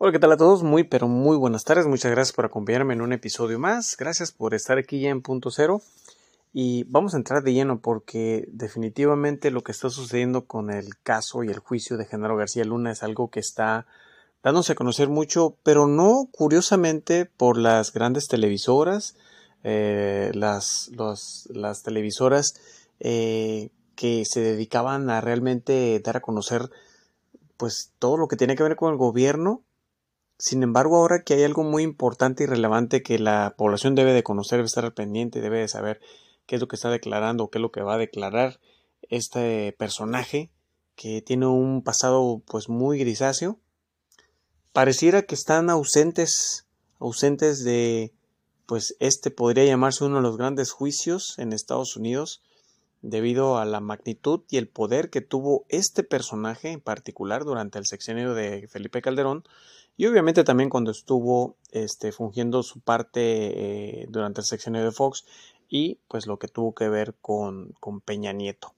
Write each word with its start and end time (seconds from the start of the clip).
Hola, 0.00 0.12
¿qué 0.12 0.20
tal 0.20 0.30
a 0.30 0.36
todos? 0.36 0.62
Muy, 0.62 0.84
pero 0.84 1.08
muy 1.08 1.36
buenas 1.36 1.64
tardes. 1.64 1.88
Muchas 1.88 2.12
gracias 2.12 2.32
por 2.32 2.44
acompañarme 2.44 2.94
en 2.94 3.00
un 3.00 3.12
episodio 3.12 3.58
más. 3.58 3.96
Gracias 3.96 4.30
por 4.30 4.54
estar 4.54 4.78
aquí 4.78 5.00
ya 5.00 5.10
en 5.10 5.22
punto 5.22 5.50
cero. 5.50 5.82
Y 6.52 6.84
vamos 6.84 7.14
a 7.14 7.16
entrar 7.16 7.42
de 7.42 7.52
lleno 7.52 7.80
porque 7.80 8.44
definitivamente 8.52 9.50
lo 9.50 9.64
que 9.64 9.72
está 9.72 9.90
sucediendo 9.90 10.46
con 10.46 10.70
el 10.70 10.96
caso 11.02 11.42
y 11.42 11.48
el 11.48 11.58
juicio 11.58 11.96
de 11.96 12.04
Genaro 12.04 12.36
García 12.36 12.62
Luna 12.62 12.92
es 12.92 13.02
algo 13.02 13.28
que 13.28 13.40
está 13.40 13.88
dándose 14.44 14.70
a 14.70 14.76
conocer 14.76 15.08
mucho, 15.08 15.56
pero 15.64 15.88
no 15.88 16.28
curiosamente 16.30 17.24
por 17.24 17.58
las 17.58 17.92
grandes 17.92 18.28
televisoras, 18.28 19.16
eh, 19.64 20.30
las, 20.32 20.92
las 21.48 21.82
televisoras 21.82 22.54
eh, 23.00 23.70
que 23.96 24.24
se 24.24 24.42
dedicaban 24.42 25.10
a 25.10 25.20
realmente 25.20 26.00
dar 26.04 26.18
a 26.18 26.20
conocer 26.20 26.70
pues 27.56 27.90
todo 27.98 28.16
lo 28.16 28.28
que 28.28 28.36
tiene 28.36 28.54
que 28.54 28.62
ver 28.62 28.76
con 28.76 28.92
el 28.92 28.96
gobierno 28.96 29.64
sin 30.38 30.62
embargo, 30.62 30.96
ahora 30.96 31.22
que 31.22 31.34
hay 31.34 31.42
algo 31.42 31.64
muy 31.64 31.82
importante 31.82 32.44
y 32.44 32.46
relevante 32.46 33.02
que 33.02 33.18
la 33.18 33.54
población 33.58 33.96
debe 33.96 34.12
de 34.12 34.22
conocer, 34.22 34.58
debe 34.58 34.66
estar 34.66 34.84
al 34.84 34.94
pendiente, 34.94 35.40
debe 35.40 35.58
de 35.58 35.68
saber 35.68 36.00
qué 36.46 36.54
es 36.54 36.60
lo 36.60 36.68
que 36.68 36.76
está 36.76 36.90
declarando 36.90 37.50
qué 37.50 37.58
es 37.58 37.62
lo 37.62 37.72
que 37.72 37.82
va 37.82 37.94
a 37.94 37.98
declarar 37.98 38.60
este 39.02 39.74
personaje 39.78 40.50
que 40.94 41.22
tiene 41.22 41.46
un 41.46 41.82
pasado 41.82 42.42
pues 42.46 42.68
muy 42.68 42.98
grisáceo, 42.98 43.58
pareciera 44.72 45.22
que 45.22 45.34
están 45.34 45.70
ausentes, 45.70 46.66
ausentes 46.98 47.64
de 47.64 48.12
pues 48.66 48.96
este 49.00 49.30
podría 49.30 49.64
llamarse 49.64 50.04
uno 50.04 50.16
de 50.16 50.22
los 50.22 50.36
grandes 50.36 50.70
juicios 50.70 51.38
en 51.38 51.52
Estados 51.52 51.96
Unidos 51.96 52.42
debido 53.00 53.58
a 53.58 53.64
la 53.64 53.80
magnitud 53.80 54.42
y 54.50 54.56
el 54.56 54.68
poder 54.68 55.10
que 55.10 55.20
tuvo 55.20 55.64
este 55.68 56.02
personaje 56.02 56.70
en 56.70 56.80
particular 56.80 57.44
durante 57.44 57.78
el 57.78 57.86
sexenio 57.86 58.34
de 58.34 58.68
Felipe 58.68 59.02
Calderón 59.02 59.44
y 59.98 60.06
obviamente 60.06 60.44
también 60.44 60.70
cuando 60.70 60.92
estuvo 60.92 61.56
este, 61.72 62.12
fungiendo 62.12 62.62
su 62.62 62.78
parte 62.80 63.20
eh, 64.02 64.06
durante 64.08 64.40
el 64.40 64.46
sexenio 64.46 64.84
de 64.84 64.92
Fox 64.92 65.26
y 65.68 65.98
pues 66.06 66.28
lo 66.28 66.38
que 66.38 66.46
tuvo 66.46 66.72
que 66.72 66.88
ver 66.88 67.16
con, 67.20 67.74
con 67.80 68.00
Peña 68.00 68.32
Nieto. 68.32 68.74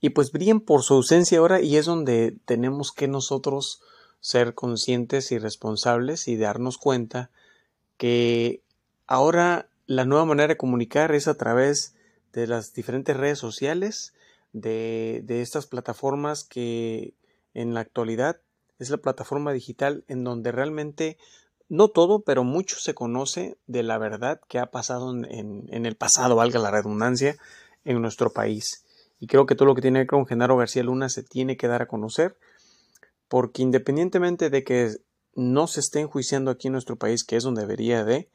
Y 0.00 0.10
pues 0.10 0.30
brillan 0.30 0.60
por 0.60 0.84
su 0.84 0.94
ausencia 0.94 1.40
ahora 1.40 1.60
y 1.60 1.76
es 1.76 1.86
donde 1.86 2.36
tenemos 2.44 2.92
que 2.92 3.08
nosotros 3.08 3.82
ser 4.20 4.54
conscientes 4.54 5.32
y 5.32 5.38
responsables 5.38 6.28
y 6.28 6.36
darnos 6.36 6.78
cuenta 6.78 7.32
que 7.96 8.62
ahora 9.08 9.68
la 9.86 10.04
nueva 10.04 10.24
manera 10.24 10.48
de 10.48 10.56
comunicar 10.56 11.12
es 11.12 11.26
a 11.26 11.36
través 11.36 11.96
de 12.32 12.46
las 12.46 12.74
diferentes 12.74 13.16
redes 13.16 13.40
sociales, 13.40 14.14
de, 14.52 15.22
de 15.24 15.42
estas 15.42 15.66
plataformas 15.66 16.44
que 16.44 17.14
en 17.54 17.74
la 17.74 17.80
actualidad 17.80 18.40
es 18.78 18.90
la 18.90 18.98
plataforma 18.98 19.52
digital 19.52 20.04
en 20.08 20.24
donde 20.24 20.52
realmente 20.52 21.18
no 21.68 21.88
todo, 21.88 22.20
pero 22.20 22.44
mucho 22.44 22.76
se 22.78 22.94
conoce 22.94 23.56
de 23.66 23.82
la 23.82 23.98
verdad 23.98 24.40
que 24.48 24.58
ha 24.58 24.70
pasado 24.70 25.12
en, 25.12 25.68
el 25.70 25.96
pasado, 25.96 26.36
valga 26.36 26.58
la 26.58 26.70
redundancia, 26.70 27.36
en 27.84 28.00
nuestro 28.00 28.32
país. 28.32 28.84
Y 29.20 29.26
creo 29.26 29.46
que 29.46 29.54
todo 29.54 29.66
lo 29.66 29.74
que 29.74 29.82
tiene 29.82 29.98
que 29.98 30.00
ver 30.00 30.06
con 30.06 30.26
Genaro 30.26 30.56
García 30.56 30.82
Luna 30.82 31.08
se 31.08 31.22
tiene 31.22 31.56
que 31.56 31.68
dar 31.68 31.82
a 31.82 31.88
conocer, 31.88 32.36
porque 33.28 33.62
independientemente 33.62 34.50
de 34.50 34.64
que 34.64 34.90
no 35.34 35.66
se 35.66 35.80
esté 35.80 36.00
enjuiciando 36.00 36.50
aquí 36.50 36.68
en 36.68 36.72
nuestro 36.72 36.96
país, 36.96 37.24
que 37.24 37.36
es 37.36 37.44
donde 37.44 37.62
debería 37.62 38.04
de, 38.04 38.28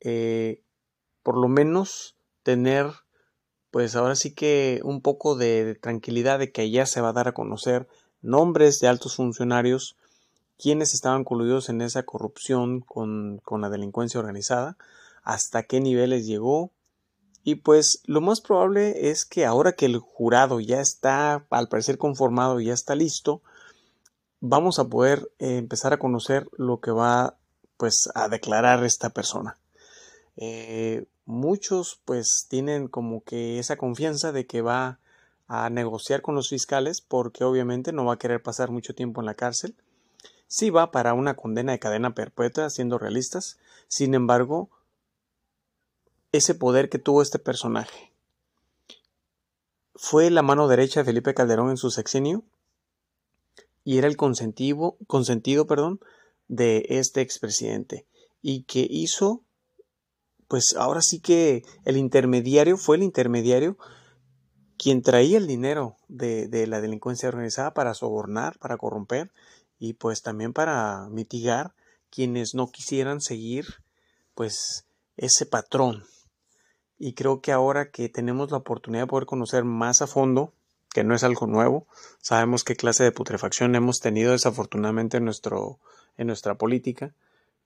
eh, 0.00 0.62
por 1.22 1.36
lo 1.36 1.48
menos 1.48 2.16
tener, 2.42 2.86
pues 3.70 3.96
ahora 3.96 4.14
sí 4.14 4.34
que 4.34 4.80
un 4.84 5.02
poco 5.02 5.36
de 5.36 5.74
tranquilidad 5.74 6.38
de 6.38 6.52
que 6.52 6.70
ya 6.70 6.86
se 6.86 7.00
va 7.00 7.10
a 7.10 7.14
dar 7.14 7.28
a 7.28 7.34
conocer 7.34 7.88
nombres 8.22 8.80
de 8.80 8.88
altos 8.88 9.16
funcionarios 9.16 9.96
quienes 10.58 10.92
estaban 10.92 11.24
coludidos 11.24 11.68
en 11.68 11.80
esa 11.80 12.02
corrupción 12.02 12.80
con, 12.80 13.40
con 13.44 13.60
la 13.60 13.70
delincuencia 13.70 14.18
organizada, 14.18 14.76
hasta 15.22 15.62
qué 15.62 15.80
niveles 15.80 16.26
llegó, 16.26 16.72
y 17.44 17.54
pues 17.54 18.02
lo 18.04 18.20
más 18.20 18.42
probable 18.42 19.08
es 19.10 19.24
que 19.24 19.46
ahora 19.46 19.72
que 19.72 19.86
el 19.86 19.98
jurado 19.98 20.60
ya 20.60 20.80
está 20.80 21.46
al 21.48 21.68
parecer 21.68 21.96
conformado 21.96 22.60
ya 22.60 22.74
está 22.74 22.94
listo, 22.94 23.40
vamos 24.40 24.78
a 24.78 24.88
poder 24.88 25.30
eh, 25.38 25.56
empezar 25.56 25.92
a 25.92 25.98
conocer 25.98 26.46
lo 26.58 26.80
que 26.80 26.90
va 26.90 27.36
pues 27.78 28.10
a 28.14 28.28
declarar 28.28 28.84
esta 28.84 29.10
persona. 29.10 29.56
Eh, 30.36 31.06
muchos 31.24 32.00
pues 32.04 32.46
tienen 32.50 32.88
como 32.88 33.22
que 33.22 33.58
esa 33.58 33.76
confianza 33.76 34.30
de 34.30 34.46
que 34.46 34.60
va 34.60 34.98
a 35.48 35.70
negociar 35.70 36.22
con 36.22 36.34
los 36.34 36.50
fiscales 36.50 37.00
porque 37.00 37.42
obviamente 37.42 37.92
no 37.92 38.04
va 38.04 38.14
a 38.14 38.18
querer 38.18 38.42
pasar 38.42 38.70
mucho 38.70 38.94
tiempo 38.94 39.20
en 39.20 39.26
la 39.26 39.34
cárcel. 39.34 39.74
Sí 40.46 40.70
va 40.70 40.90
para 40.90 41.14
una 41.14 41.34
condena 41.34 41.72
de 41.72 41.78
cadena 41.78 42.14
perpetua, 42.14 42.70
siendo 42.70 42.98
realistas. 42.98 43.58
Sin 43.88 44.14
embargo, 44.14 44.68
ese 46.32 46.54
poder 46.54 46.90
que 46.90 46.98
tuvo 46.98 47.22
este 47.22 47.38
personaje 47.38 48.12
fue 49.94 50.30
la 50.30 50.42
mano 50.42 50.68
derecha 50.68 51.00
de 51.00 51.06
Felipe 51.06 51.34
Calderón 51.34 51.70
en 51.70 51.76
su 51.76 51.90
sexenio 51.90 52.44
y 53.84 53.98
era 53.98 54.06
el 54.06 54.16
consentido, 54.16 54.96
consentido 55.06 55.66
perdón, 55.66 55.98
de 56.46 56.86
este 56.90 57.22
expresidente 57.22 58.06
y 58.42 58.62
que 58.64 58.86
hizo 58.88 59.42
pues 60.46 60.74
ahora 60.78 61.02
sí 61.02 61.20
que 61.20 61.62
el 61.84 61.96
intermediario 61.96 62.76
fue 62.76 62.96
el 62.96 63.02
intermediario 63.02 63.76
quien 64.78 65.02
traía 65.02 65.38
el 65.38 65.46
dinero 65.46 65.96
de, 66.06 66.66
la 66.66 66.80
delincuencia 66.80 67.28
organizada 67.28 67.74
para 67.74 67.94
sobornar, 67.94 68.58
para 68.58 68.76
corromper 68.76 69.32
y 69.78 69.94
pues 69.94 70.22
también 70.22 70.52
para 70.52 71.08
mitigar 71.10 71.74
quienes 72.10 72.54
no 72.54 72.70
quisieran 72.70 73.20
seguir 73.20 73.66
pues 74.34 74.86
ese 75.16 75.46
patrón. 75.46 76.04
Y 76.96 77.12
creo 77.14 77.40
que 77.40 77.52
ahora 77.52 77.90
que 77.90 78.08
tenemos 78.08 78.50
la 78.50 78.58
oportunidad 78.58 79.02
de 79.02 79.08
poder 79.08 79.26
conocer 79.26 79.64
más 79.64 80.00
a 80.00 80.06
fondo, 80.06 80.52
que 80.90 81.04
no 81.04 81.14
es 81.14 81.24
algo 81.24 81.46
nuevo, 81.46 81.86
sabemos 82.20 82.64
qué 82.64 82.76
clase 82.76 83.04
de 83.04 83.12
putrefacción 83.12 83.74
hemos 83.74 84.00
tenido 84.00 84.32
desafortunadamente 84.32 85.16
en, 85.18 85.24
nuestro, 85.24 85.80
en 86.16 86.28
nuestra 86.28 86.56
política. 86.56 87.14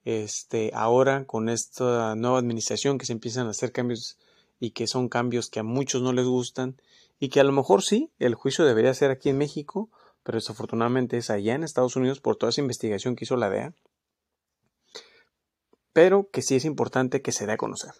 Este, 0.03 0.71
ahora 0.73 1.25
con 1.25 1.47
esta 1.47 2.15
nueva 2.15 2.39
administración 2.39 2.97
que 2.97 3.05
se 3.05 3.13
empiezan 3.13 3.47
a 3.47 3.51
hacer 3.51 3.71
cambios 3.71 4.17
y 4.59 4.71
que 4.71 4.87
son 4.87 5.09
cambios 5.09 5.49
que 5.49 5.59
a 5.59 5.63
muchos 5.63 6.01
no 6.01 6.11
les 6.11 6.25
gustan 6.25 6.75
y 7.19 7.29
que 7.29 7.39
a 7.39 7.43
lo 7.43 7.51
mejor 7.51 7.83
sí, 7.83 8.11
el 8.19 8.35
juicio 8.35 8.65
debería 8.65 8.93
ser 8.93 9.11
aquí 9.11 9.29
en 9.29 9.37
México, 9.37 9.89
pero 10.23 10.37
desafortunadamente 10.37 11.17
es 11.17 11.29
allá 11.29 11.55
en 11.55 11.63
Estados 11.63 11.95
Unidos 11.95 12.19
por 12.19 12.35
toda 12.35 12.49
esa 12.49 12.61
investigación 12.61 13.15
que 13.15 13.25
hizo 13.25 13.37
la 13.37 13.49
DEA, 13.49 13.73
pero 15.93 16.29
que 16.31 16.41
sí 16.41 16.55
es 16.55 16.65
importante 16.65 17.21
que 17.21 17.31
se 17.31 17.45
dé 17.45 17.53
a 17.53 17.57
conocer. 17.57 17.91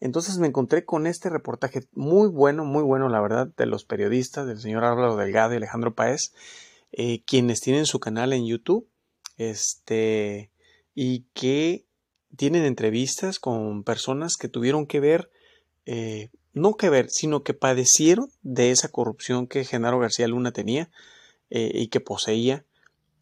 Entonces 0.00 0.38
me 0.38 0.46
encontré 0.46 0.84
con 0.84 1.06
este 1.06 1.28
reportaje 1.28 1.80
muy 1.92 2.28
bueno, 2.28 2.64
muy 2.64 2.82
bueno, 2.82 3.08
la 3.08 3.20
verdad, 3.20 3.48
de 3.56 3.66
los 3.66 3.84
periodistas, 3.84 4.46
del 4.46 4.60
señor 4.60 4.84
Álvaro 4.84 5.16
Delgado 5.16 5.54
y 5.54 5.56
Alejandro 5.56 5.94
Paez, 5.94 6.34
eh, 6.92 7.22
quienes 7.24 7.60
tienen 7.60 7.86
su 7.86 7.98
canal 7.98 8.32
en 8.32 8.46
YouTube, 8.46 8.88
este, 9.36 10.52
y 10.94 11.26
que 11.34 11.86
tienen 12.36 12.64
entrevistas 12.64 13.38
con 13.38 13.82
personas 13.82 14.36
que 14.36 14.48
tuvieron 14.48 14.86
que 14.86 15.00
ver 15.00 15.30
eh, 15.86 16.30
no 16.52 16.76
que 16.76 16.90
ver, 16.90 17.10
sino 17.10 17.42
que 17.42 17.54
padecieron 17.54 18.30
de 18.42 18.70
esa 18.70 18.88
corrupción 18.88 19.46
que 19.46 19.64
Genaro 19.64 19.98
García 19.98 20.28
Luna 20.28 20.52
tenía 20.52 20.90
eh, 21.50 21.70
y 21.72 21.88
que 21.88 22.00
poseía 22.00 22.64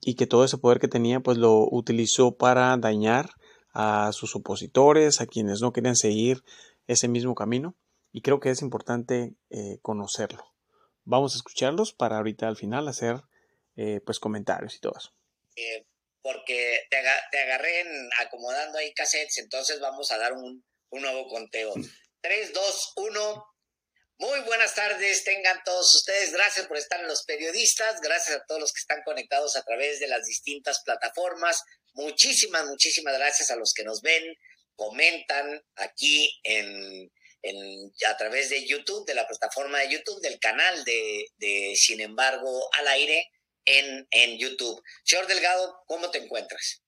y 0.00 0.14
que 0.14 0.26
todo 0.26 0.44
ese 0.44 0.58
poder 0.58 0.78
que 0.78 0.88
tenía 0.88 1.20
pues 1.20 1.38
lo 1.38 1.66
utilizó 1.70 2.36
para 2.36 2.76
dañar 2.76 3.30
a 3.72 4.10
sus 4.12 4.34
opositores, 4.36 5.20
a 5.20 5.26
quienes 5.26 5.60
no 5.60 5.72
querían 5.72 5.96
seguir 5.96 6.42
ese 6.86 7.08
mismo 7.08 7.34
camino 7.34 7.76
y 8.12 8.22
creo 8.22 8.40
que 8.40 8.50
es 8.50 8.62
importante 8.62 9.34
eh, 9.50 9.78
conocerlo. 9.82 10.54
Vamos 11.04 11.34
a 11.34 11.36
escucharlos 11.36 11.92
para 11.92 12.16
ahorita 12.16 12.48
al 12.48 12.56
final 12.56 12.88
hacer 12.88 13.20
eh, 13.76 14.00
pues 14.04 14.18
comentarios 14.18 14.74
y 14.76 14.80
todo 14.80 14.94
eso. 14.96 15.12
porque 16.22 16.80
te, 16.90 16.96
agarré 17.38 17.84
acomodando 18.20 18.78
ahí 18.78 18.92
cassettes, 18.94 19.38
entonces 19.38 19.78
vamos 19.80 20.10
a 20.10 20.18
dar 20.18 20.32
un, 20.32 20.64
un 20.90 21.02
nuevo 21.02 21.28
conteo. 21.28 21.74
3, 22.20 22.52
2, 22.52 22.92
1. 22.96 23.46
Muy 24.18 24.40
buenas 24.40 24.74
tardes, 24.74 25.24
tengan 25.24 25.62
todos 25.64 25.94
ustedes. 25.94 26.32
Gracias 26.32 26.66
por 26.66 26.78
estar 26.78 26.98
en 27.00 27.06
los 27.06 27.24
periodistas, 27.24 28.00
gracias 28.00 28.38
a 28.38 28.44
todos 28.46 28.60
los 28.60 28.72
que 28.72 28.80
están 28.80 29.02
conectados 29.04 29.56
a 29.56 29.62
través 29.62 30.00
de 30.00 30.08
las 30.08 30.24
distintas 30.24 30.80
plataformas. 30.84 31.62
Muchísimas, 31.92 32.64
muchísimas 32.66 33.14
gracias 33.18 33.50
a 33.50 33.56
los 33.56 33.74
que 33.74 33.84
nos 33.84 34.00
ven, 34.00 34.34
comentan 34.74 35.62
aquí 35.74 36.40
en, 36.44 37.12
a 38.08 38.16
través 38.16 38.48
de 38.48 38.66
YouTube, 38.66 39.06
de 39.06 39.14
la 39.14 39.26
plataforma 39.26 39.80
de 39.80 39.90
YouTube, 39.90 40.20
del 40.22 40.38
canal 40.38 40.84
de, 40.84 41.74
Sin 41.76 42.00
embargo 42.00 42.70
al 42.72 42.88
aire 42.88 43.30
en, 43.66 44.08
en 44.10 44.38
YouTube. 44.38 44.82
Señor 45.04 45.26
Delgado, 45.26 45.82
¿cómo 45.86 46.10
te 46.10 46.18
encuentras? 46.18 46.82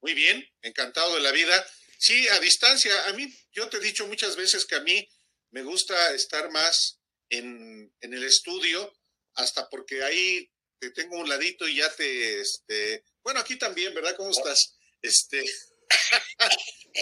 Muy 0.00 0.14
bien, 0.14 0.48
encantado 0.62 1.16
de 1.16 1.20
la 1.20 1.32
vida. 1.32 1.66
Sí, 1.98 2.28
a 2.28 2.38
distancia. 2.38 3.06
A 3.06 3.12
mí, 3.12 3.26
yo 3.52 3.68
te 3.68 3.78
he 3.78 3.80
dicho 3.80 4.06
muchas 4.06 4.36
veces 4.36 4.64
que 4.64 4.76
a 4.76 4.80
mí 4.80 5.06
me 5.50 5.62
gusta 5.62 6.14
estar 6.14 6.48
más 6.50 7.00
en, 7.28 7.92
el 8.00 8.22
estudio, 8.22 8.94
hasta 9.34 9.68
porque 9.68 10.02
ahí 10.04 10.48
te 10.78 10.90
tengo 10.90 11.18
un 11.18 11.28
ladito 11.28 11.66
y 11.66 11.76
ya 11.76 11.92
te, 11.94 12.40
este, 12.40 13.04
Bueno, 13.22 13.40
aquí 13.40 13.58
también, 13.58 13.92
¿verdad? 13.94 14.16
¿Cómo 14.16 14.30
estás? 14.30 14.78
Este. 15.02 15.44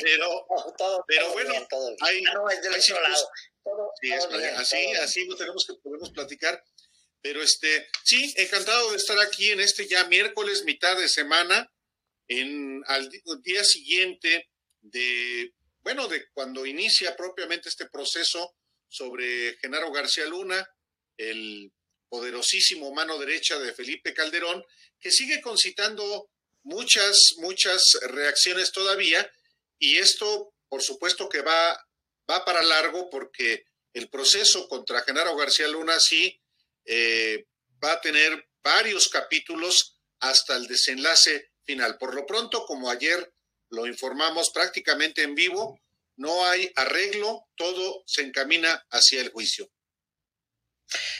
pero, 0.03 0.47
pero 1.07 1.33
bueno, 1.33 1.53
hay, 2.01 2.25
así, 4.57 4.93
así 5.03 5.27
lo 5.27 5.37
tenemos 5.37 5.67
que 5.67 5.75
podemos 5.75 6.11
platicar. 6.11 6.65
Pero 7.21 7.43
este, 7.43 7.89
sí, 8.03 8.33
encantado 8.39 8.93
de 8.93 8.97
estar 8.97 9.19
aquí 9.19 9.51
en 9.51 9.61
este 9.61 9.87
ya 9.87 10.05
miércoles, 10.05 10.65
mitad 10.65 10.97
de 10.97 11.09
semana, 11.09 11.71
en 12.29 12.83
al 12.87 13.11
día 13.43 13.63
siguiente 13.63 14.49
de, 14.91 15.53
bueno, 15.81 16.09
de 16.09 16.29
cuando 16.33 16.67
inicia 16.67 17.17
propiamente 17.17 17.69
este 17.69 17.87
proceso 17.87 18.57
sobre 18.89 19.57
Genaro 19.59 19.93
García 19.93 20.27
Luna, 20.27 20.67
el 21.17 21.73
poderosísimo 22.09 22.93
mano 22.93 23.19
derecha 23.19 23.59
de 23.59 23.73
Felipe 23.73 24.15
Calderón, 24.15 24.65
que 24.99 25.11
sigue 25.11 25.41
concitando 25.41 26.31
muchas, 26.63 27.17
muchas 27.39 27.83
reacciones 28.09 28.73
todavía, 28.73 29.31
y 29.79 29.99
esto, 29.99 30.55
por 30.69 30.83
supuesto 30.83 31.29
que 31.29 31.43
va, 31.43 31.79
va 32.31 32.45
para 32.45 32.63
largo 32.63 33.11
porque 33.11 33.65
el 33.93 34.09
proceso 34.09 34.69
contra 34.69 35.03
Genaro 35.03 35.37
García 35.37 35.69
Luna 35.69 35.99
sí 36.01 36.41
eh, 36.85 37.47
va 37.83 37.93
a 37.93 38.01
tener 38.01 38.49
varios 38.63 39.09
capítulos 39.09 39.99
hasta 40.21 40.57
el 40.57 40.67
desenlace 40.67 41.53
final. 41.65 41.99
Por 41.99 42.15
lo 42.15 42.27
pronto, 42.27 42.65
como 42.65 42.91
ayer 42.91 43.33
lo 43.71 43.87
informamos 43.87 44.51
prácticamente 44.51 45.23
en 45.23 45.35
vivo, 45.35 45.81
no 46.17 46.47
hay 46.47 46.73
arreglo, 46.77 47.49
todo 47.57 48.03
se 48.07 48.23
encamina 48.23 48.87
hacia 48.91 49.21
el 49.21 49.31
juicio. 49.31 49.71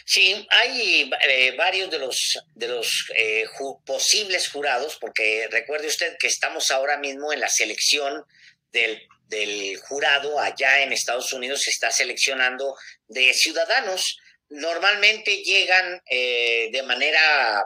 Sí, 0.05 0.47
hay 0.51 1.11
eh, 1.29 1.55
varios 1.57 1.91
de 1.91 1.99
los, 1.99 2.39
de 2.55 2.69
los 2.69 3.11
eh, 3.17 3.45
posibles 3.85 4.49
jurados, 4.49 4.97
porque 5.01 5.49
recuerde 5.51 5.89
usted 5.89 6.17
que 6.19 6.29
estamos 6.29 6.71
ahora 6.71 6.99
mismo 6.99 7.33
en 7.33 7.41
la 7.41 7.49
selección 7.49 8.25
del, 8.71 9.03
del 9.25 9.77
jurado 9.81 10.39
allá 10.39 10.83
en 10.83 10.93
Estados 10.93 11.33
Unidos, 11.33 11.63
se 11.63 11.71
está 11.71 11.91
seleccionando 11.91 12.77
de 13.09 13.35
ciudadanos. 13.35 14.19
Normalmente 14.49 15.43
llegan 15.43 16.01
eh, 16.09 16.69
de 16.71 16.83
manera 16.85 17.65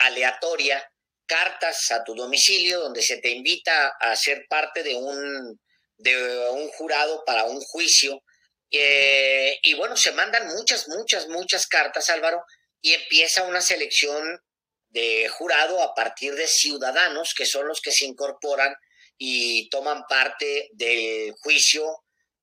aleatoria 0.00 0.90
cartas 1.30 1.92
a 1.92 2.02
tu 2.02 2.12
domicilio 2.16 2.80
donde 2.80 3.02
se 3.02 3.18
te 3.18 3.30
invita 3.30 3.94
a 4.00 4.16
ser 4.16 4.46
parte 4.48 4.82
de 4.82 4.96
un, 4.96 5.60
de 5.96 6.48
un 6.50 6.68
jurado 6.70 7.22
para 7.24 7.44
un 7.44 7.60
juicio. 7.60 8.20
Eh, 8.68 9.56
y 9.62 9.74
bueno, 9.74 9.96
se 9.96 10.10
mandan 10.10 10.48
muchas, 10.48 10.88
muchas, 10.88 11.28
muchas 11.28 11.68
cartas, 11.68 12.10
Álvaro, 12.10 12.42
y 12.80 12.94
empieza 12.94 13.44
una 13.44 13.60
selección 13.60 14.40
de 14.88 15.28
jurado 15.28 15.80
a 15.80 15.94
partir 15.94 16.34
de 16.34 16.48
ciudadanos, 16.48 17.32
que 17.36 17.46
son 17.46 17.68
los 17.68 17.80
que 17.80 17.92
se 17.92 18.06
incorporan 18.06 18.74
y 19.16 19.68
toman 19.68 20.02
parte 20.08 20.70
del 20.72 21.32
juicio, 21.42 21.84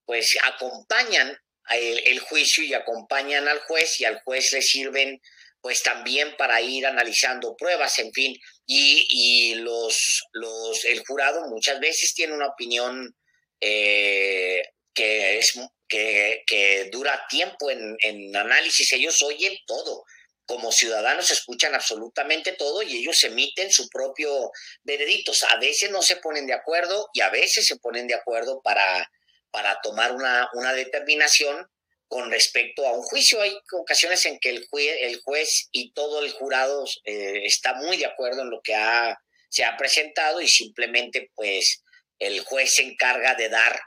pues 0.06 0.38
acompañan 0.44 1.38
el, 1.72 2.08
el 2.08 2.20
juicio 2.22 2.64
y 2.64 2.74
acompañan 2.74 3.50
al 3.50 3.60
juez 3.60 4.00
y 4.00 4.06
al 4.06 4.22
juez 4.22 4.54
le 4.54 4.62
sirven 4.62 5.20
pues 5.68 5.84
también 5.84 6.34
para 6.38 6.62
ir 6.62 6.86
analizando 6.86 7.54
pruebas, 7.58 8.00
en 8.00 8.10
fin, 8.14 8.34
y, 8.66 9.06
y 9.10 9.56
los, 9.56 10.24
los, 10.32 10.86
el 10.86 11.04
jurado 11.06 11.46
muchas 11.50 11.78
veces 11.82 12.14
tiene 12.14 12.34
una 12.34 12.48
opinión 12.48 13.14
eh, 13.60 14.62
que 14.94 15.40
es 15.40 15.60
que, 15.90 16.90
dura 16.90 17.22
tiempo 17.28 17.70
en, 17.70 18.34
análisis, 18.34 18.94
ellos 18.94 19.22
oyen 19.24 19.58
todo. 19.66 20.06
Como 20.46 20.72
ciudadanos 20.72 21.32
escuchan 21.32 21.76
absolutamente 21.76 22.54
todo 22.54 22.82
y 22.82 23.00
ellos 23.00 23.22
emiten 23.24 23.70
su 23.70 23.90
propio 23.90 24.50
veredicto. 24.84 25.34
A 25.50 25.60
veces 25.60 25.92
no 25.92 26.02
se 26.02 26.16
ponen 26.16 26.48
de 26.48 26.54
acuerdo 26.54 27.10
y 27.12 27.20
a 27.20 27.30
veces 27.30 27.66
se 27.66 27.76
ponen 27.76 28.08
de 28.08 28.16
acuerdo 28.16 28.62
para, 28.64 29.12
para 29.52 29.82
tomar 29.84 30.14
una, 30.14 30.48
una 30.54 30.72
determinación 30.72 31.68
con 32.08 32.32
respecto 32.32 32.86
a 32.86 32.92
un 32.92 33.04
juicio. 33.04 33.42
Hay 33.42 33.58
ocasiones 33.74 34.26
en 34.26 34.40
que 34.40 34.50
el, 34.50 34.66
juez, 34.70 34.98
el 35.02 35.22
juez 35.22 35.68
y 35.72 35.92
todo 35.94 36.24
el 36.24 36.32
jurado 36.32 36.86
eh, 37.04 37.42
está 37.46 37.76
muy 37.76 37.98
de 37.98 38.06
acuerdo 38.06 38.42
en 38.42 38.50
lo 38.50 38.62
que 38.62 38.76
ha, 38.76 39.18
se 39.50 39.64
ha 39.64 39.76
presentado 39.78 40.42
y 40.42 40.48
simplemente 40.48 41.32
pues 41.36 41.84
el 42.20 42.42
juez 42.42 42.74
se 42.74 42.84
encarga 42.84 43.36
de 43.36 43.50
dar 43.50 43.80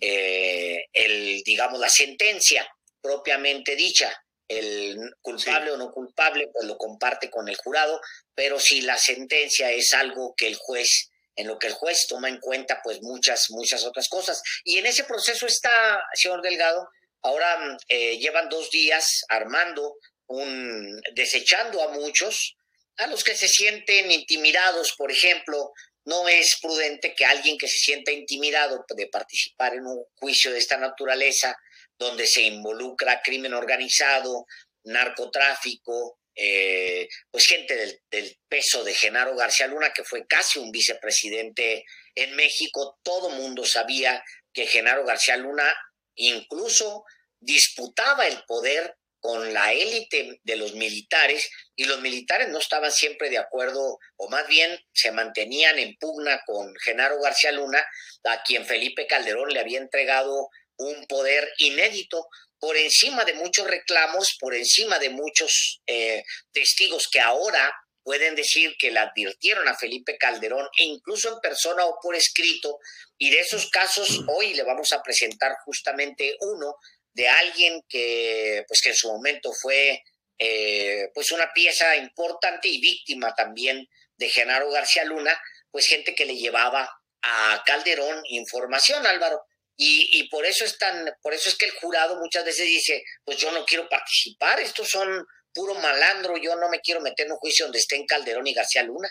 eh, 0.00 0.84
el, 0.92 1.42
digamos, 1.44 1.78
la 1.80 1.88
sentencia 1.88 2.68
propiamente 3.00 3.76
dicha, 3.76 4.12
el 4.48 4.96
culpable 5.22 5.70
o 5.72 5.76
no 5.76 5.90
culpable, 5.90 6.48
pues 6.52 6.66
lo 6.66 6.76
comparte 6.76 7.30
con 7.30 7.48
el 7.48 7.56
jurado, 7.56 8.00
pero 8.34 8.58
si 8.58 8.82
la 8.82 8.98
sentencia 8.98 9.70
es 9.70 9.92
algo 9.92 10.34
que 10.36 10.46
el 10.48 10.56
juez, 10.56 11.10
en 11.36 11.46
lo 11.46 11.58
que 11.58 11.68
el 11.68 11.72
juez 11.72 12.06
toma 12.08 12.28
en 12.28 12.40
cuenta, 12.40 12.80
pues 12.82 13.00
muchas, 13.02 13.46
muchas 13.50 13.84
otras 13.84 14.08
cosas. 14.08 14.42
Y 14.64 14.78
en 14.78 14.86
ese 14.86 15.04
proceso 15.04 15.46
está, 15.46 15.70
señor 16.14 16.42
Delgado, 16.42 16.88
ahora 17.26 17.78
eh, 17.88 18.18
llevan 18.18 18.48
dos 18.48 18.70
días 18.70 19.24
armando 19.28 19.96
un, 20.28 21.00
desechando 21.14 21.82
a 21.82 21.88
muchos, 21.88 22.56
a 22.96 23.06
los 23.08 23.24
que 23.24 23.34
se 23.34 23.48
sienten 23.48 24.10
intimidados, 24.10 24.94
por 24.96 25.10
ejemplo, 25.10 25.72
no 26.04 26.28
es 26.28 26.58
prudente 26.62 27.14
que 27.14 27.24
alguien 27.24 27.58
que 27.58 27.68
se 27.68 27.78
sienta 27.78 28.12
intimidado 28.12 28.84
de 28.96 29.08
participar 29.08 29.74
en 29.74 29.86
un 29.86 30.04
juicio 30.14 30.52
de 30.52 30.58
esta 30.58 30.76
naturaleza, 30.76 31.56
donde 31.98 32.26
se 32.26 32.42
involucra 32.42 33.22
crimen 33.22 33.54
organizado, 33.54 34.46
narcotráfico, 34.84 36.20
eh, 36.34 37.08
pues 37.30 37.46
gente 37.46 37.74
del, 38.10 38.38
peso 38.48 38.84
de 38.84 38.94
Genaro 38.94 39.34
García 39.34 39.66
Luna, 39.66 39.92
que 39.92 40.04
fue 40.04 40.26
casi 40.26 40.58
un 40.58 40.70
vicepresidente 40.70 41.84
en 42.14 42.36
México, 42.36 42.98
todo 43.02 43.30
mundo 43.30 43.64
sabía 43.64 44.22
que 44.52 44.66
Genaro 44.66 45.04
García 45.04 45.36
Luna 45.36 45.74
incluso 46.16 47.04
disputaba 47.40 48.26
el 48.26 48.42
poder 48.44 48.96
con 49.20 49.52
la 49.52 49.72
élite 49.72 50.40
de 50.44 50.56
los 50.56 50.74
militares 50.74 51.50
y 51.74 51.84
los 51.84 52.00
militares 52.00 52.48
no 52.48 52.58
estaban 52.58 52.92
siempre 52.92 53.28
de 53.28 53.38
acuerdo 53.38 53.98
o 54.16 54.28
más 54.28 54.46
bien 54.46 54.78
se 54.92 55.10
mantenían 55.10 55.78
en 55.78 55.96
pugna 55.96 56.40
con 56.46 56.72
Genaro 56.84 57.20
García 57.20 57.52
Luna, 57.52 57.84
a 58.24 58.42
quien 58.42 58.66
Felipe 58.66 59.06
Calderón 59.06 59.48
le 59.48 59.60
había 59.60 59.78
entregado 59.78 60.48
un 60.76 61.06
poder 61.06 61.50
inédito 61.58 62.28
por 62.58 62.76
encima 62.76 63.24
de 63.24 63.34
muchos 63.34 63.66
reclamos, 63.66 64.36
por 64.38 64.54
encima 64.54 64.98
de 64.98 65.10
muchos 65.10 65.82
eh, 65.86 66.22
testigos 66.52 67.08
que 67.10 67.20
ahora 67.20 67.74
pueden 68.06 68.36
decir 68.36 68.76
que 68.78 68.92
le 68.92 69.00
advirtieron 69.00 69.66
a 69.66 69.76
Felipe 69.76 70.16
Calderón 70.16 70.68
e 70.78 70.84
incluso 70.84 71.28
en 71.28 71.40
persona 71.40 71.84
o 71.86 71.98
por 72.00 72.14
escrito, 72.14 72.78
y 73.18 73.30
de 73.30 73.40
esos 73.40 73.68
casos 73.68 74.20
hoy 74.28 74.54
le 74.54 74.62
vamos 74.62 74.92
a 74.92 75.02
presentar 75.02 75.56
justamente 75.64 76.36
uno 76.38 76.76
de 77.12 77.26
alguien 77.26 77.82
que, 77.88 78.62
pues 78.68 78.80
que 78.80 78.90
en 78.90 78.94
su 78.94 79.08
momento 79.08 79.50
fue 79.60 80.04
eh, 80.38 81.08
pues 81.14 81.32
una 81.32 81.52
pieza 81.52 81.96
importante 81.96 82.68
y 82.68 82.80
víctima 82.80 83.34
también 83.34 83.88
de 84.16 84.28
Genaro 84.28 84.70
García 84.70 85.04
Luna, 85.04 85.36
pues 85.72 85.88
gente 85.88 86.14
que 86.14 86.26
le 86.26 86.36
llevaba 86.36 86.88
a 87.22 87.62
Calderón 87.66 88.22
información, 88.28 89.04
Álvaro. 89.04 89.42
Y, 89.76 90.20
y, 90.20 90.28
por 90.28 90.46
eso 90.46 90.64
es 90.64 90.78
tan, 90.78 91.12
por 91.20 91.34
eso 91.34 91.48
es 91.48 91.56
que 91.56 91.66
el 91.66 91.72
jurado 91.72 92.20
muchas 92.20 92.44
veces 92.44 92.66
dice, 92.66 93.02
pues 93.24 93.36
yo 93.36 93.50
no 93.50 93.64
quiero 93.66 93.88
participar, 93.88 94.60
estos 94.60 94.88
son 94.88 95.26
puro 95.56 95.74
malandro, 95.74 96.36
yo 96.36 96.54
no 96.56 96.68
me 96.68 96.80
quiero 96.82 97.00
meter 97.00 97.24
en 97.24 97.32
un 97.32 97.38
juicio 97.38 97.64
donde 97.64 97.78
estén 97.78 98.04
Calderón 98.04 98.46
y 98.46 98.52
García 98.52 98.82
Luna. 98.82 99.10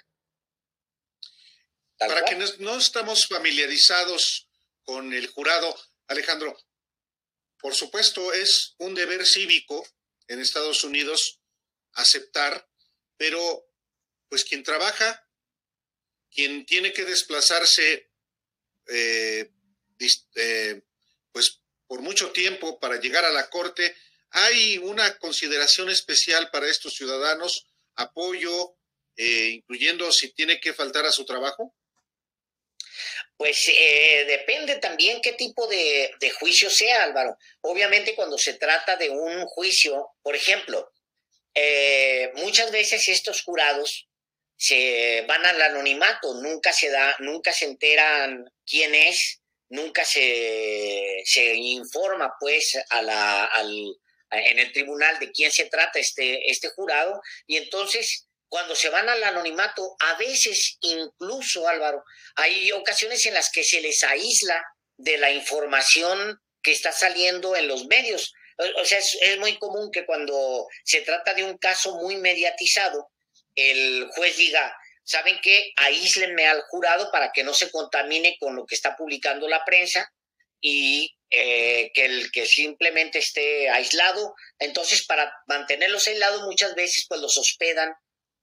Para 1.98 2.22
quienes 2.22 2.60
no 2.60 2.78
estamos 2.78 3.26
familiarizados 3.28 4.48
con 4.84 5.12
el 5.12 5.26
jurado, 5.28 5.76
Alejandro, 6.08 6.56
por 7.58 7.74
supuesto, 7.74 8.32
es 8.32 8.76
un 8.78 8.94
deber 8.94 9.26
cívico 9.26 9.88
en 10.28 10.40
Estados 10.40 10.84
Unidos 10.84 11.40
aceptar, 11.94 12.70
pero 13.18 13.68
pues 14.30 14.44
quien 14.44 14.62
trabaja, 14.64 15.28
quien 16.30 16.66
tiene 16.68 16.94
que 16.94 17.06
desplazarse 17.06 18.12
eh, 18.88 19.52
eh, 20.36 20.82
pues 21.32 21.60
por 21.88 22.02
mucho 22.02 22.32
tiempo 22.32 22.80
para 22.80 23.00
llegar 23.00 23.26
a 23.26 23.32
la 23.32 23.50
corte, 23.50 23.96
hay 24.32 24.78
una 24.80 25.18
consideración 25.18 25.90
especial 25.90 26.50
para 26.52 26.70
estos 26.70 26.94
ciudadanos, 26.94 27.68
apoyo, 27.96 28.76
eh, 29.18 29.50
incluyendo 29.54 30.12
si 30.12 30.34
tiene 30.34 30.60
que 30.60 30.74
faltar 30.74 31.06
a 31.06 31.12
su 31.12 31.26
trabajo. 31.26 31.74
Pues 33.38 33.68
eh, 33.68 34.26
depende 34.28 34.78
también 34.78 35.22
qué 35.22 35.34
tipo 35.34 35.68
de, 35.68 36.16
juicio 36.40 36.70
sea, 36.70 37.04
Álvaro. 37.04 37.38
Obviamente 37.62 38.16
cuando 38.16 38.38
se 38.38 38.54
trata 38.54 38.96
de 38.96 39.10
un 39.10 39.46
juicio, 39.46 40.10
por 40.22 40.36
ejemplo, 40.36 40.92
eh, 41.54 42.32
muchas 42.36 42.72
veces 42.72 43.08
estos 43.08 43.42
jurados 43.42 44.08
se 44.58 45.26
van 45.28 45.46
al 45.46 45.62
anonimato, 45.62 46.34
nunca 46.42 46.72
se 46.72 46.90
da, 46.90 47.16
nunca 47.20 47.52
se 47.52 47.66
enteran 47.66 48.46
quién 48.66 48.96
es, 48.96 49.42
nunca 49.70 50.06
se, 50.06 51.22
se 51.26 51.56
informa 51.56 52.34
pues 52.40 52.78
a 52.90 53.02
la, 53.02 53.46
al, 53.46 53.98
en 54.40 54.60
el 54.60 54.72
tribunal 54.72 55.20
de 55.20 55.32
quién 55.32 55.52
se 55.52 55.66
trata 55.66 56.00
este, 56.00 56.50
este 56.50 56.70
jurado 56.70 57.22
y 57.48 57.58
entonces 57.58 58.28
cuando 58.48 58.76
se 58.76 58.90
van 58.90 59.10
al 59.10 59.24
anonimato, 59.24 59.96
a 60.00 60.16
veces 60.18 60.78
incluso, 60.82 61.68
Álvaro, 61.68 62.04
hay 62.36 62.72
ocasiones 62.72 63.26
en 63.26 63.34
las 63.34 63.50
que 63.50 63.64
se 63.64 63.82
les 63.82 64.04
aísla 64.04 64.64
de 64.98 65.18
la 65.18 65.32
información 65.32 66.40
que 66.62 66.72
está 66.72 66.92
saliendo 66.92 67.56
en 67.56 67.68
los 67.68 67.86
medios. 67.88 68.34
O 68.82 68.86
sea, 68.86 69.00
es, 69.00 69.38
muy 69.40 69.58
común 69.58 69.92
que 69.92 70.06
cuando 70.06 70.68
se 70.84 71.02
trata 71.02 71.34
de 71.34 71.44
un 71.44 71.58
caso 71.58 71.96
muy 71.98 72.18
mediatizado, 72.18 73.12
el 73.56 74.08
juez 74.16 74.38
diga, 74.38 74.76
¿saben 75.04 75.40
qué? 75.42 75.72
Aíslenme 75.76 76.48
al 76.48 76.62
jurado 76.70 77.12
para 77.12 77.32
que 77.32 77.44
no 77.44 77.54
se 77.54 77.70
contamine 77.70 78.38
con 78.40 78.56
lo 78.56 78.66
que 78.66 78.76
está 78.76 78.96
publicando 78.96 79.48
la 79.48 79.64
prensa 79.66 80.10
y 80.62 81.15
eh, 81.30 81.92
que 81.94 82.06
el 82.06 82.32
que 82.32 82.46
simplemente 82.46 83.20
esté 83.20 83.70
aislado. 83.70 84.36
Entonces, 84.60 85.06
para 85.06 85.32
mantenerlos 85.48 86.08
aislados, 86.08 86.44
muchas 86.44 86.76
veces 86.76 87.06
pues 87.08 87.22
los 87.22 87.38
hospedan, 87.38 87.94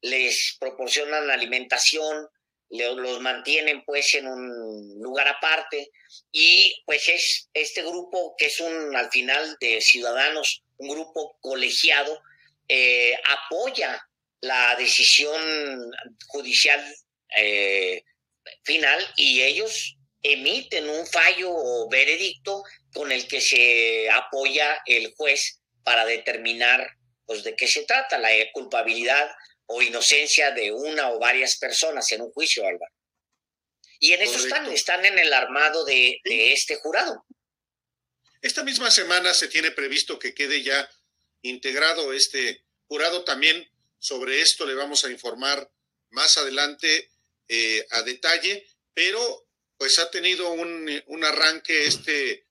les 0.01 0.57
proporcionan 0.59 1.31
alimentación, 1.31 2.29
los 2.69 3.21
mantienen 3.21 3.85
pues 3.85 4.15
en 4.15 4.27
un 4.27 4.99
lugar 5.01 5.29
aparte 5.29 5.91
y 6.31 6.75
pues 6.87 7.09
es 7.09 7.49
este 7.53 7.83
grupo 7.83 8.35
que 8.39 8.47
es 8.47 8.61
un 8.61 8.97
al 8.97 9.11
final 9.11 9.57
de 9.61 9.81
ciudadanos, 9.81 10.63
un 10.79 10.89
grupo 10.89 11.37
colegiado, 11.41 12.21
eh, 12.69 13.15
apoya 13.27 14.03
la 14.41 14.75
decisión 14.77 15.41
judicial 16.27 16.83
eh, 17.37 18.05
final 18.65 19.07
y 19.17 19.43
ellos 19.43 19.97
emiten 20.23 20.89
un 20.89 21.07
fallo 21.07 21.51
o 21.51 21.89
veredicto 21.89 22.63
con 22.93 23.11
el 23.11 23.27
que 23.27 23.41
se 23.41 24.09
apoya 24.11 24.81
el 24.87 25.13
juez 25.15 25.61
para 25.83 26.05
determinar 26.05 26.89
pues 27.27 27.43
de 27.45 27.57
qué 27.57 27.67
se 27.67 27.85
trata 27.85 28.19
la 28.19 28.31
culpabilidad 28.53 29.31
o 29.67 29.83
inocencia 29.83 30.51
de 30.51 30.71
una 30.73 31.11
o 31.11 31.19
varias 31.19 31.57
personas 31.59 32.11
en 32.13 32.23
un 32.23 32.31
juicio, 32.33 32.67
Álvaro. 32.67 32.93
Y 33.99 34.13
en 34.13 34.23
eso 34.23 34.39
están, 34.39 34.71
están 34.73 35.05
en 35.05 35.19
el 35.19 35.33
armado 35.33 35.85
de, 35.85 36.21
este 36.25 36.77
jurado. 36.77 37.25
Esta 38.41 38.65
misma 38.65 38.91
semana 38.91 39.33
se 39.33 39.49
tiene 39.49 39.71
previsto 39.71 40.19
que 40.19 40.35
quede 40.35 40.63
ya 40.63 40.89
integrado 41.43 42.13
este 42.13 42.65
jurado. 42.89 43.25
También 43.25 43.65
sobre 43.99 44.41
esto 44.41 44.67
le 44.67 44.75
vamos 44.75 45.05
a 45.05 45.11
informar 45.11 45.71
más 46.11 46.37
adelante 46.37 47.11
eh, 47.49 47.87
a 47.91 48.03
detalle, 48.03 48.67
pero 48.93 49.47
pues 49.83 49.99
ha 49.99 50.09
tenido 50.13 50.49
un, 50.53 50.89
un 51.07 51.25
arranque 51.25 51.89
este 51.89 52.47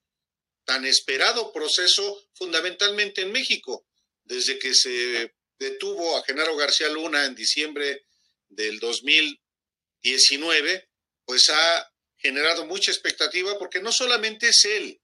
tan 0.65 0.83
esperado 0.83 1.53
proceso 1.53 2.27
fundamentalmente 2.33 3.21
en 3.21 3.31
México, 3.31 3.87
desde 4.25 4.59
que 4.59 4.73
se 4.73 5.33
detuvo 5.57 6.17
a 6.17 6.25
Genaro 6.25 6.57
García 6.57 6.89
Luna 6.89 7.23
en 7.23 7.33
diciembre 7.33 8.05
del 8.49 8.81
2019, 8.81 10.89
pues 11.23 11.49
ha 11.49 11.93
generado 12.17 12.65
mucha 12.65 12.91
expectativa 12.91 13.57
porque 13.57 13.81
no 13.81 13.93
solamente 13.93 14.49
es 14.49 14.65
él, 14.65 15.01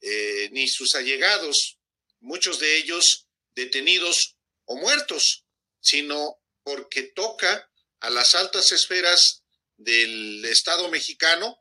eh, 0.00 0.50
ni 0.52 0.68
sus 0.68 0.94
allegados, 0.94 1.80
muchos 2.20 2.60
de 2.60 2.76
ellos 2.76 3.26
detenidos 3.56 4.36
o 4.64 4.76
muertos, 4.76 5.44
sino 5.80 6.40
porque 6.62 7.02
toca 7.02 7.68
a 7.98 8.10
las 8.10 8.36
altas 8.36 8.70
esferas 8.70 9.42
del 9.78 10.44
Estado 10.44 10.88
mexicano, 10.90 11.58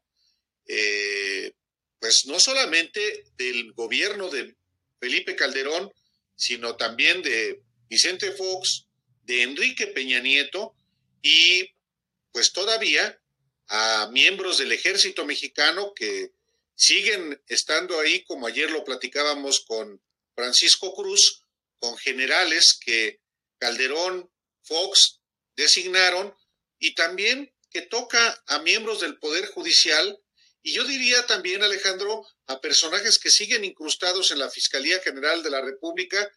eh, 0.66 1.54
pues 2.00 2.26
no 2.26 2.40
solamente 2.40 3.26
del 3.38 3.72
gobierno 3.74 4.30
de 4.30 4.56
Felipe 5.00 5.36
Calderón, 5.36 5.92
sino 6.36 6.76
también 6.76 7.22
de 7.22 7.62
Vicente 7.90 8.32
Fox, 8.32 8.86
de 9.24 9.44
Enrique 9.44 9.88
Peña 9.88 10.20
Nieto 10.20 10.76
y 11.22 11.70
pues 12.32 12.52
todavía 12.52 13.20
a 13.68 14.10
miembros 14.12 14.58
del 14.58 14.72
ejército 14.72 15.26
mexicano 15.26 15.94
que 15.94 16.32
siguen 16.76 17.42
estando 17.48 18.00
ahí, 18.00 18.24
como 18.24 18.48
ayer 18.48 18.70
lo 18.72 18.84
platicábamos 18.84 19.62
con 19.62 20.02
Francisco 20.36 20.94
Cruz, 20.94 21.44
con 21.80 21.98
generales 21.98 22.78
que 22.80 23.20
Calderón, 23.58 24.30
Fox 24.64 25.20
designaron 25.56 26.34
y 26.80 26.94
también 26.94 27.52
que 27.78 27.84
toca 27.84 28.44
a 28.48 28.58
miembros 28.64 29.02
del 29.02 29.20
Poder 29.20 29.46
Judicial 29.50 30.20
y 30.64 30.74
yo 30.74 30.84
diría 30.84 31.28
también, 31.28 31.62
Alejandro, 31.62 32.26
a 32.48 32.60
personajes 32.60 33.20
que 33.20 33.30
siguen 33.30 33.64
incrustados 33.64 34.32
en 34.32 34.40
la 34.40 34.50
Fiscalía 34.50 35.00
General 35.02 35.44
de 35.44 35.52
la 35.52 35.62
República 35.62 36.28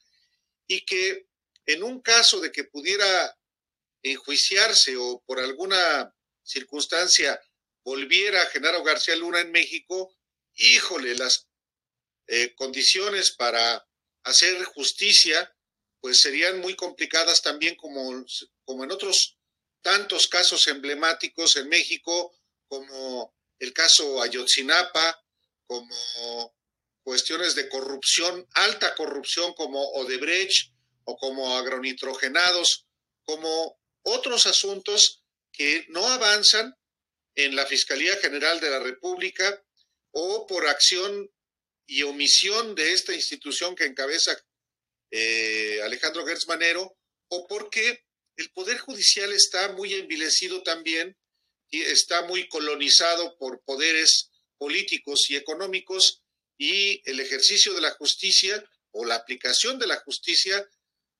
y 0.66 0.85
que 0.85 1.28
en 1.64 1.82
un 1.82 2.02
caso 2.02 2.40
de 2.40 2.52
que 2.52 2.64
pudiera 2.64 3.38
enjuiciarse 4.02 4.99
o 4.99 5.23
por 5.26 5.40
alguna 5.40 6.14
circunstancia 6.42 7.40
volviera 7.85 8.44
Genaro 8.49 8.85
García 8.85 9.16
Luna 9.16 9.40
en 9.40 9.50
México, 9.50 10.14
híjole, 10.56 11.14
las 11.14 11.49
eh, 12.26 12.54
condiciones 12.54 13.30
para 13.30 13.88
hacer 14.25 14.62
justicia 14.64 15.56
pues 16.02 16.20
serían 16.20 16.61
muy 16.61 16.76
complicadas 16.76 17.40
también 17.40 17.76
como, 17.76 18.26
como 18.66 18.85
en 18.85 18.90
otros 18.90 19.39
tantos 19.83 20.29
casos 20.29 20.67
emblemáticos 20.69 21.57
en 21.57 21.69
México, 21.69 22.35
como 22.69 23.35
el 23.59 23.73
caso 23.73 24.23
Ayotzinapa, 24.23 25.25
como 25.67 26.55
cuestiones 27.03 27.55
de 27.55 27.69
corrupción, 27.69 28.47
alta 28.55 28.95
corrupción 28.95 29.55
como 29.55 29.83
Odebrecht, 29.93 30.73
o 31.05 31.17
como 31.17 31.57
agronitrogenados, 31.57 32.87
como 33.25 33.81
otros 34.03 34.47
asuntos 34.47 35.23
que 35.53 35.87
no 35.89 36.07
avanzan 36.07 36.77
en 37.35 37.57
la 37.57 37.67
Fiscalía 37.67 38.17
General 38.17 38.61
de 38.61 38.71
la 38.71 38.81
República 38.81 39.63
o 40.13 40.47
por 40.47 40.67
acción 40.67 41.31
y 41.87 42.03
omisión 42.03 42.75
de 42.75 42.93
esta 42.93 43.15
institución 43.15 43.75
que 43.75 43.85
encabeza 43.85 44.37
eh, 45.11 45.81
Alejandro 45.83 46.25
Gertz 46.25 46.47
Manero, 46.47 46.97
o 47.29 47.47
porque 47.47 48.05
el 48.37 48.51
Poder 48.53 48.79
Judicial 48.79 49.33
está 49.33 49.73
muy 49.73 49.95
envilecido 49.95 50.63
también 50.63 51.17
y 51.71 51.83
está 51.83 52.23
muy 52.23 52.49
colonizado 52.49 53.37
por 53.39 53.63
poderes 53.63 54.31
políticos 54.59 55.31
y 55.31 55.37
económicos 55.37 56.23
y 56.59 57.01
el 57.09 57.21
ejercicio 57.21 57.73
de 57.75 57.81
la 57.81 57.93
justicia 57.93 58.63
o 58.93 59.05
la 59.05 59.15
aplicación 59.15 59.79
de 59.79 59.87
la 59.87 59.97
justicia 60.01 60.69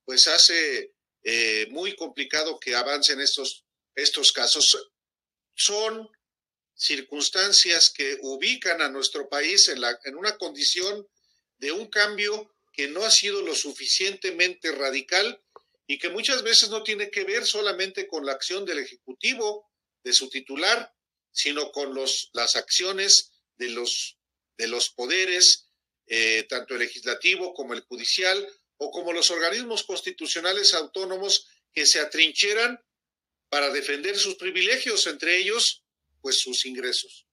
pues 0.05 0.27
hace 0.29 0.93
eh, 1.23 1.67
muy 1.71 1.95
complicado 1.95 2.59
que 2.59 2.75
avancen 2.75 3.21
estos, 3.21 3.65
estos 3.95 4.33
casos. 4.33 4.91
Son 5.55 6.09
circunstancias 6.75 7.91
que 7.91 8.19
ubican 8.23 8.81
a 8.81 8.89
nuestro 8.89 9.29
país 9.29 9.69
en, 9.69 9.81
la, 9.81 9.99
en 10.05 10.17
una 10.17 10.37
condición 10.39 11.07
de 11.59 11.73
un 11.73 11.89
cambio 11.89 12.55
que 12.73 12.89
no 12.89 13.05
ha 13.05 13.11
sido 13.11 13.43
lo 13.43 13.55
suficientemente 13.55 14.73
radical 14.73 15.43
y 15.91 15.99
que 15.99 16.09
muchas 16.09 16.45
veces 16.45 16.69
no 16.69 16.85
tiene 16.85 17.11
que 17.11 17.25
ver 17.25 17.45
solamente 17.45 18.07
con 18.07 18.25
la 18.25 18.31
acción 18.31 18.65
del 18.65 18.79
Ejecutivo, 18.79 19.73
de 20.05 20.13
su 20.13 20.31
titular, 20.31 20.95
sino 21.33 21.73
con 21.73 21.93
los, 21.95 22.31
las 22.33 22.55
acciones 22.55 23.33
de 23.57 23.71
los, 23.71 24.17
de 24.57 24.69
los 24.69 24.91
poderes, 24.91 25.67
eh, 26.07 26.47
tanto 26.49 26.75
el 26.75 26.81
legislativo 26.83 27.53
como 27.55 27.75
el 27.75 27.81
judicial, 27.81 28.49
o 28.77 28.93
como 28.93 29.13
los 29.13 29.33
organismos 29.33 29.83
constitucionales 29.83 30.75
autónomos 30.75 31.49
que 31.75 31.85
se 31.85 31.99
atrincheran 31.99 32.81
para 33.49 33.71
defender 33.71 34.17
sus 34.17 34.37
privilegios, 34.37 35.09
entre 35.09 35.39
ellos, 35.39 35.83
pues 36.21 36.39
sus 36.39 36.67
ingresos. 36.67 37.27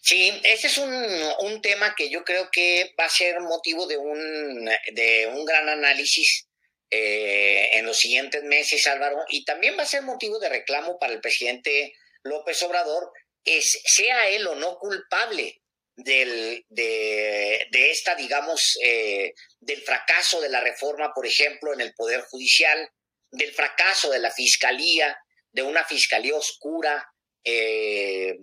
Sí, 0.00 0.32
ese 0.42 0.66
es 0.66 0.78
un, 0.78 1.62
tema 1.62 1.94
que 1.94 2.10
yo 2.10 2.24
creo 2.24 2.50
que 2.50 2.96
va 2.98 3.04
a 3.04 3.10
ser 3.10 3.38
motivo 3.42 3.86
de 3.86 3.96
un, 3.96 4.68
de 4.92 5.30
un 5.32 5.44
gran 5.44 5.68
análisis 5.68 6.46
eh, 6.90 7.70
en 7.72 7.86
los 7.86 7.98
siguientes 7.98 8.42
meses, 8.44 8.86
Álvaro, 8.86 9.24
y 9.28 9.44
también 9.44 9.76
va 9.78 9.82
a 9.82 9.86
ser 9.86 10.02
motivo 10.02 10.38
de 10.38 10.48
reclamo 10.48 10.98
para 10.98 11.12
el 11.12 11.20
presidente 11.20 11.92
López 12.22 12.62
Obrador, 12.62 13.10
es, 13.44 13.80
sea 13.84 14.28
él 14.28 14.46
o 14.46 14.54
no 14.54 14.78
culpable 14.78 15.62
del, 15.96 16.64
de, 16.68 17.66
de, 17.70 17.90
esta, 17.90 18.14
digamos, 18.14 18.76
eh, 18.84 19.32
del 19.60 19.82
fracaso 19.82 20.40
de 20.40 20.48
la 20.48 20.60
reforma, 20.60 21.12
por 21.14 21.26
ejemplo, 21.26 21.72
en 21.72 21.80
el 21.80 21.94
Poder 21.94 22.20
Judicial, 22.22 22.88
del 23.30 23.52
fracaso 23.52 24.10
de 24.10 24.18
la 24.18 24.30
Fiscalía, 24.30 25.16
de 25.52 25.62
una 25.62 25.84
Fiscalía 25.84 26.36
oscura, 26.36 27.04
eh, 27.44 28.36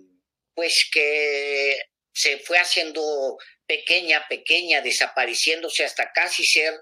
pues 0.54 0.88
que 0.92 1.78
se 2.12 2.38
fue 2.38 2.58
haciendo 2.58 3.36
pequeña, 3.66 4.26
pequeña, 4.28 4.80
desapareciéndose 4.80 5.84
hasta 5.84 6.10
casi 6.12 6.44
ser, 6.44 6.74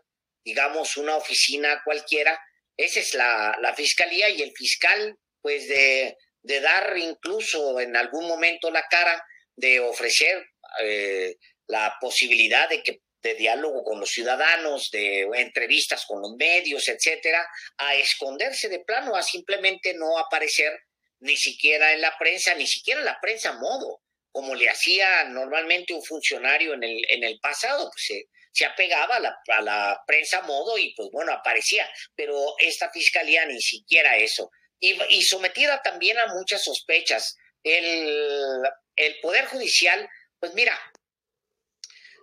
digamos, 0.44 0.96
una 0.96 1.16
oficina 1.16 1.82
cualquiera. 1.84 2.38
Esa 2.76 3.00
es 3.00 3.14
la, 3.14 3.56
la 3.60 3.74
Fiscalía 3.74 4.28
y 4.30 4.42
el 4.42 4.52
fiscal, 4.56 5.16
pues 5.40 5.68
de, 5.68 6.16
de 6.42 6.60
dar 6.60 6.96
incluso 6.96 7.80
en 7.80 7.96
algún 7.96 8.26
momento 8.26 8.70
la 8.70 8.86
cara, 8.88 9.24
de 9.54 9.80
ofrecer 9.80 10.46
eh, 10.80 11.36
la 11.66 11.96
posibilidad 12.00 12.68
de 12.68 12.82
que 12.82 13.00
de 13.22 13.34
diálogo 13.34 13.84
con 13.84 14.00
los 14.00 14.10
ciudadanos, 14.10 14.90
de 14.90 15.28
entrevistas 15.34 16.04
con 16.06 16.20
los 16.20 16.34
medios, 16.36 16.88
etcétera, 16.88 17.46
a 17.78 17.94
esconderse 17.94 18.68
de 18.68 18.80
plano, 18.80 19.14
a 19.14 19.22
simplemente 19.22 19.94
no 19.94 20.18
aparecer 20.18 20.72
ni 21.20 21.36
siquiera 21.36 21.92
en 21.92 22.00
la 22.00 22.16
prensa, 22.18 22.54
ni 22.54 22.66
siquiera 22.66 23.00
en 23.00 23.06
la 23.06 23.20
prensa 23.20 23.52
modo, 23.52 24.02
como 24.32 24.54
le 24.56 24.68
hacía 24.68 25.24
normalmente 25.24 25.94
un 25.94 26.02
funcionario 26.02 26.74
en 26.74 26.82
el, 26.82 27.00
en 27.08 27.22
el 27.22 27.38
pasado, 27.38 27.88
pues 27.90 28.04
se, 28.06 28.24
se 28.52 28.66
apegaba 28.66 29.16
a 29.16 29.20
la, 29.20 29.36
a 29.48 29.62
la 29.62 30.02
prensa 30.06 30.42
modo 30.42 30.78
y 30.78 30.94
pues 30.94 31.08
bueno, 31.10 31.32
aparecía, 31.32 31.88
pero 32.14 32.54
esta 32.58 32.90
fiscalía 32.90 33.46
ni 33.46 33.60
siquiera 33.60 34.16
eso. 34.16 34.50
Y, 34.78 34.98
y 35.10 35.22
sometida 35.22 35.80
también 35.82 36.18
a 36.18 36.34
muchas 36.34 36.62
sospechas. 36.64 37.36
El, 37.62 38.60
el 38.96 39.20
Poder 39.20 39.46
Judicial, 39.46 40.08
pues 40.38 40.52
mira, 40.54 40.78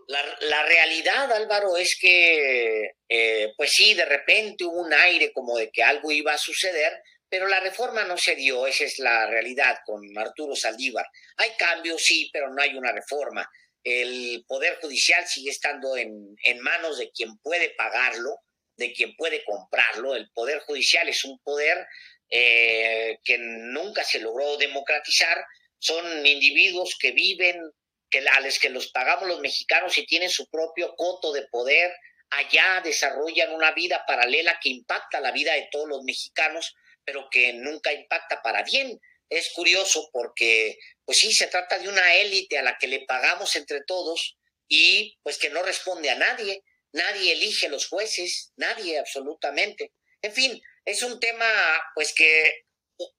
la, 0.08 0.24
la, 0.42 0.64
realidad, 0.64 1.32
Álvaro, 1.32 1.78
es 1.78 1.98
que, 2.00 2.96
eh, 3.08 3.54
pues 3.56 3.72
sí, 3.72 3.94
de 3.94 4.06
repente 4.06 4.66
hubo 4.66 4.82
un 4.82 4.94
aire 4.94 5.32
como 5.32 5.58
de 5.58 5.70
que 5.70 5.84
algo 5.84 6.12
iba 6.12 6.34
a 6.34 6.38
suceder, 6.38 7.02
pero 7.30 7.48
la 7.48 7.60
reforma 7.60 8.04
no 8.06 8.18
se 8.18 8.36
dio, 8.36 8.66
esa 8.66 8.86
es 8.86 8.98
la 8.98 9.28
realidad 9.28 9.78
con 9.86 10.02
Arturo 10.18 10.56
Saldívar. 10.56 11.06
Hay 11.38 11.52
cambios, 11.58 12.04
sí, 12.04 12.30
pero 12.34 12.52
no 12.52 12.62
hay 12.62 12.76
una 12.76 12.92
reforma. 12.92 13.48
El 13.84 14.44
Poder 14.48 14.78
Judicial 14.82 15.26
sigue 15.28 15.52
estando 15.52 15.96
en, 15.96 16.36
manos 16.62 16.98
de 16.98 17.12
quien 17.12 17.38
puede 17.40 17.70
pagarlo, 17.72 18.38
de 18.76 18.94
quien 18.94 19.16
puede 19.16 19.44
comprarlo. 19.44 20.16
El 20.16 20.30
Poder 20.32 20.60
Judicial 20.60 21.08
es 21.08 21.24
un 21.24 21.40
poder 21.40 21.88
eh, 22.30 23.20
que 23.24 23.38
nunca 23.38 24.04
se 24.04 24.20
logró 24.20 24.58
democratizar. 24.58 25.44
Son 25.78 26.26
individuos 26.26 26.98
que 27.00 27.12
viven 27.12 27.62
que 28.10 28.26
a 28.28 28.40
los 28.42 28.60
que 28.60 28.70
los 28.70 28.92
pagamos 28.92 29.28
los 29.28 29.40
mexicanos 29.40 29.98
y 29.98 30.06
tienen 30.06 30.30
su 30.30 30.50
propio 30.50 30.96
coto 30.96 31.32
de 31.32 31.48
poder, 31.48 31.94
allá 32.32 32.82
desarrollan 32.84 33.54
una 33.54 33.72
vida 33.72 34.04
paralela 34.06 34.60
que 34.62 34.70
impacta 34.70 35.20
la 35.20 35.32
vida 35.32 35.54
de 35.54 35.68
todos 35.72 35.88
los 35.88 36.04
mexicanos, 36.04 36.76
pero 37.06 37.30
que 37.30 37.54
nunca 37.54 37.94
impacta 37.94 38.42
para 38.42 38.64
bien. 38.64 39.00
Es 39.30 39.52
curioso 39.54 40.10
porque, 40.12 40.78
pues 41.06 41.20
sí, 41.20 41.32
se 41.32 41.48
trata 41.48 41.78
de 41.78 41.88
una 41.88 42.16
élite 42.16 42.58
a 42.58 42.64
la 42.64 42.78
que 42.78 42.88
le 42.88 43.06
pagamos 43.06 43.56
entre 43.56 43.82
todos 43.86 44.38
y 44.68 45.18
pues 45.24 45.38
que 45.38 45.50
no 45.50 45.62
responde 45.64 46.10
a 46.10 46.16
nadie, 46.16 46.64
nadie 46.94 47.34
elige 47.34 47.70
los 47.70 47.88
jueces, 47.88 48.52
nadie 48.56 48.98
absolutamente. 48.98 49.94
En 50.22 50.34
fin, 50.34 50.62
es 50.86 51.04
un 51.04 51.20
tema 51.20 51.46
pues 51.94 52.14
que 52.14 52.64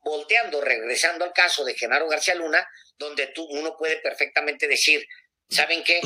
volteando, 0.00 0.60
regresando 0.60 1.24
al 1.24 1.32
caso 1.32 1.64
de 1.64 1.74
Genaro 1.74 2.08
García 2.08 2.34
Luna, 2.34 2.66
donde 2.98 3.28
tú, 3.28 3.44
uno 3.44 3.76
puede 3.76 3.98
perfectamente 3.98 4.68
decir, 4.68 5.06
¿saben 5.48 5.82
qué? 5.84 6.00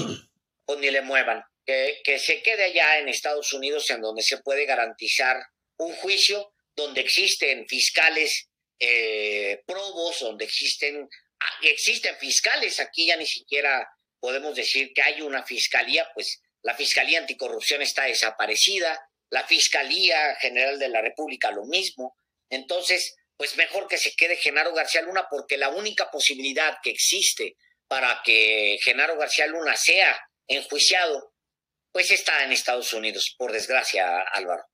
Pues 0.66 0.78
ni 0.78 0.90
le 0.90 1.02
muevan, 1.02 1.42
que, 1.66 2.00
que 2.04 2.18
se 2.18 2.42
quede 2.42 2.64
allá 2.64 2.98
en 2.98 3.08
Estados 3.08 3.52
Unidos 3.52 3.90
en 3.90 4.00
donde 4.00 4.22
se 4.22 4.38
puede 4.38 4.64
garantizar 4.64 5.36
un 5.76 5.94
juicio, 5.96 6.52
donde 6.76 7.00
existen 7.00 7.66
fiscales 7.68 8.48
eh, 8.78 9.62
probos, 9.66 10.20
donde 10.20 10.44
existen, 10.44 11.08
ah, 11.40 11.58
existen 11.62 12.16
fiscales, 12.16 12.80
aquí 12.80 13.06
ya 13.06 13.16
ni 13.16 13.26
siquiera 13.26 13.88
podemos 14.20 14.56
decir 14.56 14.92
que 14.94 15.02
hay 15.02 15.20
una 15.20 15.42
fiscalía, 15.44 16.08
pues 16.14 16.40
la 16.64 16.74
Fiscalía 16.74 17.18
Anticorrupción 17.18 17.82
está 17.82 18.04
desaparecida, 18.04 18.98
la 19.30 19.46
Fiscalía 19.46 20.34
General 20.36 20.78
de 20.78 20.88
la 20.88 21.02
República 21.02 21.50
lo 21.50 21.66
mismo. 21.66 22.16
Entonces, 22.48 23.16
pues 23.36 23.56
mejor 23.56 23.86
que 23.86 23.98
se 23.98 24.14
quede 24.16 24.36
Genaro 24.36 24.72
García 24.72 25.02
Luna, 25.02 25.26
porque 25.30 25.58
la 25.58 25.68
única 25.68 26.10
posibilidad 26.10 26.78
que 26.82 26.90
existe 26.90 27.56
para 27.86 28.22
que 28.24 28.78
Genaro 28.82 29.18
García 29.18 29.46
Luna 29.46 29.76
sea 29.76 30.18
enjuiciado, 30.46 31.34
pues 31.92 32.10
está 32.10 32.44
en 32.44 32.52
Estados 32.52 32.94
Unidos, 32.94 33.34
por 33.36 33.52
desgracia, 33.52 34.20
Álvaro. 34.32 34.64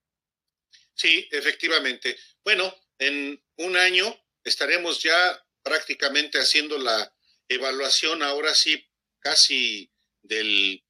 Sí, 0.94 1.28
efectivamente. 1.32 2.16
Bueno, 2.44 2.72
en 2.98 3.42
un 3.60 3.76
año 3.76 4.18
estaremos 4.42 5.02
ya 5.02 5.46
prácticamente 5.62 6.38
haciendo 6.38 6.78
la 6.78 7.14
evaluación, 7.48 8.22
ahora 8.22 8.54
sí, 8.54 8.88
casi 9.18 9.90
del 10.22 10.82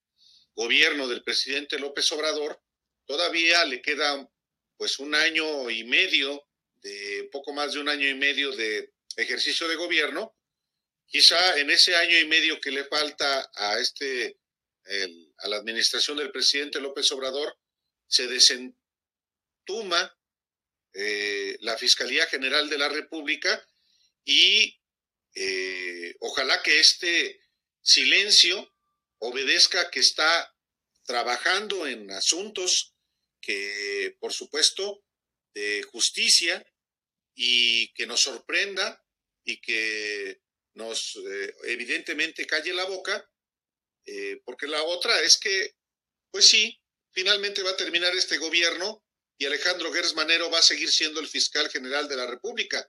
gobierno 0.54 1.08
del 1.08 1.22
presidente 1.24 1.78
López 1.78 2.10
Obrador. 2.12 2.62
Todavía 3.06 3.64
le 3.64 3.82
queda 3.82 4.28
pues 4.76 4.98
un 4.98 5.14
año 5.14 5.68
y 5.68 5.84
medio 5.84 6.46
de 6.82 7.28
poco 7.32 7.52
más 7.52 7.72
de 7.72 7.80
un 7.80 7.88
año 7.88 8.08
y 8.08 8.14
medio 8.14 8.52
de 8.52 8.92
ejercicio 9.16 9.66
de 9.66 9.74
gobierno, 9.74 10.36
quizá 11.06 11.58
en 11.58 11.70
ese 11.70 11.96
año 11.96 12.18
y 12.18 12.26
medio 12.26 12.60
que 12.60 12.70
le 12.70 12.84
falta 12.84 13.50
a 13.54 13.78
este 13.78 14.38
a 15.38 15.48
la 15.48 15.56
administración 15.56 16.16
del 16.16 16.32
presidente 16.32 16.80
López 16.80 17.10
Obrador 17.12 17.56
se 18.08 18.26
desentuma 18.26 18.76
eh, 20.92 21.56
la 21.60 21.76
Fiscalía 21.76 22.26
General 22.26 22.68
de 22.68 22.78
la 22.78 22.88
República 22.88 23.64
y 24.24 24.80
eh, 25.34 26.14
ojalá 26.20 26.62
que 26.62 26.80
este 26.80 27.40
silencio 27.82 28.74
obedezca 29.18 29.90
que 29.90 30.00
está 30.00 30.54
trabajando 31.04 31.86
en 31.86 32.10
asuntos 32.10 32.94
que, 33.40 34.16
por 34.20 34.32
supuesto, 34.32 35.04
de 35.54 35.82
justicia 35.82 36.64
y 37.34 37.92
que 37.94 38.06
nos 38.06 38.20
sorprenda 38.20 39.04
y 39.44 39.60
que 39.60 40.40
nos 40.74 41.16
eh, 41.16 41.54
evidentemente 41.64 42.46
calle 42.46 42.72
la 42.72 42.84
boca, 42.84 43.28
eh, 44.06 44.40
porque 44.44 44.66
la 44.66 44.82
otra 44.82 45.20
es 45.22 45.38
que, 45.38 45.74
pues 46.30 46.48
sí, 46.48 46.80
finalmente 47.10 47.62
va 47.62 47.70
a 47.70 47.76
terminar 47.76 48.14
este 48.14 48.38
gobierno 48.38 49.04
y 49.40 49.46
Alejandro 49.46 49.90
Gers 49.90 50.14
Manero 50.14 50.48
va 50.50 50.58
a 50.58 50.62
seguir 50.62 50.92
siendo 50.92 51.18
el 51.18 51.26
fiscal 51.26 51.70
general 51.70 52.06
de 52.06 52.16
la 52.16 52.26
República. 52.26 52.86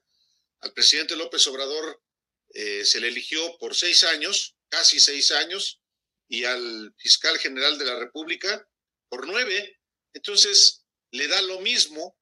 Al 0.60 0.74
presidente 0.74 1.16
López 1.16 1.46
Obrador 1.46 2.04
eh, 2.50 2.84
se 2.84 3.00
le 3.00 3.08
eligió 3.08 3.56
por 3.56 3.74
seis 3.74 4.04
años, 4.04 4.54
casi 4.68 5.00
seis 5.00 5.30
años, 5.30 5.80
y 6.28 6.44
al 6.44 6.94
fiscal 6.98 7.38
general 7.38 7.78
de 7.78 7.86
la 7.86 7.98
República 7.98 8.68
por 9.08 9.26
nueve. 9.26 9.80
Entonces, 10.12 10.84
le 11.10 11.26
da 11.26 11.40
lo 11.40 11.60
mismo 11.60 12.18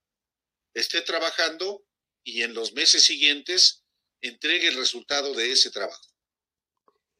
esté 0.75 1.03
trabajando 1.03 1.85
y 2.25 2.43
en 2.43 2.55
los 2.55 2.73
meses 2.73 3.05
siguientes 3.05 3.85
entregue 4.21 4.69
el 4.69 4.77
resultado 4.77 5.35
de 5.35 5.53
ese 5.53 5.71
trabajo. 5.71 6.07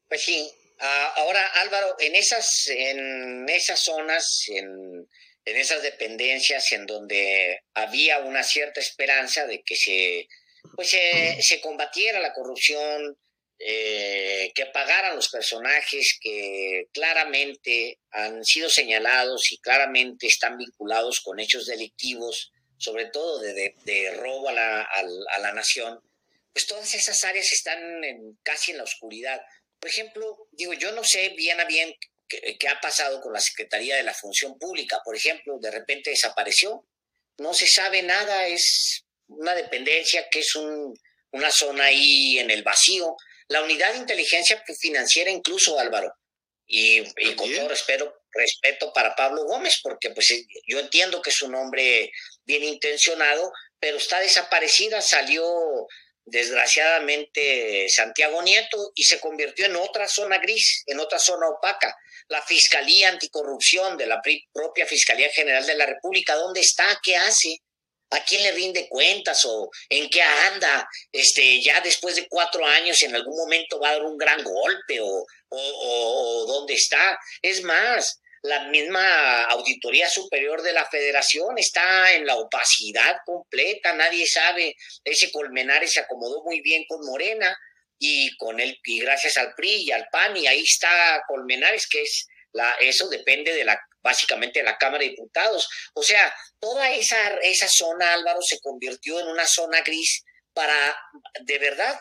Pues 0.07 0.23
sí, 0.23 0.49
ah, 0.79 1.13
ahora 1.17 1.45
Álvaro, 1.61 1.95
en 1.99 2.15
esas, 2.15 2.67
en 2.67 3.47
esas 3.49 3.79
zonas, 3.79 4.45
en, 4.47 5.07
en 5.45 5.57
esas 5.57 5.81
dependencias 5.81 6.71
en 6.71 6.85
donde 6.85 7.63
había 7.73 8.19
una 8.19 8.43
cierta 8.43 8.79
esperanza 8.79 9.45
de 9.45 9.61
que 9.63 9.75
se, 9.75 10.27
pues 10.75 10.89
se, 10.89 11.61
combatiera 11.61 12.19
la 12.19 12.33
corrupción, 12.33 13.17
eh, 13.59 14.51
que 14.55 14.65
pagaran 14.67 15.15
los 15.15 15.29
personajes 15.29 16.17
que 16.19 16.87
claramente 16.91 17.99
han 18.11 18.43
sido 18.43 18.69
señalados 18.69 19.51
y 19.51 19.59
claramente 19.59 20.27
están 20.27 20.57
vinculados 20.57 21.21
con 21.21 21.39
hechos 21.39 21.65
delictivos, 21.65 22.51
sobre 22.77 23.05
todo 23.05 23.39
de, 23.39 23.75
de, 23.85 24.11
robo 24.15 24.49
a 24.49 24.53
la, 24.53 24.81
a, 24.81 25.39
la, 25.39 25.53
nación, 25.53 25.99
pues 26.51 26.67
todas 26.67 26.93
esas 26.93 27.23
áreas 27.23 27.51
están 27.51 28.03
en, 28.03 28.37
casi 28.43 28.71
en 28.71 28.77
la 28.77 28.83
oscuridad. 28.83 29.41
Por 29.79 29.89
ejemplo, 29.89 30.47
digo, 30.51 30.73
yo 30.73 30.91
no 30.91 31.03
sé 31.03 31.29
bien 31.29 31.59
a 31.59 31.65
bien 31.65 31.95
qué, 32.27 32.67
ha 32.67 32.81
pasado 32.81 33.21
con 33.21 33.33
la 33.33 33.39
Secretaría 33.39 33.95
de 33.95 34.03
la 34.03 34.13
Función 34.13 34.57
Pública, 34.59 34.99
por 35.05 35.15
ejemplo, 35.15 35.57
de 35.59 35.71
repente 35.71 36.09
desapareció, 36.09 36.85
no 37.37 37.53
se 37.53 37.67
sabe 37.67 38.01
nada, 38.01 38.47
es 38.47 39.05
una 39.27 39.55
dependencia 39.55 40.27
que 40.29 40.39
es 40.39 40.55
un, 40.55 40.93
una 41.31 41.51
zona 41.51 41.85
ahí 41.85 42.39
en 42.39 42.51
el 42.51 42.63
vacío. 42.63 43.15
La 43.53 43.61
unidad 43.61 43.91
de 43.91 43.99
inteligencia 43.99 44.63
financiera 44.79 45.29
incluso, 45.29 45.79
Álvaro, 45.79 46.11
y, 46.65 47.01
y 47.17 47.35
con 47.35 47.53
todo 47.53 47.69
respeto, 47.69 48.11
respeto 48.31 48.91
para 48.91 49.15
Pablo 49.15 49.43
Gómez, 49.43 49.79
porque 49.83 50.09
pues 50.09 50.27
yo 50.65 50.79
entiendo 50.79 51.21
que 51.21 51.29
es 51.29 51.39
un 51.43 51.53
hombre 51.53 52.11
bien 52.45 52.63
intencionado, 52.63 53.51
pero 53.79 53.97
está 53.97 54.19
desaparecida, 54.21 55.03
salió 55.03 55.45
desgraciadamente 56.25 57.87
Santiago 57.89 58.41
Nieto 58.41 58.91
y 58.95 59.03
se 59.03 59.19
convirtió 59.19 59.67
en 59.67 59.75
otra 59.75 60.07
zona 60.07 60.39
gris, 60.39 60.81
en 60.87 60.99
otra 60.99 61.19
zona 61.19 61.47
opaca. 61.47 61.95
La 62.29 62.41
Fiscalía 62.41 63.09
Anticorrupción 63.09 63.97
de 63.97 64.07
la 64.07 64.19
propia 64.51 64.87
Fiscalía 64.87 65.29
General 65.29 65.63
de 65.63 65.75
la 65.75 65.85
República, 65.85 66.33
¿dónde 66.33 66.61
está? 66.61 66.99
¿Qué 67.03 67.15
hace? 67.17 67.59
¿A 68.13 68.23
quién 68.23 68.43
le 68.43 68.51
rinde 68.51 68.87
cuentas 68.89 69.43
o 69.45 69.69
en 69.89 70.09
qué 70.09 70.21
anda? 70.21 70.87
Este, 71.11 71.61
ya 71.61 71.81
después 71.81 72.15
de 72.15 72.27
cuatro 72.27 72.65
años 72.65 73.01
en 73.01 73.15
algún 73.15 73.35
momento 73.35 73.79
va 73.79 73.89
a 73.89 73.93
dar 73.93 74.03
un 74.03 74.17
gran 74.17 74.43
golpe 74.43 74.99
o, 75.01 75.25
o 75.49 76.45
dónde 76.47 76.75
está. 76.75 77.19
Es 77.41 77.63
más, 77.63 78.21
la 78.43 78.65
misma 78.65 79.43
Auditoría 79.43 80.09
Superior 80.09 80.61
de 80.61 80.73
la 80.73 80.85
Federación 80.89 81.57
está 81.57 82.13
en 82.13 82.25
la 82.25 82.35
opacidad 82.35 83.17
completa, 83.25 83.93
nadie 83.93 84.27
sabe, 84.27 84.75
ese 85.03 85.31
Colmenares 85.31 85.93
se 85.93 86.01
acomodó 86.01 86.43
muy 86.43 86.59
bien 86.59 86.83
con 86.87 87.05
Morena 87.05 87.57
y 87.97 88.35
con 88.35 88.59
él, 88.59 88.77
y 88.83 88.99
gracias 88.99 89.37
al 89.37 89.53
PRI 89.55 89.85
y 89.85 89.91
al 89.91 90.09
PAN, 90.11 90.35
y 90.35 90.45
ahí 90.45 90.61
está 90.61 91.23
Colmenares, 91.25 91.87
que 91.87 92.01
es 92.01 92.27
la, 92.51 92.69
eso 92.81 93.07
depende 93.07 93.53
de 93.53 93.63
la, 93.63 93.79
básicamente 94.03 94.61
la 94.61 94.77
Cámara 94.77 95.03
de 95.03 95.11
Diputados. 95.11 95.67
O 95.93 96.03
sea, 96.03 96.33
toda 96.59 96.91
esa, 96.91 97.37
esa 97.41 97.67
zona, 97.69 98.13
Álvaro, 98.13 98.41
se 98.41 98.59
convirtió 98.59 99.19
en 99.19 99.27
una 99.27 99.47
zona 99.47 99.81
gris 99.81 100.23
para, 100.53 100.95
de 101.41 101.57
verdad, 101.57 101.97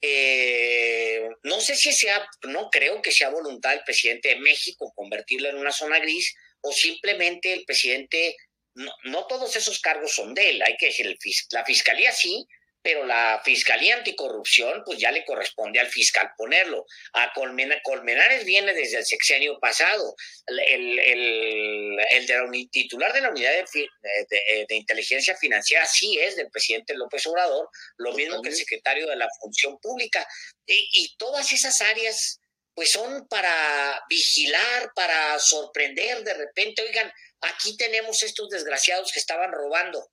eh, 0.00 1.28
no 1.42 1.60
sé 1.60 1.74
si 1.74 1.92
sea, 1.92 2.28
no 2.42 2.68
creo 2.70 3.02
que 3.02 3.12
sea 3.12 3.30
voluntad 3.30 3.70
del 3.70 3.84
presidente 3.84 4.28
de 4.28 4.40
México 4.40 4.92
convertirlo 4.94 5.48
en 5.48 5.56
una 5.56 5.72
zona 5.72 5.98
gris 5.98 6.34
o 6.60 6.72
simplemente 6.72 7.52
el 7.52 7.64
presidente, 7.64 8.36
no, 8.74 8.92
no 9.04 9.26
todos 9.26 9.56
esos 9.56 9.80
cargos 9.80 10.12
son 10.12 10.34
de 10.34 10.50
él, 10.50 10.62
hay 10.64 10.76
que 10.76 10.86
decir, 10.86 11.06
el, 11.06 11.18
la 11.50 11.64
fiscalía 11.64 12.12
sí, 12.12 12.46
pero 12.88 13.04
la 13.04 13.38
Fiscalía 13.44 13.96
Anticorrupción, 13.96 14.82
pues 14.82 14.98
ya 14.98 15.12
le 15.12 15.22
corresponde 15.22 15.78
al 15.78 15.88
fiscal 15.88 16.30
ponerlo. 16.38 16.86
A 17.12 17.34
Colmenares 17.34 18.46
viene 18.46 18.72
desde 18.72 18.96
el 18.96 19.04
sexenio 19.04 19.58
pasado. 19.60 20.16
El, 20.46 20.98
el, 20.98 22.68
titular 22.70 23.12
de 23.12 23.20
la 23.20 23.28
unidad 23.28 23.50
de, 23.52 24.74
inteligencia 24.74 25.36
financiera 25.36 25.84
sí 25.84 26.18
es 26.18 26.36
del 26.36 26.48
presidente 26.50 26.94
López 26.94 27.26
Obrador, 27.26 27.68
lo 27.98 28.14
mismo 28.14 28.40
que 28.40 28.48
el 28.48 28.56
secretario 28.56 29.06
de 29.06 29.16
la 29.16 29.28
Función 29.38 29.78
Pública. 29.82 30.26
Y, 30.64 30.88
y 30.90 31.14
todas 31.18 31.52
esas 31.52 31.78
áreas, 31.82 32.40
pues 32.72 32.90
son 32.90 33.28
para 33.28 34.02
vigilar, 34.08 34.92
para 34.94 35.38
sorprender 35.40 36.24
de 36.24 36.32
repente. 36.32 36.80
Oigan, 36.80 37.12
aquí 37.42 37.76
tenemos 37.76 38.22
estos 38.22 38.48
desgraciados 38.48 39.12
que 39.12 39.20
estaban 39.20 39.52
robando 39.52 40.08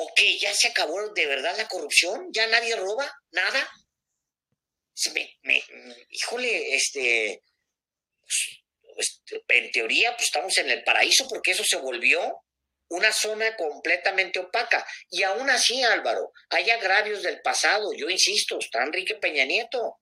¿O 0.00 0.12
qué? 0.14 0.38
¿Ya 0.38 0.54
se 0.54 0.68
acabó 0.68 1.08
de 1.10 1.26
verdad 1.26 1.56
la 1.56 1.66
corrupción? 1.66 2.28
¿Ya 2.32 2.46
nadie 2.46 2.76
roba? 2.76 3.12
¿Nada? 3.32 3.68
híjole, 6.10 6.74
este, 6.74 7.42
pues, 8.94 9.22
en 9.46 9.70
teoría, 9.70 10.12
pues 10.16 10.26
estamos 10.26 10.56
en 10.58 10.70
el 10.70 10.82
paraíso 10.82 11.28
porque 11.28 11.52
eso 11.52 11.62
se 11.64 11.76
volvió 11.76 12.44
una 12.88 13.12
zona 13.12 13.54
completamente 13.56 14.38
opaca. 14.38 14.86
Y 15.10 15.22
aún 15.22 15.50
así, 15.50 15.82
Álvaro, 15.82 16.32
hay 16.50 16.70
agravios 16.70 17.22
del 17.22 17.40
pasado, 17.42 17.92
yo 17.96 18.08
insisto, 18.08 18.58
está 18.58 18.82
Enrique 18.82 19.16
Peña 19.16 19.44
Nieto 19.44 20.00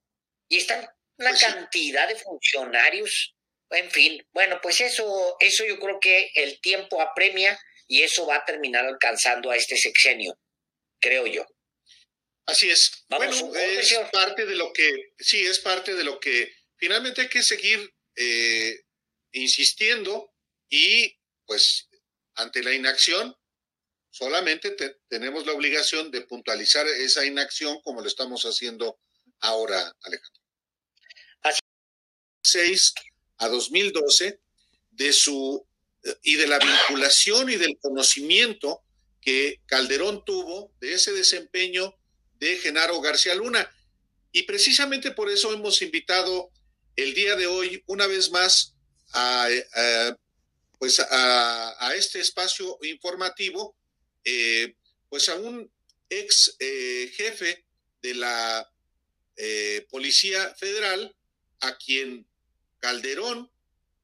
y 0.49 0.59
están 0.59 0.89
una 1.19 1.31
pues 1.31 1.43
cantidad 1.43 2.09
de 2.09 2.17
funcionarios, 2.17 3.35
en 3.71 3.91
fin, 3.91 4.27
bueno, 4.33 4.61
pues 4.63 4.81
eso, 4.81 5.37
eso 5.41 5.65
yo 5.65 5.79
creo 5.79 5.99
que 6.01 6.31
el 6.35 6.61
tiempo 6.61 7.01
apremia 7.01 7.59
y 7.87 8.03
eso 8.03 8.27
va 8.27 8.37
a 8.37 8.45
terminar 8.45 8.85
alcanzando 8.85 9.51
a 9.51 9.57
este 9.57 9.77
sexenio, 9.77 10.39
creo 11.01 11.27
yo. 11.27 11.47
Así 12.47 12.71
es. 12.71 13.05
bueno, 13.09 13.33
es 13.55 13.95
parte 14.13 14.47
de 14.47 14.55
lo 14.55 14.73
que, 14.73 15.13
sí, 15.19 15.41
es 15.41 15.59
parte 15.59 15.95
de 15.95 16.05
lo 16.05 16.21
que 16.21 16.53
finalmente 16.77 17.23
hay 17.23 17.29
que 17.29 17.43
seguir 17.43 17.93
eh, 18.15 18.81
insistiendo 19.33 20.33
y 20.69 21.17
pues 21.45 21.89
ante 22.35 22.63
la 22.63 22.73
inacción 22.73 23.37
solamente 24.11 24.75
tenemos 25.09 25.45
la 25.45 25.53
obligación 25.53 26.11
de 26.11 26.23
puntualizar 26.23 26.87
esa 26.87 27.25
inacción 27.27 27.81
como 27.83 28.01
lo 28.01 28.07
estamos 28.07 28.45
haciendo 28.45 28.99
ahora, 29.41 29.95
Alejandro. 30.03 30.43
Así. 31.43 31.61
6 32.45 32.95
a 33.39 33.49
2012 33.49 34.41
de 34.91 35.13
su 35.13 35.67
y 36.23 36.37
de 36.37 36.47
la 36.47 36.59
vinculación 36.59 37.51
y 37.51 37.57
del 37.57 37.79
conocimiento 37.79 38.83
que 39.21 39.61
Calderón 39.67 40.25
tuvo 40.25 40.73
de 40.81 40.95
ese 40.95 41.13
desempeño 41.13 41.95
de 42.39 42.57
Genaro 42.59 43.01
García 43.01 43.35
Luna. 43.35 43.69
Y 44.33 44.43
precisamente 44.43 45.11
por 45.11 45.31
eso 45.31 45.53
hemos 45.53 45.83
invitado 45.83 46.51
el 46.95 47.15
día 47.15 47.37
de 47.37 47.47
hoy 47.47 47.83
una 47.87 48.07
vez 48.07 48.31
más 48.31 48.75
a, 49.13 49.49
pues 50.79 51.01
a, 51.01 51.95
este 51.97 52.21
espacio 52.21 52.79
informativo, 52.83 53.77
eh, 54.25 54.75
pues 55.09 55.29
a 55.29 55.37
un 55.37 55.71
ex 56.09 56.57
eh, 56.59 57.11
jefe 57.15 57.65
de 58.03 58.15
la 58.15 58.71
eh, 59.37 59.87
Policía 59.91 60.55
Federal, 60.57 61.15
a 61.61 61.77
quien 61.79 62.27
Calderón 62.79 63.51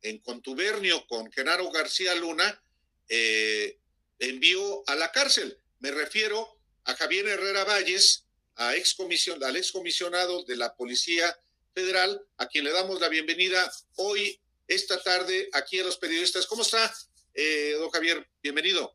en 0.02 0.18
contubernio 0.18 1.06
con 1.06 1.30
Genaro 1.32 1.70
García 1.70 2.14
Luna, 2.14 2.62
eh, 3.08 3.78
envió 4.18 4.82
a 4.86 4.94
la 4.94 5.10
cárcel. 5.12 5.58
Me 5.80 5.90
refiero 5.90 6.58
a 6.84 6.94
Javier 6.94 7.26
Herrera 7.28 7.64
Valles, 7.64 8.26
a 8.56 8.76
ex 8.76 8.96
al 9.42 9.56
excomisionado 9.56 10.44
de 10.44 10.56
la 10.56 10.74
Policía 10.74 11.38
Federal, 11.74 12.20
a 12.36 12.46
quien 12.46 12.64
le 12.64 12.72
damos 12.72 13.00
la 13.00 13.08
bienvenida 13.08 13.70
hoy, 13.96 14.40
esta 14.68 15.02
tarde, 15.02 15.48
aquí 15.52 15.80
a 15.80 15.84
los 15.84 15.96
periodistas. 15.96 16.46
¿Cómo 16.46 16.62
está, 16.62 16.94
eh, 17.34 17.74
don 17.78 17.90
Javier? 17.90 18.26
Bienvenido. 18.42 18.94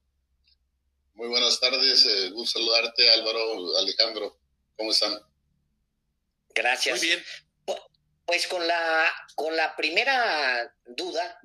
Muy 1.13 1.27
buenas 1.27 1.59
tardes, 1.59 2.05
eh, 2.05 2.29
gusto 2.29 2.59
saludarte, 2.59 3.09
Álvaro, 3.09 3.77
Alejandro. 3.77 4.39
¿Cómo 4.75 4.91
están? 4.91 5.19
Gracias. 6.53 6.99
Muy 6.99 7.07
bien. 7.07 7.23
Pues 8.27 8.45
con 8.45 8.67
la, 8.67 9.09
con 9.35 9.55
la 9.55 9.73
primera 9.77 10.69
duda, 10.85 11.39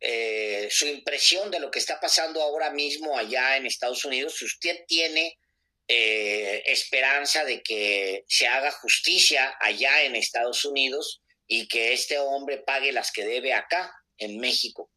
eh, 0.00 0.66
su 0.72 0.86
impresión 0.88 1.52
de 1.52 1.60
lo 1.60 1.70
que 1.70 1.78
está 1.78 2.00
pasando 2.00 2.42
ahora 2.42 2.70
mismo 2.70 3.16
allá 3.16 3.56
en 3.56 3.64
Estados 3.64 4.04
Unidos, 4.04 4.34
si 4.36 4.44
usted 4.44 4.84
tiene 4.88 5.38
eh, 5.86 6.64
esperanza 6.66 7.44
de 7.44 7.62
que 7.62 8.24
se 8.26 8.48
haga 8.48 8.72
justicia 8.72 9.56
allá 9.60 10.02
en 10.02 10.16
Estados 10.16 10.64
Unidos 10.64 11.22
y 11.46 11.68
que 11.68 11.92
este 11.92 12.18
hombre 12.18 12.58
pague 12.58 12.90
las 12.90 13.12
que 13.12 13.24
debe 13.24 13.52
acá, 13.52 13.94
en 14.18 14.40
México. 14.40 14.90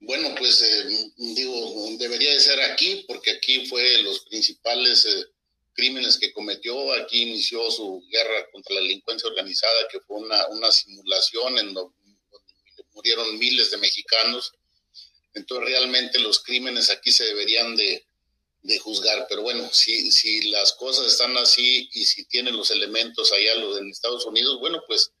Bueno, 0.00 0.34
pues 0.36 0.60
eh, 0.60 1.12
digo, 1.16 1.96
debería 1.98 2.32
de 2.32 2.40
ser 2.40 2.60
aquí, 2.62 3.04
porque 3.06 3.30
aquí 3.30 3.66
fue 3.66 4.02
los 4.02 4.24
principales 4.24 5.06
crímenes 5.74 6.18
que 6.18 6.32
cometió. 6.32 6.92
Aquí 6.94 7.22
inició 7.22 7.70
su 7.70 8.02
guerra 8.10 8.50
contra 8.50 8.74
la 8.74 8.80
delincuencia 8.80 9.28
organizada, 9.28 9.88
que 9.90 10.00
fue 10.00 10.18
una, 10.18 10.46
una 10.48 10.72
simulación 10.72 11.58
en 11.58 11.74
donde 11.74 11.94
murieron 12.92 13.38
miles 13.38 13.70
de 13.70 13.76
mexicanos. 13.78 14.52
Entonces 15.34 15.68
realmente 15.68 16.18
los 16.20 16.42
crímenes 16.42 16.90
aquí 16.90 17.12
se 17.12 17.24
deberían 17.24 17.76
de, 17.76 18.06
de 18.62 18.78
juzgar. 18.78 19.26
Pero 19.28 19.42
bueno, 19.42 19.68
si, 19.72 20.10
si 20.10 20.42
las 20.50 20.72
cosas 20.72 21.06
están 21.06 21.36
así 21.36 21.88
y 21.92 22.04
si 22.04 22.24
tienen 22.26 22.56
los 22.56 22.70
elementos 22.70 23.32
allá 23.32 23.54
los 23.56 23.78
en 23.78 23.90
Estados 23.90 24.24
Unidos, 24.26 24.58
bueno, 24.58 24.82
pues 24.86 25.12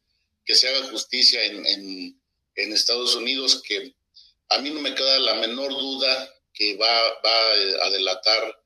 que 0.44 0.54
se 0.54 0.68
haga 0.68 0.88
justicia 0.88 1.42
en, 1.44 1.64
en, 1.66 2.72
Estados 2.72 3.14
Unidos, 3.16 3.62
que 3.62 3.94
a 4.50 4.58
mí 4.58 4.70
no 4.70 4.80
me 4.80 4.94
queda 4.94 5.18
la 5.20 5.34
menor 5.34 5.70
duda 5.70 6.30
que 6.52 6.76
va, 6.76 6.86
va 7.24 7.86
a 7.86 7.90
delatar 7.90 8.63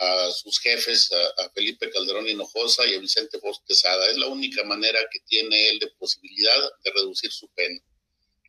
a 0.00 0.30
sus 0.30 0.58
jefes, 0.58 1.10
a, 1.12 1.50
Felipe 1.50 1.90
Calderón 1.90 2.26
Hinojosa 2.26 2.86
y 2.86 2.94
a 2.94 2.98
Vicente 2.98 3.38
Fox. 3.38 3.60
Es 3.68 3.84
la 4.16 4.28
única 4.28 4.64
manera 4.64 4.98
que 5.12 5.20
tiene 5.20 5.68
él 5.68 5.78
de 5.78 5.88
posibilidad 5.98 6.72
de 6.82 6.90
reducir 6.90 7.30
su 7.30 7.48
pena. 7.48 7.78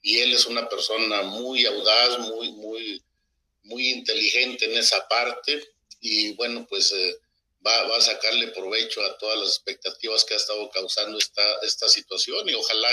Y 0.01 0.19
él 0.19 0.33
es 0.33 0.45
una 0.45 0.67
persona 0.69 1.23
muy 1.23 1.65
audaz, 1.65 2.19
muy, 2.19 2.53
muy, 2.53 3.03
muy 3.63 3.89
inteligente 3.89 4.65
en 4.65 4.77
esa 4.77 5.07
parte 5.07 5.61
y 5.99 6.33
bueno, 6.33 6.65
pues 6.67 6.91
eh, 6.93 7.17
va, 7.65 7.83
va, 7.83 7.97
a 7.97 8.01
sacarle 8.01 8.47
provecho 8.47 9.03
a 9.03 9.17
todas 9.17 9.37
las 9.37 9.49
expectativas 9.49 10.23
que 10.23 10.33
ha 10.33 10.37
estado 10.37 10.69
causando 10.69 11.17
esta, 11.17 11.43
esta 11.63 11.87
situación 11.89 12.47
y 12.49 12.53
ojalá 12.53 12.89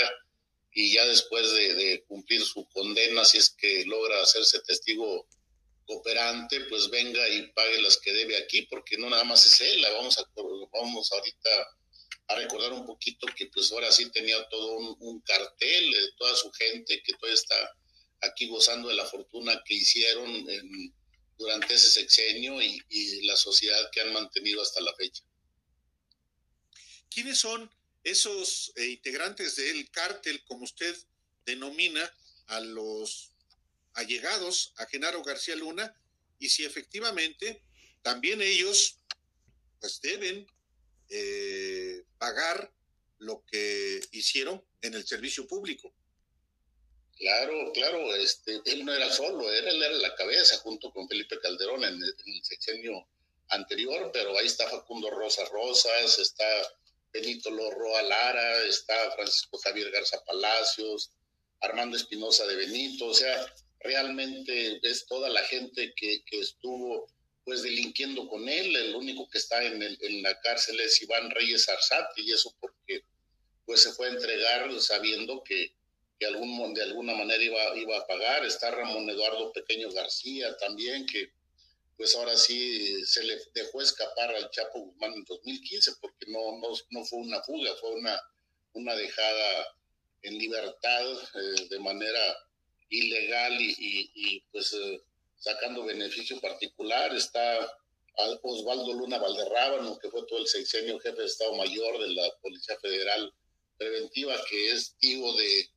y 0.71 0.93
ya 0.93 1.05
después 1.05 1.51
de, 1.53 1.73
de 1.73 2.03
cumplir 2.03 2.43
su 2.45 2.67
condena, 2.69 3.25
si 3.25 3.37
es 3.37 3.49
que 3.49 3.85
logra 3.85 4.21
hacerse 4.21 4.59
testigo 4.59 5.25
cooperante, 5.89 6.61
pues 6.69 6.87
venga 6.91 7.27
y 7.29 7.51
pague 7.51 7.81
las 7.81 7.97
que 7.97 8.13
debe 8.13 8.37
aquí, 8.37 8.61
porque 8.69 8.95
no 8.99 9.09
nada 9.09 9.23
más 9.23 9.43
es 9.43 9.59
él, 9.61 9.83
vamos 9.95 10.19
a, 10.19 10.23
vamos 10.71 11.11
ahorita 11.11 11.49
a 12.27 12.35
recordar 12.35 12.73
un 12.73 12.85
poquito 12.85 13.25
que 13.35 13.47
pues 13.47 13.71
ahora 13.71 13.91
sí 13.91 14.07
tenía 14.11 14.37
todo 14.49 14.77
un, 14.77 15.21
cartel 15.21 15.91
de 15.91 16.11
toda 16.15 16.35
su 16.35 16.51
gente 16.51 17.01
que 17.03 17.13
todavía 17.13 17.33
está 17.33 17.75
aquí 18.21 18.47
gozando 18.47 18.89
de 18.89 18.95
la 18.95 19.05
fortuna 19.05 19.59
que 19.65 19.73
hicieron 19.73 20.45
durante 21.39 21.73
ese 21.73 21.89
sexenio 21.89 22.61
y, 22.61 22.79
y, 22.89 23.23
la 23.23 23.35
sociedad 23.35 23.89
que 23.91 24.01
han 24.01 24.13
mantenido 24.13 24.61
hasta 24.61 24.81
la 24.81 24.93
fecha. 24.93 25.23
¿Quiénes 27.09 27.39
son 27.39 27.67
esos 28.03 28.71
eh, 28.75 28.85
integrantes 28.89 29.55
del 29.55 29.89
cártel, 29.89 30.43
como 30.43 30.65
usted 30.65 30.95
denomina, 31.45 32.13
a 32.45 32.59
los 32.59 33.31
allegados 33.93 34.73
a 34.77 34.85
Genaro 34.85 35.23
García 35.23 35.55
Luna 35.55 35.93
y 36.37 36.49
si 36.49 36.65
efectivamente 36.65 37.63
también 38.01 38.41
ellos 38.41 38.97
pues 39.79 40.01
deben 40.01 40.47
eh, 41.09 42.03
pagar 42.17 42.71
lo 43.19 43.43
que 43.45 43.99
hicieron 44.11 44.63
en 44.81 44.93
el 44.93 45.05
servicio 45.05 45.47
público. 45.47 45.93
Claro, 47.17 47.71
claro, 47.73 48.15
este, 48.15 48.61
él 48.65 48.85
no 48.85 48.93
era 48.93 49.11
solo, 49.11 49.51
él, 49.51 49.67
era 49.67 49.89
la 49.97 50.15
cabeza 50.15 50.57
junto 50.59 50.89
con 50.91 51.07
Felipe 51.07 51.37
Calderón 51.39 51.83
en 51.83 52.01
el, 52.01 52.15
sexenio 52.43 53.07
anterior, 53.49 54.09
pero 54.13 54.37
ahí 54.37 54.45
está 54.45 54.69
Facundo 54.69 55.09
Rosa 55.09 55.43
Rosas, 55.45 56.17
está 56.17 56.45
Benito 57.11 57.49
Lorroa 57.49 58.03
Lara, 58.03 58.63
está 58.63 59.11
Francisco 59.11 59.57
Javier 59.57 59.91
Garza 59.91 60.23
Palacios, 60.23 61.11
Armando 61.59 61.97
Espinosa 61.97 62.45
de 62.45 62.55
Benito, 62.55 63.07
o 63.07 63.13
sea, 63.13 63.53
realmente 63.81 64.79
es 64.83 65.05
toda 65.05 65.29
la 65.29 65.43
gente 65.43 65.93
que, 65.95 66.23
que 66.25 66.39
estuvo 66.39 67.07
pues 67.45 67.63
delinquiendo 67.63 68.27
con 68.27 68.47
él, 68.47 68.75
el 68.75 68.95
único 68.95 69.27
que 69.29 69.39
está 69.39 69.63
en, 69.63 69.81
el, 69.81 69.97
en 70.01 70.21
la 70.21 70.39
cárcel 70.39 70.79
es 70.81 71.01
Iván 71.01 71.31
Reyes 71.31 71.67
Arzate 71.67 72.21
y 72.21 72.31
eso 72.31 72.55
porque 72.59 73.03
pues 73.65 73.81
se 73.81 73.91
fue 73.93 74.07
a 74.07 74.11
entregar 74.11 74.69
sabiendo 74.79 75.43
que, 75.43 75.73
que 76.19 76.25
algún, 76.27 76.73
de 76.73 76.83
alguna 76.83 77.15
manera 77.15 77.41
iba, 77.41 77.75
iba 77.77 77.97
a 77.97 78.05
pagar, 78.05 78.45
está 78.45 78.69
Ramón 78.71 79.09
Eduardo 79.09 79.51
Pequeño 79.51 79.91
García 79.91 80.55
también 80.57 81.05
que 81.05 81.31
pues 81.97 82.15
ahora 82.15 82.37
sí 82.37 83.03
se 83.05 83.23
le 83.23 83.37
dejó 83.53 83.81
escapar 83.81 84.33
al 84.33 84.49
Chapo 84.51 84.79
Guzmán 84.79 85.13
en 85.13 85.25
2015 85.25 85.93
porque 85.99 86.25
no, 86.27 86.57
no, 86.59 86.69
no 86.91 87.05
fue 87.05 87.19
una 87.19 87.41
fuga, 87.41 87.75
fue 87.75 87.91
una, 87.91 88.21
una 88.73 88.95
dejada 88.95 89.75
en 90.21 90.37
libertad 90.37 91.11
eh, 91.11 91.67
de 91.69 91.79
manera 91.79 92.37
ilegal 92.89 93.57
y, 93.59 94.43
pues 94.51 94.73
eh, 94.73 95.01
sacando 95.37 95.85
beneficio 95.85 96.39
particular. 96.39 97.15
Está 97.15 97.59
Osvaldo 98.41 98.93
Luna 98.93 99.17
Valderrábano, 99.17 99.97
que 99.99 100.09
fue 100.09 100.25
todo 100.25 100.39
el 100.39 100.47
sexenio 100.47 100.99
jefe 100.99 101.21
de 101.21 101.27
Estado 101.27 101.55
Mayor 101.55 101.99
de 101.99 102.09
la 102.09 102.29
Policía 102.41 102.77
Federal 102.81 103.33
Preventiva, 103.77 104.35
que 104.49 104.71
es 104.71 104.95
tío 104.97 105.33
de, 105.33 105.69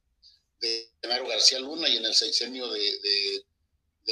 de 0.60 0.90
Genaro 1.00 1.28
García 1.28 1.60
Luna 1.60 1.88
y 1.88 1.98
en 1.98 2.06
el 2.06 2.14
sexenio 2.14 2.68
de, 2.68 2.80
de, 2.80 3.44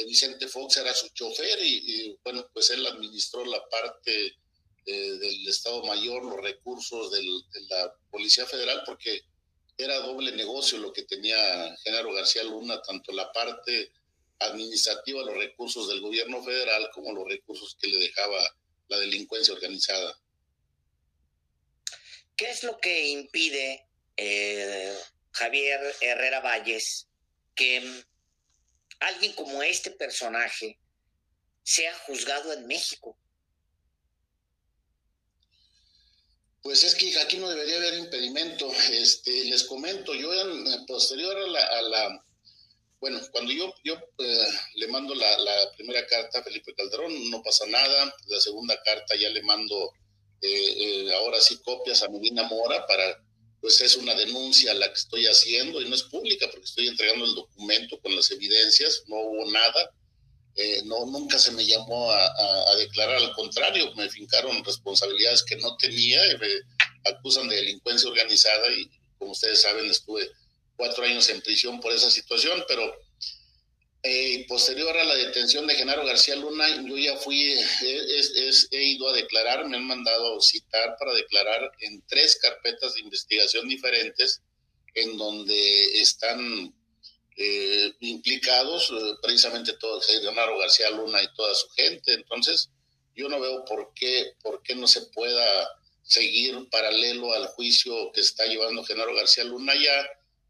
Vicente 0.05 0.47
Fox 0.47 0.77
era 0.77 0.93
su 0.93 1.09
chofer 1.09 1.59
y, 1.61 2.17
bueno, 2.23 2.47
pues 2.53 2.69
él 2.69 2.85
administró 2.87 3.45
la 3.45 3.61
parte 3.69 4.35
eh, 4.85 5.11
del 5.11 5.47
Estado 5.47 5.83
Mayor, 5.83 6.23
los 6.23 6.41
recursos 6.41 7.11
de 7.11 7.21
la 7.69 7.93
Policía 8.09 8.45
Federal, 8.45 8.81
porque 8.85 9.21
era 9.83 9.97
doble 9.99 10.31
negocio 10.33 10.77
lo 10.77 10.93
que 10.93 11.03
tenía 11.03 11.75
Genaro 11.83 12.13
García 12.13 12.43
Luna, 12.43 12.81
tanto 12.81 13.11
la 13.11 13.31
parte 13.31 13.91
administrativa, 14.39 15.23
los 15.23 15.35
recursos 15.35 15.87
del 15.87 16.01
gobierno 16.01 16.43
federal, 16.43 16.89
como 16.93 17.13
los 17.13 17.27
recursos 17.27 17.77
que 17.79 17.87
le 17.87 17.97
dejaba 17.97 18.39
la 18.87 18.97
delincuencia 18.99 19.53
organizada. 19.53 20.19
¿Qué 22.35 22.49
es 22.49 22.63
lo 22.63 22.79
que 22.79 23.09
impide 23.09 23.87
eh, 24.17 24.97
Javier 25.31 25.79
Herrera 26.01 26.41
Valles 26.41 27.07
que 27.55 28.03
alguien 28.99 29.33
como 29.33 29.61
este 29.61 29.91
personaje 29.91 30.79
sea 31.63 31.93
juzgado 31.99 32.53
en 32.53 32.65
México? 32.65 33.17
Pues 36.61 36.83
es 36.83 36.93
que 36.95 37.17
aquí 37.19 37.37
no 37.37 37.49
debería 37.49 37.77
haber 37.77 37.95
impedimento. 37.95 38.71
Este, 38.91 39.45
les 39.45 39.63
comento, 39.63 40.13
yo 40.13 40.31
en, 40.33 40.85
posterior 40.85 41.35
a 41.37 41.81
la, 41.81 42.23
bueno, 43.01 43.19
cuando 43.31 43.51
yo, 43.51 43.73
yo 43.83 43.95
eh, 44.19 44.47
le 44.75 44.87
mando 44.87 45.15
la, 45.15 45.71
primera 45.75 46.05
carta 46.05 46.39
a 46.39 46.43
Felipe 46.43 46.75
Calderón, 46.75 47.31
no 47.31 47.41
pasa 47.41 47.65
nada. 47.65 48.13
La 48.27 48.39
segunda 48.39 48.79
carta 48.83 49.15
ya 49.15 49.29
le 49.29 49.41
mando 49.41 49.91
eh, 50.39 51.07
eh, 51.07 51.13
ahora 51.15 51.41
sí 51.41 51.57
copias 51.63 52.03
a 52.03 52.09
Medina 52.09 52.43
Mora 52.43 52.85
para, 52.85 53.23
pues 53.59 53.81
es 53.81 53.95
una 53.95 54.13
denuncia 54.13 54.75
la 54.75 54.87
que 54.87 54.99
estoy 54.99 55.25
haciendo 55.25 55.81
y 55.81 55.89
no 55.89 55.95
es 55.95 56.03
pública 56.03 56.47
porque 56.51 56.65
estoy 56.65 56.87
entregando 56.87 57.25
el 57.25 57.33
documento 57.33 57.99
con 58.01 58.15
las 58.15 58.29
evidencias, 58.29 59.03
no 59.07 59.17
hubo 59.17 59.49
nada. 59.49 59.91
Eh, 60.55 60.81
no, 60.85 61.05
nunca 61.05 61.39
se 61.39 61.51
me 61.51 61.65
llamó 61.65 62.11
a, 62.11 62.75
declarar, 62.77 63.17
al 63.17 63.33
contrario, 63.33 63.93
me 63.95 64.09
fincaron 64.09 64.63
responsabilidades 64.63 65.43
que 65.43 65.55
no 65.57 65.77
tenía 65.77 66.19
me 66.39 67.11
acusan 67.11 67.47
de 67.47 67.55
delincuencia 67.55 68.09
organizada 68.09 68.69
y 68.71 68.89
como 69.17 69.31
ustedes 69.31 69.61
saben 69.61 69.85
estuve 69.85 70.29
cuatro 70.75 71.03
años 71.03 71.29
en 71.29 71.41
prisión 71.41 71.79
por 71.79 71.93
esa 71.93 72.09
situación, 72.09 72.63
pero 72.67 72.91
eh, 74.03 74.45
posterior 74.47 74.97
a 74.97 75.03
la 75.03 75.15
detención 75.15 75.67
de 75.67 75.75
Genaro 75.75 76.03
García 76.05 76.35
Luna, 76.35 76.67
yo 76.87 76.97
ya 76.97 77.15
fui, 77.17 77.53
he 77.83 78.83
ido 78.83 79.07
a 79.07 79.13
declarar, 79.13 79.67
me 79.67 79.77
han 79.77 79.85
mandado 79.85 80.37
a 80.37 80.41
citar 80.41 80.95
para 80.97 81.13
declarar 81.13 81.71
en 81.81 82.03
tres 82.07 82.37
carpetas 82.41 82.95
de 82.95 83.01
investigación 83.01 83.69
diferentes 83.69 84.41
en 84.95 85.17
donde 85.17 86.01
están 86.01 86.73
eh, 87.37 87.93
implicados, 88.01 88.91
eh, 88.91 89.15
precisamente 89.21 89.73
todo, 89.73 90.01
Leonardo 90.21 90.57
García 90.57 90.89
Luna 90.89 91.23
y 91.23 91.33
toda 91.33 91.55
su 91.55 91.69
gente. 91.69 92.13
Entonces, 92.13 92.69
yo 93.15 93.29
no 93.29 93.39
veo 93.39 93.63
por 93.65 93.93
qué, 93.93 94.33
por 94.41 94.61
qué 94.63 94.75
no 94.75 94.87
se 94.87 95.01
pueda 95.07 95.69
seguir 96.03 96.69
paralelo 96.69 97.33
al 97.33 97.47
juicio 97.47 98.11
que 98.11 98.21
está 98.21 98.45
llevando 98.45 98.83
Genaro 98.83 99.15
García 99.15 99.43
Luna 99.45 99.73
ya 99.75 100.09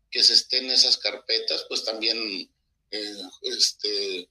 que 0.10 0.24
se 0.24 0.34
estén 0.34 0.70
esas 0.72 0.98
carpetas, 0.98 1.65
pues 1.70 1.86
también 1.86 2.50
eh, 2.91 3.15
este, 3.44 4.28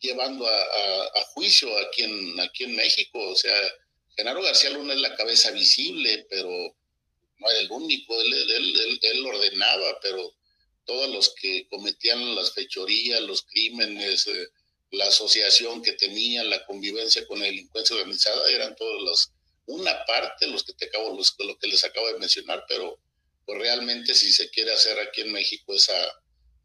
llevando 0.00 0.46
a, 0.46 1.24
juicio 1.32 1.68
aquí 1.78 2.02
en, 2.02 2.40
aquí 2.40 2.64
en 2.64 2.76
México. 2.76 3.18
O 3.30 3.36
sea, 3.36 3.54
Genaro 4.16 4.42
García 4.42 4.70
Luna 4.70 4.94
es 4.94 5.00
la 5.00 5.14
cabeza 5.14 5.50
visible, 5.52 6.26
pero 6.28 6.48
no 7.38 7.50
era 7.50 7.60
el 7.60 7.70
único, 7.70 8.20
él, 8.20 8.98
él 9.00 9.26
ordenaba, 9.26 9.98
pero 10.02 10.34
todos 10.84 11.08
los 11.10 11.34
que 11.34 11.66
cometían 11.68 12.34
las 12.34 12.52
fechorías, 12.52 13.20
los 13.22 13.42
crímenes, 13.42 14.26
eh, 14.26 14.48
la 14.90 15.06
asociación 15.06 15.82
que 15.82 15.92
tenía, 15.92 16.44
la 16.44 16.64
convivencia 16.66 17.26
con 17.26 17.40
la 17.40 17.46
delincuencia 17.46 17.96
organizada, 17.96 18.50
eran 18.50 18.76
todos 18.76 19.02
los, 19.02 19.32
una 19.66 20.04
parte, 20.04 20.46
los 20.46 20.62
que 20.64 20.74
te 20.74 20.86
acabo, 20.86 21.16
los, 21.16 21.34
lo 21.38 21.58
que 21.58 21.68
les 21.68 21.84
acabo 21.84 22.06
de 22.08 22.18
mencionar, 22.18 22.64
pero 22.68 22.98
pues 23.44 23.58
realmente 23.58 24.14
si 24.14 24.32
se 24.32 24.50
quiere 24.50 24.72
hacer 24.72 24.98
aquí 25.00 25.22
en 25.22 25.32
México 25.32 25.74
esa, 25.74 25.94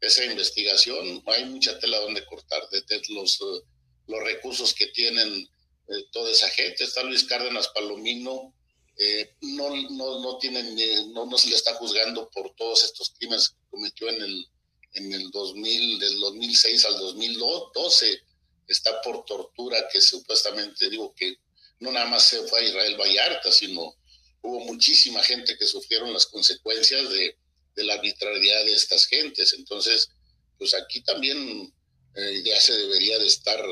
esa 0.00 0.24
investigación, 0.24 1.22
hay 1.26 1.44
mucha 1.44 1.78
tela 1.78 1.98
donde 1.98 2.24
cortar, 2.24 2.62
de, 2.70 3.02
los, 3.10 3.40
eh, 3.40 3.62
los 4.06 4.22
recursos 4.22 4.74
que 4.74 4.86
tienen 4.88 5.48
eh, 5.88 6.04
toda 6.12 6.30
esa 6.30 6.48
gente. 6.50 6.84
Está 6.84 7.02
Luis 7.02 7.24
Cárdenas 7.24 7.68
Palomino, 7.68 8.54
eh, 9.02 9.34
no, 9.40 9.74
no, 9.92 10.20
no, 10.20 10.36
tienen, 10.36 10.76
no, 11.14 11.24
no 11.24 11.38
se 11.38 11.48
le 11.48 11.54
está 11.54 11.74
juzgando 11.76 12.28
por 12.28 12.54
todos 12.54 12.84
estos 12.84 13.14
crímenes 13.16 13.48
que 13.48 13.70
cometió 13.70 14.10
en 14.10 14.20
el, 14.20 14.46
en 14.92 15.12
el 15.14 15.30
2000, 15.30 15.98
del 15.98 16.20
2006 16.20 16.84
al 16.84 16.98
2012. 16.98 18.20
Está 18.68 19.00
por 19.00 19.24
tortura 19.24 19.88
que 19.90 20.02
supuestamente, 20.02 20.90
digo 20.90 21.14
que 21.14 21.34
no 21.78 21.90
nada 21.90 22.08
más 22.08 22.24
se 22.24 22.46
fue 22.46 22.60
a 22.60 22.68
Israel 22.68 23.00
Vallarta, 23.00 23.50
sino 23.50 23.96
hubo 24.42 24.60
muchísima 24.66 25.22
gente 25.22 25.56
que 25.56 25.66
sufrieron 25.66 26.12
las 26.12 26.26
consecuencias 26.26 27.08
de, 27.08 27.38
de 27.76 27.84
la 27.84 27.94
arbitrariedad 27.94 28.66
de 28.66 28.74
estas 28.74 29.06
gentes. 29.06 29.54
Entonces, 29.54 30.10
pues 30.58 30.74
aquí 30.74 31.00
también 31.00 31.72
eh, 32.16 32.42
ya 32.44 32.60
se 32.60 32.76
debería 32.76 33.18
de 33.18 33.28
estar 33.28 33.64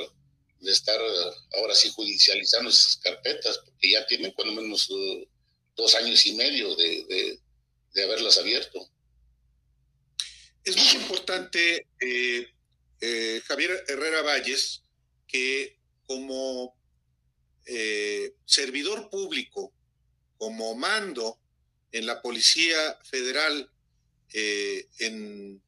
de 0.60 0.72
estar 0.72 1.00
ahora 1.56 1.74
sí 1.74 1.90
judicializando 1.90 2.70
esas 2.70 2.96
carpetas, 2.96 3.58
porque 3.58 3.90
ya 3.90 4.06
tienen 4.06 4.32
cuando 4.32 4.60
menos 4.60 4.88
uh, 4.90 5.28
dos 5.78 5.94
años 5.94 6.26
y 6.26 6.34
medio 6.34 6.74
de, 6.74 7.38
de, 7.94 8.02
haberlas 8.02 8.38
abierto. 8.38 8.90
Es 10.64 10.76
muy 10.76 11.02
importante, 11.02 11.86
eh, 12.00 12.46
eh, 13.00 13.42
Javier 13.46 13.84
Herrera 13.88 14.22
Valles, 14.22 14.82
que 15.26 15.78
como 16.06 16.76
eh, 17.66 18.34
servidor 18.44 19.08
público, 19.10 19.72
como 20.36 20.74
mando 20.74 21.40
en 21.90 22.06
la 22.06 22.20
Policía 22.22 22.98
Federal, 23.04 23.70
en, 24.30 25.62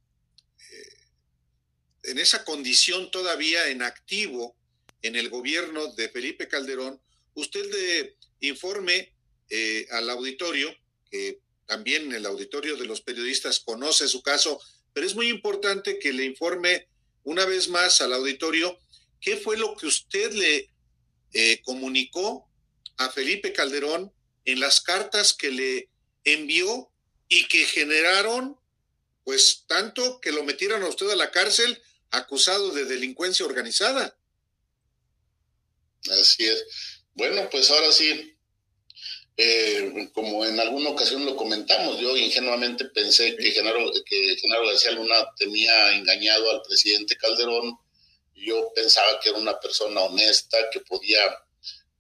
en 2.03 2.18
esa 2.18 2.44
condición 2.44 3.11
todavía 3.11 3.68
en 3.68 3.83
activo, 3.83 4.55
en 5.02 5.16
el 5.16 5.28
gobierno 5.28 5.92
de 5.94 6.08
Felipe 6.08 6.48
Calderón, 6.48 7.00
usted 7.34 7.64
le 7.70 8.16
informe 8.40 9.12
eh, 9.48 9.86
al 9.90 10.10
auditorio, 10.10 10.74
que 11.10 11.40
también 11.66 12.12
el 12.12 12.26
auditorio 12.26 12.76
de 12.76 12.86
los 12.86 13.00
periodistas 13.00 13.60
conoce 13.60 14.08
su 14.08 14.22
caso, 14.22 14.60
pero 14.92 15.06
es 15.06 15.14
muy 15.14 15.28
importante 15.28 15.98
que 15.98 16.12
le 16.12 16.24
informe 16.24 16.88
una 17.22 17.44
vez 17.44 17.68
más 17.68 18.00
al 18.00 18.12
auditorio 18.12 18.78
qué 19.20 19.36
fue 19.36 19.56
lo 19.56 19.76
que 19.76 19.86
usted 19.86 20.32
le 20.32 20.70
eh, 21.32 21.60
comunicó 21.62 22.48
a 22.96 23.10
Felipe 23.10 23.52
Calderón 23.52 24.12
en 24.44 24.60
las 24.60 24.80
cartas 24.80 25.32
que 25.32 25.50
le 25.50 25.88
envió 26.24 26.90
y 27.28 27.46
que 27.46 27.64
generaron, 27.66 28.58
pues, 29.24 29.64
tanto 29.66 30.20
que 30.20 30.32
lo 30.32 30.42
metieran 30.42 30.82
a 30.82 30.88
usted 30.88 31.08
a 31.10 31.16
la 31.16 31.30
cárcel 31.30 31.80
acusado 32.10 32.72
de 32.72 32.84
delincuencia 32.84 33.46
organizada. 33.46 34.18
Así 36.08 36.46
es. 36.46 36.64
Bueno, 37.14 37.48
pues 37.50 37.70
ahora 37.70 37.92
sí, 37.92 38.36
eh, 39.36 40.08
como 40.14 40.44
en 40.44 40.58
alguna 40.60 40.90
ocasión 40.90 41.24
lo 41.24 41.36
comentamos, 41.36 41.98
yo 41.98 42.16
ingenuamente 42.16 42.86
pensé 42.86 43.36
que 43.36 43.52
Genaro, 43.52 43.90
que 44.04 44.36
Genaro 44.36 44.66
García 44.66 44.92
Luna 44.92 45.16
tenía 45.36 45.92
engañado 45.92 46.50
al 46.50 46.62
presidente 46.62 47.16
Calderón. 47.16 47.76
Yo 48.34 48.72
pensaba 48.74 49.20
que 49.20 49.30
era 49.30 49.38
una 49.38 49.58
persona 49.60 50.00
honesta, 50.02 50.56
que 50.72 50.80
podía, 50.80 51.20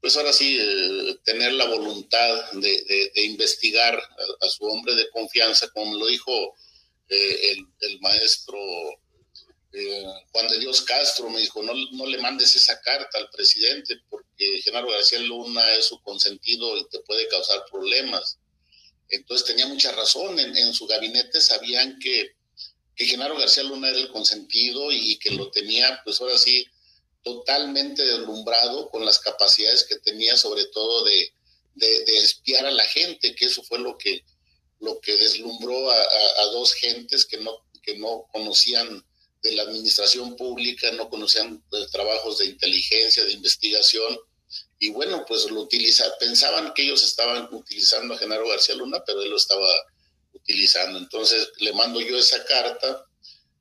pues 0.00 0.16
ahora 0.16 0.32
sí, 0.32 0.58
eh, 0.60 1.18
tener 1.24 1.52
la 1.52 1.66
voluntad 1.66 2.52
de, 2.52 3.12
investigar 3.16 4.02
a, 4.40 4.48
su 4.48 4.64
hombre 4.64 4.94
de 4.94 5.10
confianza, 5.10 5.68
como 5.70 5.92
me 5.92 5.98
lo 5.98 6.06
dijo 6.06 6.56
eh, 7.08 7.52
el, 7.52 7.66
el 7.80 8.00
maestro 8.00 8.58
eh, 9.72 10.04
Juan 10.32 10.48
de 10.48 10.58
Dios 10.58 10.82
Castro 10.82 11.30
me 11.30 11.40
dijo, 11.40 11.62
no, 11.62 11.72
no 11.92 12.06
le 12.06 12.18
mandes 12.18 12.56
esa 12.56 12.80
carta 12.80 13.18
al 13.18 13.30
presidente 13.30 13.96
porque 14.08 14.60
Genaro 14.62 14.90
García 14.90 15.20
Luna 15.20 15.72
es 15.74 15.86
su 15.86 16.00
consentido 16.02 16.76
y 16.76 16.88
te 16.88 16.98
puede 17.00 17.28
causar 17.28 17.64
problemas. 17.70 18.38
Entonces 19.08 19.46
tenía 19.46 19.66
mucha 19.66 19.92
razón, 19.92 20.38
en, 20.38 20.74
su 20.74 20.86
gabinete 20.86 21.40
sabían 21.40 21.98
que, 21.98 22.32
que, 22.96 23.06
Genaro 23.06 23.36
García 23.36 23.62
Luna 23.62 23.88
era 23.88 23.98
el 23.98 24.10
consentido 24.10 24.90
y 24.92 25.18
que 25.18 25.32
lo 25.32 25.50
tenía, 25.50 26.00
pues 26.04 26.20
ahora 26.20 26.38
sí, 26.38 26.66
totalmente 27.22 28.04
deslumbrado 28.04 28.88
con 28.88 29.04
las 29.04 29.18
capacidades 29.18 29.84
que 29.84 29.98
tenía, 29.98 30.36
sobre 30.36 30.64
todo 30.66 31.04
de, 31.04 31.32
de, 31.74 32.18
espiar 32.18 32.66
a 32.66 32.70
la 32.70 32.84
gente, 32.84 33.34
que 33.34 33.46
eso 33.46 33.62
fue 33.64 33.78
lo 33.78 33.98
que, 33.98 34.24
lo 34.80 35.00
que 35.00 35.16
deslumbró 35.16 35.90
a, 35.90 35.96
a, 35.96 36.42
a 36.42 36.44
dos 36.46 36.72
gentes 36.74 37.24
que 37.26 37.38
no, 37.38 37.52
que 37.82 37.98
no 37.98 38.26
conocían 38.32 39.04
de 39.42 39.52
la 39.52 39.62
administración 39.62 40.36
pública, 40.36 40.90
no 40.92 41.08
conocían 41.08 41.62
trabajos 41.90 42.38
de 42.38 42.46
inteligencia, 42.46 43.24
de 43.24 43.32
investigación, 43.32 44.18
y 44.78 44.90
bueno, 44.90 45.24
pues 45.28 45.50
lo 45.50 45.60
utilizaban, 45.60 46.12
pensaban 46.18 46.72
que 46.74 46.82
ellos 46.82 47.04
estaban 47.04 47.48
utilizando 47.52 48.14
a 48.14 48.18
Genaro 48.18 48.48
García 48.48 48.74
Luna, 48.74 49.02
pero 49.04 49.22
él 49.22 49.30
lo 49.30 49.36
estaba 49.36 49.68
utilizando. 50.32 50.98
Entonces 50.98 51.50
le 51.58 51.72
mando 51.72 52.00
yo 52.00 52.16
esa 52.16 52.44
carta 52.44 53.04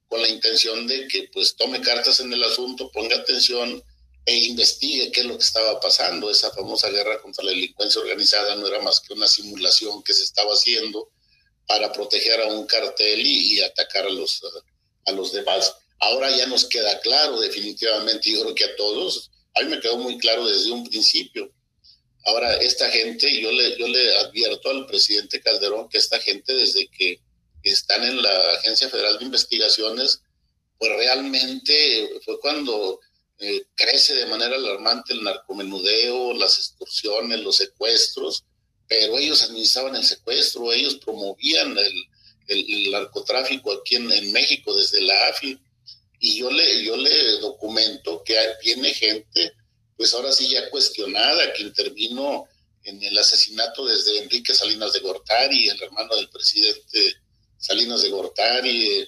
con 0.08 0.22
la 0.22 0.30
intención 0.30 0.88
de 0.88 1.08
que 1.08 1.30
pues 1.32 1.56
tome 1.56 1.82
cartas 1.82 2.20
en 2.22 2.34
el 2.34 2.44
asunto, 2.44 2.89
ponga 2.92 3.18
atención 3.18 3.84
e 4.26 4.36
investigue 4.36 5.12
qué 5.12 5.22
es 5.22 5.26
lo 5.26 5.38
que 5.38 5.44
estaba 5.44 5.80
pasando. 5.80 6.32
Esa 6.32 6.52
famosa 6.52 6.89
guerra 6.89 7.22
contra 7.22 7.44
la 7.44 7.52
delincuencia 7.52 8.02
organizada 8.02 8.56
no 8.56 8.68
era 8.68 8.80
más 8.82 9.00
que 9.02 9.13
una 9.13 9.28
simulación 9.28 10.02
que 10.04 10.13
se 10.13 10.24
estaba 10.24 10.54
haciendo 10.54 11.12
para 11.68 11.92
proteger 11.92 12.42
a 12.42 12.48
un 12.48 12.65
cartel 12.65 13.22
y, 13.26 13.62
atacar 13.62 14.06
a 14.06 14.10
los 14.10 14.42
a 15.06 15.12
los 15.12 15.32
demás. 15.32 15.76
Ahora 16.00 16.36
ya 16.36 16.46
nos 16.48 16.66
queda 16.66 17.00
claro 17.02 17.40
definitivamente, 17.40 18.32
yo 18.32 18.42
creo 18.42 18.56
que 18.56 18.66
a 18.66 18.76
todos, 18.76 19.32
a 19.56 19.62
mí 19.62 19.70
me 19.70 19.80
quedó 19.80 19.98
muy 19.98 20.18
claro 20.18 20.48
desde 20.48 20.72
un 20.72 20.88
principio. 20.88 21.52
Ahora, 22.26 22.54
esta 22.56 22.90
gente, 22.90 23.42
yo 23.42 23.52
le, 23.52 23.78
yo 23.78 23.88
le 23.88 24.18
advierto 24.18 24.70
al 24.70 24.86
presidente 24.86 25.42
Calderón 25.42 25.90
que 25.90 25.98
esta 25.98 26.20
gente 26.20 26.54
desde 26.54 26.88
que 26.88 27.20
están 27.64 28.04
en 28.04 28.22
la 28.22 28.52
Agencia 28.54 28.90
Federal 28.90 29.18
de 29.18 29.26
Investigaciones, 29.26 30.22
pues 30.78 30.92
realmente 30.96 32.10
fue 32.24 32.40
cuando 32.40 33.00
eh, 33.38 33.66
crece 33.76 34.16
de 34.16 34.26
manera 34.26 34.56
alarmante 34.56 35.14
el 35.14 35.24
narcomenudeo, 35.24 36.34
las 36.34 36.58
extorsiones, 36.58 37.40
los 37.42 37.58
secuestros, 37.58 38.44
pero 38.88 39.18
ellos 39.18 39.44
administraban 39.44 39.96
el 39.96 40.04
secuestro, 40.04 40.74
ellos 40.74 40.96
promovían 40.96 41.78
el, 41.78 41.94
el, 42.50 42.92
narcotráfico 42.92 43.72
aquí 43.72 43.96
en, 43.96 44.32
México 44.32 44.76
desde 44.76 45.02
la 45.02 45.28
AFI 45.28 45.58
y 46.20 46.38
yo 46.38 46.52
le, 46.52 46.84
yo 46.84 46.98
le 46.98 47.40
documento 47.40 48.24
que 48.24 48.36
tiene 48.62 48.94
gente, 48.94 49.54
pues 49.96 50.14
ahora 50.14 50.34
sí 50.34 50.50
ya 50.50 50.70
cuestionada, 50.70 51.54
que 51.54 51.64
intervino 51.64 52.46
en 52.84 53.02
el 53.04 53.18
asesinato 53.18 53.86
desde 53.86 54.18
Enrique 54.20 54.54
Salinas 54.54 54.94
de 54.94 55.00
Gortari, 55.00 55.70
el 55.70 55.82
hermano 55.82 56.16
del 56.16 56.30
presidente 56.30 57.16
Salinas 57.58 58.02
de 58.02 58.10
Gortari, 58.10 59.08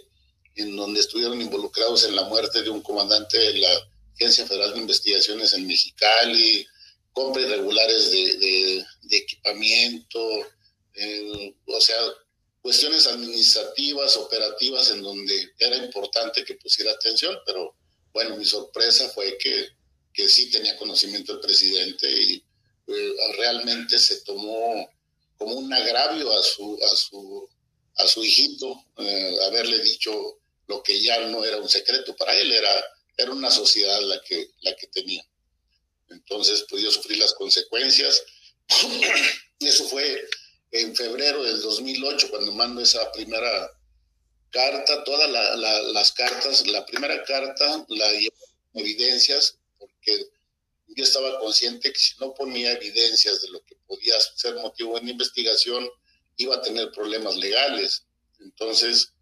en 0.55 0.75
donde 0.75 0.99
estuvieron 0.99 1.41
involucrados 1.41 2.05
en 2.05 2.15
la 2.15 2.23
muerte 2.23 2.61
de 2.61 2.69
un 2.69 2.81
comandante 2.81 3.37
de 3.37 3.57
la 3.57 3.69
Agencia 4.15 4.45
Federal 4.45 4.73
de 4.73 4.79
Investigaciones 4.79 5.53
en 5.53 5.67
Mexicali, 5.67 6.65
compras 7.11 7.45
irregulares 7.45 8.11
de, 8.11 8.85
equipamiento, 9.11 10.19
eh, 10.93 11.53
o 11.65 11.81
sea, 11.81 11.97
cuestiones 12.61 13.07
administrativas, 13.07 14.17
operativas, 14.17 14.91
en 14.91 15.01
donde 15.01 15.53
era 15.57 15.77
importante 15.77 16.43
que 16.43 16.55
pusiera 16.55 16.91
atención, 16.91 17.37
pero 17.45 17.75
bueno, 18.13 18.37
mi 18.37 18.45
sorpresa 18.45 19.09
fue 19.09 19.37
que, 19.37 19.69
que 20.13 20.29
sí 20.29 20.49
tenía 20.51 20.77
conocimiento 20.77 21.33
el 21.33 21.39
presidente 21.39 22.09
y 22.11 22.43
eh, 22.87 23.13
realmente 23.37 23.97
se 23.97 24.21
tomó 24.21 24.89
como 25.37 25.55
un 25.55 25.73
agravio 25.73 26.31
a 26.31 26.43
su, 26.43 26.79
a 26.83 26.95
su, 26.95 27.49
a 27.95 28.07
su 28.07 28.23
hijito 28.23 28.85
eh, 28.97 29.37
haberle 29.47 29.79
dicho 29.79 30.39
lo 30.67 30.83
que 30.83 31.01
ya 31.01 31.19
no 31.27 31.43
era 31.43 31.57
un 31.57 31.67
secreto 31.67 32.15
para 32.15 32.35
él, 32.35 32.51
era, 32.51 32.85
era 33.17 33.31
una 33.31 33.49
sociedad 33.49 33.99
la 34.01 34.21
que, 34.21 34.51
la 34.61 34.75
que 34.75 34.87
tenía. 34.87 35.25
Entonces 36.09 36.63
pudo 36.69 36.91
sufrir 36.91 37.17
las 37.17 37.33
consecuencias. 37.33 38.23
Eso 39.59 39.85
fue 39.85 40.21
en 40.71 40.95
febrero 40.95 41.43
del 41.43 41.61
2008, 41.61 42.29
cuando 42.29 42.51
mando 42.53 42.81
esa 42.81 43.11
primera 43.11 43.71
carta, 44.49 45.03
todas 45.03 45.29
las 45.93 46.11
cartas, 46.13 46.67
la 46.67 46.85
primera 46.85 47.23
carta 47.23 47.85
la 47.89 48.11
llevo 48.11 48.35
evidencias, 48.73 49.57
porque 49.77 50.27
yo 50.87 51.03
estaba 51.03 51.39
consciente 51.39 51.91
que 51.91 51.99
si 51.99 52.13
no 52.19 52.33
ponía 52.33 52.73
evidencias 52.73 53.41
de 53.41 53.49
lo 53.49 53.63
que 53.65 53.75
podía 53.87 54.19
ser 54.35 54.55
motivo 54.55 54.99
de 54.99 55.11
investigación, 55.11 55.89
iba 56.37 56.55
a 56.55 56.61
tener 56.61 56.91
problemas 56.91 57.35
legales. 57.37 58.05
Entonces, 58.39 59.13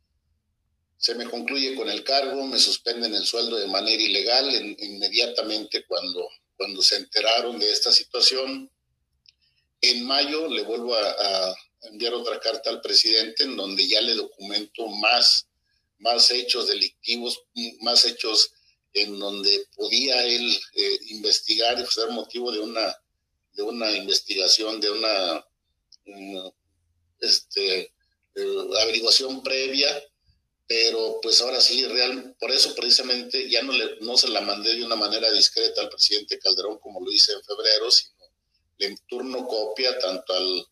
se 0.97 1.16
me 1.16 1.30
concluye 1.30 1.76
con 1.76 1.89
el 1.89 2.04
cargo, 2.04 2.45
me 2.45 2.60
suspenden 2.60 3.14
el 3.14 3.26
sueldo 3.26 3.58
de 3.58 3.68
manera 3.68 4.02
ilegal 4.02 4.54
inmediatamente 4.80 5.86
cuando, 5.86 6.28
cuando 6.58 6.82
se 6.82 6.97
enteraron 6.97 7.58
de 7.60 7.72
esta 7.72 7.91
situación. 7.91 8.70
En 9.82 10.06
mayo 10.06 10.48
le 10.48 10.64
vuelvo 10.64 10.96
a, 10.96 11.56
enviar 11.82 12.14
otra 12.14 12.40
carta 12.42 12.70
al 12.70 12.82
presidente 12.82 13.44
en 13.44 13.56
donde 13.56 13.88
ya 13.88 14.02
le 14.02 14.14
documento 14.14 14.88
más, 14.88 15.48
más 16.00 16.30
hechos 16.30 16.68
delictivos, 16.68 17.42
más 17.80 18.04
hechos 18.04 18.52
en 18.92 19.18
donde 19.18 19.66
podía 19.76 20.26
él 20.26 20.60
eh, 20.74 21.00
investigar 21.08 21.80
y 21.80 21.86
ser 21.86 22.10
motivo 22.10 22.52
de 22.52 22.60
una, 22.60 22.94
de 23.54 23.64
una 23.64 23.92
investigación, 23.92 24.82
de 24.82 24.92
una 24.92 25.46
este, 27.22 27.94
eh, 28.36 28.70
averiguación 28.82 29.42
previa, 29.42 30.04
pero 30.68 31.20
pues 31.22 31.42
ahora 31.42 31.60
sí, 31.62 31.86
real, 31.86 32.36
por 32.40 32.52
eso 32.52 32.76
precisamente 32.76 33.50
ya 33.50 33.64
no, 33.64 33.74
le, 33.74 33.98
no 34.02 34.18
se 34.18 34.28
la 34.30 34.42
mandé 34.42 34.76
de 34.76 34.86
una 34.86 34.96
manera 34.96 35.32
discreta 35.32 35.82
al 35.82 35.90
presidente 35.90 36.38
Calderón 36.40 36.78
como 36.80 37.04
lo 37.04 37.12
hice 37.12 37.34
en 37.34 37.44
febrero, 37.44 37.90
sino 37.90 38.18
le 38.80 38.96
turno 39.08 39.46
copia 39.46 39.98
tanto 40.00 40.34
al 40.34 40.66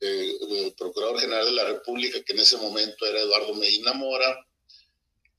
eh, 0.00 0.72
Procurador 0.76 1.20
General 1.20 1.44
de 1.44 1.52
la 1.52 1.64
República, 1.64 2.22
que 2.22 2.32
en 2.32 2.40
ese 2.40 2.56
momento 2.56 3.04
era 3.04 3.20
Eduardo 3.20 3.54
Medina 3.54 3.92
Mora, 3.92 4.46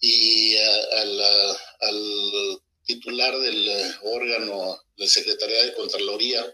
y 0.02 0.56
al 0.58 2.60
titular 2.84 3.38
del 3.40 3.68
eh, 3.68 3.96
órgano 4.04 4.82
de 4.98 5.08
Secretaría 5.08 5.64
de 5.64 5.74
Contraloría, 5.74 6.46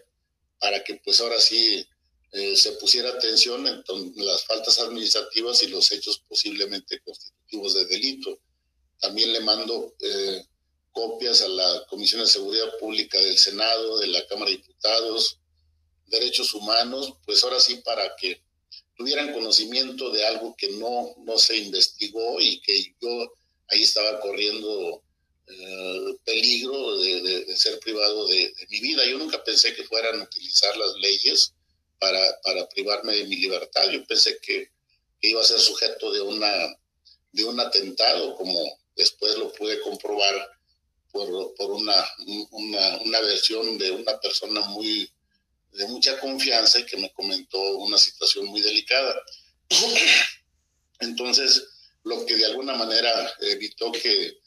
para 0.60 0.84
que 0.84 1.00
pues 1.04 1.20
ahora 1.20 1.40
sí 1.40 1.86
eh, 2.32 2.56
se 2.56 2.72
pusiera 2.72 3.10
atención 3.10 3.66
en, 3.66 3.82
las 4.16 4.44
faltas 4.44 4.78
administrativas 4.78 5.62
y 5.62 5.68
los 5.68 5.90
hechos 5.90 6.22
posiblemente 6.28 7.00
constitutivos 7.00 7.74
de 7.74 7.86
delito. 7.86 8.38
También 9.00 9.32
le 9.32 9.40
mando 9.40 9.94
copias 10.92 11.42
a 11.42 11.48
la 11.48 11.86
Comisión 11.90 12.22
de 12.22 12.26
Seguridad 12.26 12.78
Pública 12.78 13.18
del 13.18 13.36
Senado, 13.36 13.98
de 13.98 14.06
la 14.06 14.26
Cámara 14.26 14.50
de 14.50 14.56
Diputados, 14.56 15.38
Derechos 16.06 16.54
Humanos, 16.54 17.14
pues 17.24 17.42
ahora 17.44 17.60
sí 17.60 17.76
para 17.84 18.14
que 18.16 18.40
tuvieran 18.96 19.32
conocimiento 19.32 20.10
de 20.10 20.24
algo 20.24 20.54
que 20.56 20.70
no, 20.70 21.14
no 21.24 21.38
se 21.38 21.56
investigó 21.56 22.40
y 22.40 22.60
que 22.60 22.94
yo 23.00 23.32
ahí 23.68 23.82
estaba 23.82 24.20
corriendo 24.20 25.02
eh, 25.48 26.16
peligro 26.24 26.98
de, 26.98 27.56
ser 27.56 27.78
privado 27.80 28.26
de, 28.26 28.52
mi 28.70 28.80
vida. 28.80 29.04
Yo 29.04 29.18
nunca 29.18 29.42
pensé 29.44 29.74
que 29.74 29.84
fueran 29.84 30.20
a 30.20 30.24
utilizar 30.24 30.76
las 30.76 30.94
leyes 30.96 31.54
para, 31.98 32.40
para 32.42 32.68
privarme 32.68 33.14
de 33.14 33.24
mi 33.24 33.36
libertad. 33.36 33.88
Yo 33.90 34.04
pensé 34.06 34.38
que, 34.40 34.70
iba 35.22 35.40
a 35.40 35.44
ser 35.44 35.58
sujeto 35.58 36.12
de, 36.12 36.20
una, 36.20 36.48
de 37.32 37.44
un 37.44 37.58
atentado, 37.58 38.36
como 38.36 38.78
después 38.94 39.36
lo 39.38 39.50
pude 39.52 39.80
comprobar 39.80 40.50
por, 41.10 41.54
por 41.54 41.72
una, 41.72 42.06
una 43.00 43.20
versión 43.22 43.76
de 43.76 43.90
una 43.90 44.20
persona 44.20 44.60
muy 44.60 45.10
de 45.76 45.86
mucha 45.88 46.18
confianza 46.18 46.78
y 46.78 46.86
que 46.86 46.96
me 46.96 47.12
comentó 47.12 47.58
una 47.78 47.98
situación 47.98 48.46
muy 48.46 48.60
delicada. 48.60 49.14
Entonces, 51.00 51.68
lo 52.04 52.24
que 52.24 52.36
de 52.36 52.46
alguna 52.46 52.74
manera 52.74 53.34
evitó 53.40 53.92
que, 53.92 54.38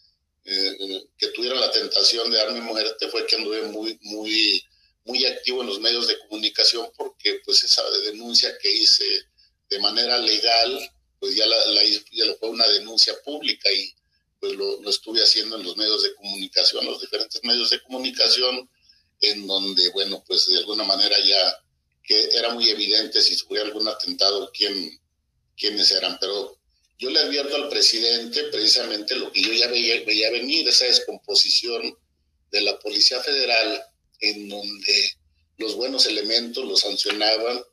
eh, 0.46 1.04
que 1.18 1.28
tuviera 1.28 1.56
la 1.56 1.72
tentación 1.72 2.32
de 2.32 2.38
darme 2.38 2.62
muerte 2.62 3.10
fue 3.10 3.26
que 3.28 3.36
anduve 3.36 3.64
muy, 3.64 4.00
muy, 4.02 4.64
muy 5.06 5.26
activo 5.26 5.62
en 5.62 5.68
los 5.68 5.80
medios 5.80 6.08
de 6.08 6.18
comunicación 6.20 6.90
porque 6.98 7.42
pues 7.46 7.64
esa 7.64 7.84
denuncia 8.06 8.58
que 8.60 8.72
hice 8.72 9.24
de 9.70 9.80
manera 9.80 10.18
legal, 10.18 10.92
pues 11.20 11.36
ya, 11.36 11.46
la, 11.46 11.58
la 11.68 11.84
ya 11.84 12.26
fue 12.40 12.50
una 12.50 12.68
denuncia 12.68 13.14
pública 13.24 13.70
y 13.72 13.94
pues 14.40 14.54
lo, 14.54 14.82
lo 14.82 14.90
estuve 14.90 15.22
haciendo 15.22 15.58
en 15.58 15.64
los 15.64 15.78
medios 15.78 16.02
de 16.02 16.16
comunicación, 16.16 16.86
los 16.86 17.02
diferentes 17.02 17.44
medios 17.44 17.70
de 17.70 17.82
comunicación, 17.84 18.70
en 19.22 19.48
donde, 19.48 19.90
bueno, 19.90 20.24
pues 20.26 20.48
de 20.48 20.58
alguna 20.58 20.84
manera 20.84 21.18
ya 21.20 21.64
que 22.04 22.30
era 22.34 22.54
muy 22.54 22.70
evidente 22.70 23.22
si 23.22 23.38
hubiera 23.48 23.68
algún 23.68 23.88
atentado 23.88 24.52
quién, 24.52 25.00
quiénes 25.56 25.92
eran, 25.92 26.18
pero 26.20 26.58
yo 26.98 27.10
le 27.10 27.20
advierto 27.20 27.56
al 27.56 27.70
presidente 27.70 28.44
precisamente 28.46 29.16
lo 29.16 29.32
que 29.32 29.42
yo 29.42 29.54
ya 29.54 29.68
veía, 29.68 30.04
veía 30.06 30.32
venir, 30.32 30.68
esa 30.68 30.86
descomposición 30.86 31.98
de 32.52 32.62
la 32.62 32.80
Policía 32.80 33.22
Federal, 33.22 33.84
en 34.22 34.50
donde 34.50 35.12
los 35.58 35.76
buenos 35.76 36.06
elementos 36.08 36.66
los 36.66 36.82
sancionaban 36.82 37.64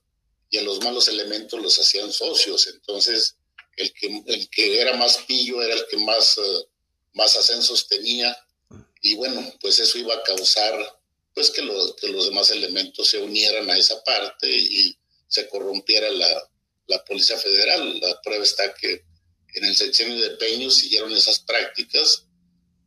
y 0.51 0.59
a 0.59 0.63
los 0.63 0.83
malos 0.83 1.09
elementos 1.09 1.61
los 1.61 1.79
hacían 1.79 2.13
socios. 2.13 2.67
Entonces, 2.69 3.37
el 3.77 3.93
que, 3.93 4.23
el 4.27 4.49
que 4.49 4.81
era 4.81 4.97
más 4.97 5.19
pillo 5.27 5.63
era 5.63 5.75
el 5.75 5.87
que 5.89 5.97
más, 5.97 6.39
eh, 6.39 6.69
más 7.15 7.37
ascensos 7.37 7.89
tenía. 7.89 8.37
Y 9.03 9.15
bueno, 9.17 9.53
pues 9.61 9.79
eso 9.81 9.99
iba 9.99 10.15
a 10.15 10.23
causar 10.23 10.96
pues 11.37 11.51
que, 11.51 11.61
que 12.01 12.09
los 12.09 12.31
demás 12.31 12.51
elementos 12.51 13.09
se 13.09 13.19
unieran 13.19 13.69
a 13.69 13.77
esa 13.77 14.03
parte 14.05 14.49
y 14.51 14.97
se 15.29 15.47
corrompiera 15.51 16.09
la, 16.09 16.51
la 16.87 17.05
Policía 17.05 17.37
Federal. 17.37 18.01
La 18.01 18.23
prueba 18.23 18.43
está 18.43 18.73
que 18.73 19.05
en 19.55 19.65
el 19.67 19.77
sexenio 19.77 20.19
de 20.19 20.31
Peño 20.39 20.71
siguieron 20.71 21.13
esas 21.13 21.41
prácticas 21.41 22.25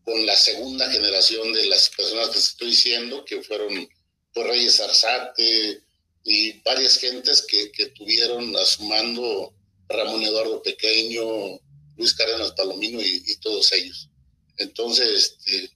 con 0.04 0.26
la 0.26 0.36
segunda 0.36 0.90
generación 0.90 1.54
de 1.54 1.68
las 1.68 1.90
personas 1.90 2.30
que 2.30 2.40
estoy 2.40 2.72
diciendo, 2.72 3.24
que 3.24 3.44
fueron 3.44 3.88
pues, 4.34 4.48
Reyes 4.48 4.80
Arzate 4.80 5.84
y 6.24 6.54
varias 6.62 6.98
gentes 6.98 7.44
que, 7.44 7.72
que 7.72 7.86
tuvieron 7.90 8.56
a 8.58 8.66
su 8.66 8.82
mando 8.86 9.54
Ramón 9.88 10.24
Eduardo 10.24 10.64
Pequeño, 10.64 11.60
Luis 11.98 12.16
Cárdenas 12.16 12.54
Palomino 12.54 13.00
y, 13.00 13.24
y 13.28 13.36
todos 13.36 13.72
ellos. 13.74 14.10
Entonces, 14.58 15.38
este, 15.38 15.72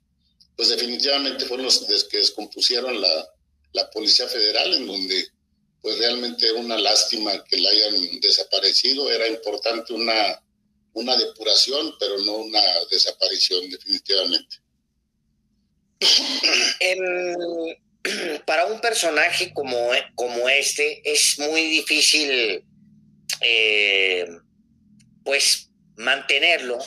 pues 0.55 0.69
definitivamente 0.69 1.45
fueron 1.45 1.65
los 1.65 1.85
que 2.09 2.17
descompusieron 2.17 2.99
la, 3.01 3.29
la 3.73 3.89
Policía 3.89 4.27
Federal, 4.27 4.73
en 4.73 4.87
donde 4.87 5.27
pues 5.81 5.97
realmente 5.97 6.51
una 6.53 6.77
lástima 6.77 7.43
que 7.43 7.57
la 7.57 7.69
hayan 7.69 8.19
desaparecido, 8.21 9.11
era 9.11 9.27
importante 9.27 9.93
una, 9.93 10.41
una 10.93 11.17
depuración, 11.17 11.93
pero 11.99 12.17
no 12.19 12.37
una 12.37 12.61
desaparición 12.89 13.69
definitivamente. 13.69 14.57
para 18.45 18.65
un 18.65 18.79
personaje 18.81 19.53
como, 19.53 19.77
como 20.15 20.49
este 20.49 21.01
es 21.09 21.39
muy 21.39 21.61
difícil 21.61 22.63
eh, 23.41 24.27
pues 25.23 25.69
mantenerlo 25.95 26.79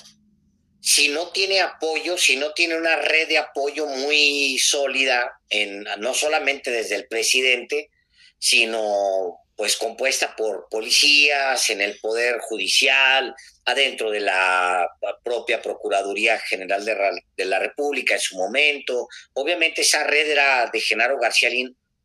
si 0.86 1.08
no 1.08 1.30
tiene 1.30 1.60
apoyo, 1.60 2.16
si 2.16 2.36
no 2.36 2.52
tiene 2.52 2.76
una 2.76 2.94
red 2.94 3.26
de 3.26 3.38
apoyo 3.38 3.86
muy 3.86 4.56
sólida, 4.56 5.32
en, 5.50 5.82
no 5.98 6.14
solamente 6.14 6.70
desde 6.70 6.94
el 6.94 7.08
presidente, 7.08 7.90
sino 8.38 9.40
pues 9.56 9.74
compuesta 9.76 10.36
por 10.36 10.68
policías, 10.70 11.70
en 11.70 11.80
el 11.80 11.98
Poder 11.98 12.38
Judicial, 12.38 13.34
adentro 13.64 14.12
de 14.12 14.20
la 14.20 14.88
propia 15.24 15.60
Procuraduría 15.60 16.38
General 16.38 16.84
de, 16.84 17.44
la 17.44 17.58
República 17.58 18.14
en 18.14 18.20
su 18.20 18.36
momento. 18.36 19.08
Obviamente 19.32 19.80
esa 19.80 20.04
red 20.04 20.30
era 20.30 20.70
de 20.72 20.80
Genaro 20.80 21.18
García, 21.18 21.50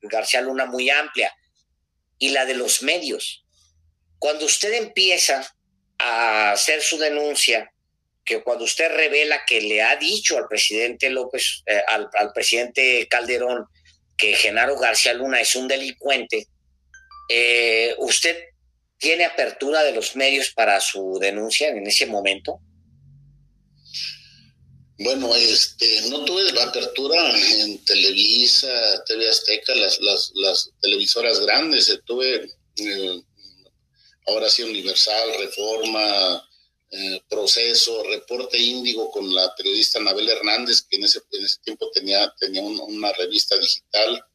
García 0.02 0.42
Luna 0.42 0.66
muy 0.66 0.90
amplia. 0.90 1.32
Y 2.18 2.30
la 2.30 2.48
de 2.48 2.56
los 2.56 2.82
medios. 2.82 3.46
Cuando 4.18 4.46
usted 4.46 4.74
empieza 4.74 5.56
a 6.00 6.54
hacer 6.54 6.82
su 6.82 6.98
denuncia 6.98 7.72
que 8.32 8.44
cuando 8.44 8.64
usted 8.64 8.90
revela 8.96 9.44
que 9.46 9.60
le 9.60 9.82
ha 9.82 9.98
dicho 9.98 10.38
al 10.38 10.48
presidente 10.48 11.10
López, 11.10 11.64
eh, 11.66 11.82
al, 11.88 12.32
presidente 12.34 13.06
Calderón, 13.10 13.66
que 14.16 14.34
Genaro 14.36 14.80
García 14.80 15.14
Luna 15.14 15.42
es 15.42 15.54
un 15.56 15.68
delincuente, 15.68 16.48
eh, 17.28 17.94
¿usted 17.98 18.38
tiene 18.98 19.26
apertura 19.26 19.84
de 19.84 19.92
los 19.92 20.16
medios 20.16 20.52
para 20.52 20.80
su 20.80 21.18
denuncia 21.20 21.70
en 21.70 21.86
ese 21.86 22.06
momento? 22.06 22.62
Bueno, 25.00 25.36
este, 25.36 26.04
no 26.10 26.24
tuve 26.24 26.58
apertura 26.62 27.38
en 27.38 27.84
Televisa, 27.84 29.04
TV 29.08 29.28
Azteca, 29.28 29.74
las, 29.76 30.72
televisoras 30.80 31.42
grandes, 31.42 32.00
tuve 32.06 32.48
eh, 32.78 33.22
ahora 34.28 34.50
sí 34.50 34.64
Universal, 34.64 35.32
Reforma, 35.38 36.48
eh, 36.94 37.22
proceso, 37.30 38.04
reporte 38.04 38.58
índigo 38.58 39.10
con 39.12 39.34
la 39.34 39.56
periodista 39.56 40.00
Anabel 40.00 40.28
Hernández, 40.28 40.82
que 40.82 40.98
en 40.98 41.06
ese, 41.06 41.22
en 41.32 41.46
ese 41.46 41.60
tiempo 41.64 41.90
tenía, 41.92 42.34
tenía 42.38 42.62
una 42.62 43.14
revista 43.14 43.58
digital, 43.58 44.26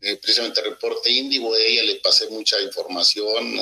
eh, 0.00 0.16
precisamente 0.16 0.62
reporte 0.62 1.12
índigo, 1.12 1.54
de 1.54 1.70
ella 1.70 1.82
le 1.84 1.96
pasé 1.96 2.28
mucha 2.30 2.60
información, 2.62 3.60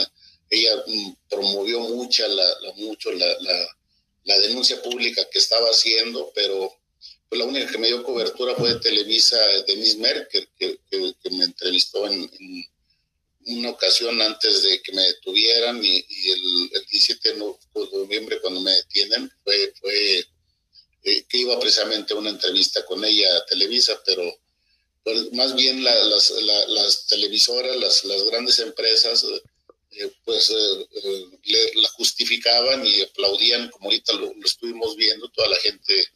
ella 0.49 0.83
mm, 0.87 1.13
promovió 1.29 1.81
mucha 1.81 2.29
la, 2.29 2.45
mucho 2.77 3.11
la, 3.13 3.27
la, 4.25 4.39
denuncia 4.39 4.81
pública 4.81 5.29
que 5.31 5.39
estaba 5.39 5.69
haciendo, 5.69 6.31
pero 6.33 6.73
pues, 7.29 7.39
la 7.39 7.45
única 7.45 7.71
que 7.71 7.79
me 7.79 7.89
dio 7.89 8.05
cobertura 8.05 8.55
fue 8.55 8.75
de 8.75 8.81
Televisa, 8.81 9.37
Denise 9.67 9.99
Merker, 9.99 10.49
que, 10.57 10.79
que, 10.89 11.31
me 11.31 11.45
entrevistó 11.45 12.07
en 12.07 12.31
una 13.47 13.71
ocasión 13.71 14.21
antes 14.21 14.63
de 14.63 14.83
que 14.83 14.93
me 14.93 15.03
detuvieran 15.03 15.83
y, 15.83 16.05
el, 16.31 16.71
17 16.91 17.33
de 17.33 17.39
noviembre 17.93 18.41
cuando 18.41 18.61
me 18.61 18.73
detienen 18.73 19.31
fue, 19.43 19.73
fue 19.81 20.25
eh, 21.03 21.25
que 21.29 21.39
iba 21.39 21.59
precisamente 21.59 22.13
a 22.13 22.17
una 22.17 22.31
entrevista 22.31 22.85
con 22.85 23.05
ella 23.05 23.37
a 23.37 23.47
Televisa, 23.47 24.01
pero 24.05 24.23
pues, 25.03 25.33
más 25.33 25.55
bien 25.55 25.83
las, 25.83 26.31
las, 26.69 27.07
televisoras, 27.07 27.77
las, 28.05 28.25
grandes 28.27 28.59
empresas, 28.59 29.25
eh, 29.93 30.13
pues 30.25 30.51
eh, 30.51 31.73
la 31.75 31.89
justificaban 31.91 32.87
y 32.87 33.01
aplaudían, 33.01 33.71
como 33.71 33.87
ahorita 33.87 34.13
lo, 34.15 34.35
lo, 34.35 34.47
estuvimos 34.47 34.97
viendo, 34.97 35.29
toda 35.31 35.49
la 35.49 35.57
gente 35.57 36.07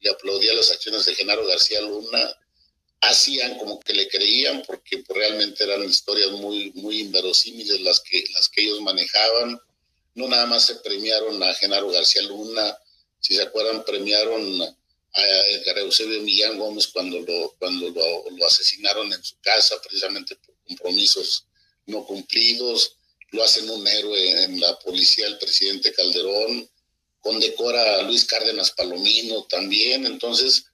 le 0.00 0.10
aplaudía 0.10 0.54
las 0.54 0.70
acciones 0.70 1.04
de 1.04 1.14
Genaro 1.14 1.46
García 1.46 1.80
Luna 1.80 2.36
hacían 3.00 3.58
como 3.58 3.78
que 3.80 3.92
le 3.92 4.08
creían 4.08 4.62
porque 4.66 4.98
pues, 4.98 5.18
realmente 5.18 5.64
eran 5.64 5.84
historias 5.84 6.30
muy, 6.32 6.72
muy 6.74 7.00
inverosímiles 7.00 7.80
las 7.80 8.00
que, 8.00 8.24
las 8.32 8.48
que 8.48 8.62
ellos 8.62 8.80
manejaban. 8.80 9.60
No 10.14 10.28
nada 10.28 10.46
más 10.46 10.66
se 10.66 10.76
premiaron 10.76 11.42
a 11.42 11.54
Genaro 11.54 11.90
García 11.90 12.22
Luna, 12.22 12.76
si 13.20 13.34
se 13.34 13.42
acuerdan, 13.42 13.84
premiaron 13.84 14.62
a 14.62 15.22
Edgar 15.50 15.78
Eusebio 15.78 16.20
Millán 16.22 16.58
Gómez 16.58 16.88
cuando 16.88 17.20
lo, 17.20 17.54
cuando 17.58 17.90
lo, 17.90 18.46
asesinaron 18.46 19.12
en 19.12 19.22
su 19.22 19.38
casa, 19.40 19.80
precisamente 19.80 20.36
por 20.36 20.54
compromisos 20.66 21.44
no 21.86 22.04
cumplidos. 22.04 22.96
Lo 23.30 23.42
hacen 23.42 23.68
un 23.68 23.86
héroe 23.86 24.44
en 24.44 24.60
la 24.60 24.78
policía 24.78 25.26
el 25.26 25.38
presidente 25.38 25.92
Calderón, 25.92 26.68
condecora 27.20 27.98
a 27.98 28.02
Luis 28.02 28.24
Cárdenas 28.24 28.70
Palomino 28.70 29.44
también. 29.44 30.06
Entonces, 30.06 30.66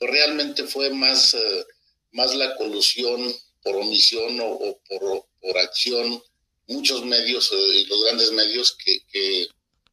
realmente 0.00 0.64
fue 0.64 0.90
más, 0.90 1.34
eh, 1.34 1.66
más 2.12 2.34
la 2.34 2.56
colusión 2.56 3.34
por 3.62 3.76
omisión 3.76 4.38
o, 4.40 4.80
por, 4.88 5.26
acción, 5.58 6.22
muchos 6.66 7.04
medios 7.04 7.50
eh, 7.52 7.78
y 7.78 7.84
los 7.86 8.02
grandes 8.04 8.32
medios 8.32 8.76
que, 8.76 9.48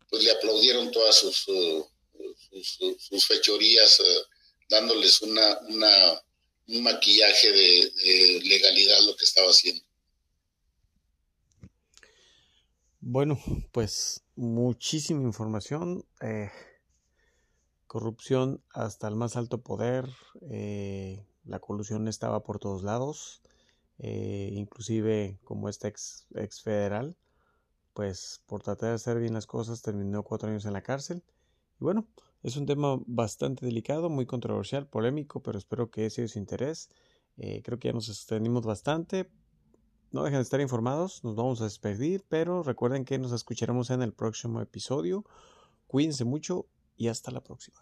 pues 0.10 0.24
le 0.24 0.32
aplaudieron 0.32 0.92
todas 0.92 1.16
sus, 1.16 1.48
eh, 1.48 1.84
sus, 2.98 3.28
fechorías, 3.28 4.02
dándoles 4.70 5.22
una, 5.22 5.60
una, 5.70 6.22
un 6.68 6.84
maquillaje 6.84 7.52
de, 7.52 8.42
legalidad 8.44 9.00
lo 9.06 9.16
que 9.16 9.26
estaba 9.26 9.50
haciendo. 9.50 9.84
Bueno, 13.00 13.40
pues 13.72 14.24
muchísima 14.36 15.22
información 15.22 16.06
corrupción 17.94 18.60
hasta 18.72 19.08
el 19.08 19.16
más 19.16 19.36
alto 19.36 19.62
poder, 19.62 20.10
eh, 20.50 21.28
la 21.44 21.60
colusión 21.60 22.08
estaba 22.08 22.42
por 22.42 22.58
todos 22.58 22.82
lados, 22.82 23.44
eh, 24.00 24.50
inclusive 24.52 25.38
como 25.44 25.70
este 25.70 25.90
ex, 25.90 26.26
ex, 26.34 26.64
federal, 26.64 27.16
pues 27.94 28.42
por 28.48 28.64
tratar 28.64 28.90
de 28.90 28.96
hacer 28.96 29.20
bien 29.20 29.36
las 29.36 29.46
cosas 29.46 29.84
terminó 29.84 30.24
cuatro 30.24 30.50
años 30.50 30.66
en 30.66 30.74
la 30.74 30.82
cárcel. 30.82 31.22
Y 31.80 31.84
bueno, 31.84 32.08
es 32.42 32.58
un 32.58 32.66
tema 32.66 33.00
bastante 33.06 33.64
delicado, 33.64 34.10
muy 34.10 34.26
controversial, 34.26 34.88
polémico, 34.88 35.44
pero 35.44 35.60
espero 35.60 35.92
que 35.92 36.08
ese 36.08 36.24
es 36.24 36.32
su 36.32 36.40
interés. 36.40 36.90
Eh, 37.38 37.62
creo 37.64 37.78
que 37.78 37.90
ya 37.90 37.94
nos 37.94 38.10
extendimos 38.10 38.66
bastante. 38.66 39.30
No 40.12 40.24
dejen 40.24 40.40
de 40.40 40.44
estar 40.44 40.62
informados, 40.62 41.24
nos 41.24 41.36
vamos 41.36 41.62
a 41.62 41.66
despedir, 41.66 42.26
pero 42.28 42.64
recuerden 42.64 43.06
que 43.06 43.20
nos 43.20 43.34
escucharemos 43.34 43.92
en 43.92 44.02
el 44.02 44.14
próximo 44.14 44.62
episodio. 44.62 45.26
Cuídense 45.86 46.26
mucho 46.26 46.66
y 46.98 47.08
hasta 47.08 47.32
la 47.32 47.42
próxima. 47.42 47.80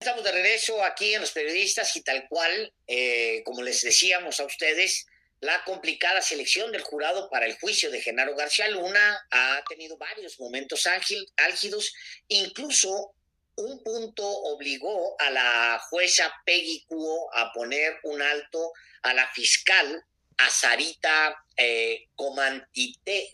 Estamos 0.00 0.22
de 0.22 0.32
regreso 0.32 0.84
aquí 0.84 1.14
en 1.14 1.20
los 1.20 1.32
periodistas 1.32 1.94
y 1.96 2.02
tal 2.02 2.28
cual, 2.28 2.72
eh, 2.86 3.42
como 3.44 3.62
les 3.62 3.82
decíamos 3.82 4.38
a 4.38 4.44
ustedes, 4.44 5.06
la 5.40 5.64
complicada 5.64 6.22
selección 6.22 6.70
del 6.72 6.82
jurado 6.82 7.28
para 7.30 7.46
el 7.46 7.56
juicio 7.58 7.90
de 7.90 8.00
Genaro 8.00 8.36
García 8.36 8.68
Luna 8.68 9.26
ha 9.30 9.62
tenido 9.68 9.96
varios 9.96 10.38
momentos 10.40 10.88
álgidos, 11.36 11.92
incluso 12.28 13.14
un 13.56 13.82
punto 13.82 14.24
obligó 14.24 15.20
a 15.20 15.30
la 15.30 15.80
jueza 15.90 16.32
Peggy 16.44 16.84
Cuo 16.86 17.28
a 17.34 17.52
poner 17.52 17.98
un 18.04 18.22
alto 18.22 18.72
a 19.02 19.12
la 19.14 19.26
fiscal, 19.32 20.04
a 20.36 20.50
Sarita 20.50 21.44
eh, 21.56 22.06
Comantiredi, 22.14 23.32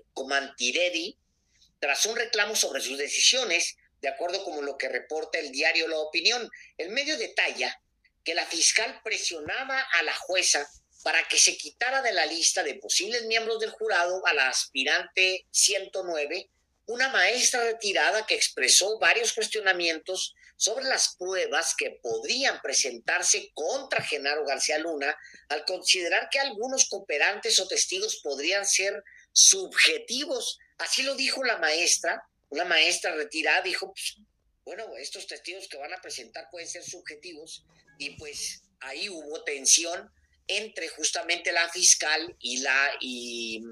tras 1.79 2.07
un 2.07 2.17
reclamo 2.17 2.57
sobre 2.57 2.81
sus 2.81 2.97
decisiones 2.97 3.77
de 4.05 4.11
acuerdo 4.11 4.45
con 4.45 4.65
lo 4.67 4.77
que 4.77 4.91
reporta 4.91 5.39
el 5.39 5.51
diario 5.51 5.89
La 5.89 5.99
Opinión. 5.99 6.51
El 6.77 6.91
medio 6.91 7.17
detalla 7.17 7.81
que 8.23 8.35
la 8.35 8.45
fiscal 8.45 9.01
presionaba 9.03 9.81
a 9.81 10.03
la 10.03 10.15
jueza 10.15 10.69
para 11.03 11.27
que 11.27 11.39
se 11.39 11.57
quitara 11.57 12.03
de 12.03 12.13
la 12.13 12.27
lista 12.27 12.63
de 12.63 12.75
posibles 12.75 13.25
miembros 13.25 13.61
del 13.61 13.71
jurado 13.71 14.25
a 14.27 14.35
la 14.35 14.49
aspirante 14.49 15.47
109, 15.51 16.51
una 16.87 17.09
maestra 17.09 17.65
retirada 17.65 18.27
que 18.27 18.35
expresó 18.35 18.99
varios 18.99 19.33
cuestionamientos 19.33 20.35
sobre 20.57 20.85
las 20.85 21.17
pruebas 21.17 21.75
que 21.75 21.99
podrían 22.03 22.61
presentarse 22.61 23.53
contra 23.55 24.03
Genaro 24.03 24.45
García 24.45 24.79
Luna 24.79 25.17
al 25.49 25.65
considerar 25.65 26.29
que 26.31 26.41
algunos 26.41 26.91
cooperantes 26.91 27.59
o 27.59 27.67
testigos 27.67 28.21
podrían 28.23 28.67
ser 28.67 29.03
subjetivos. 29.33 30.59
Así 30.77 31.03
lo 31.03 31.15
dijo 31.15 31.43
la 31.43 31.57
maestra 31.57 32.23
una 32.55 32.65
maestra 32.65 33.15
retirada 33.15 33.63
dijo, 33.63 33.93
pues, 33.93 34.17
bueno, 34.65 34.97
estos 34.97 35.27
testigos 35.27 35.69
que 35.69 35.77
van 35.77 35.93
a 35.93 36.01
presentar 36.01 36.49
pueden 36.51 36.69
ser 36.69 36.83
subjetivos 36.83 37.65
y 37.99 38.11
pues 38.11 38.63
ahí 38.81 39.09
hubo 39.09 39.43
tensión 39.45 40.11
entre 40.47 40.89
justamente 40.89 41.53
la 41.53 41.69
fiscal 41.69 42.37
y 42.39 42.59
la 42.59 42.93
y, 43.01 43.63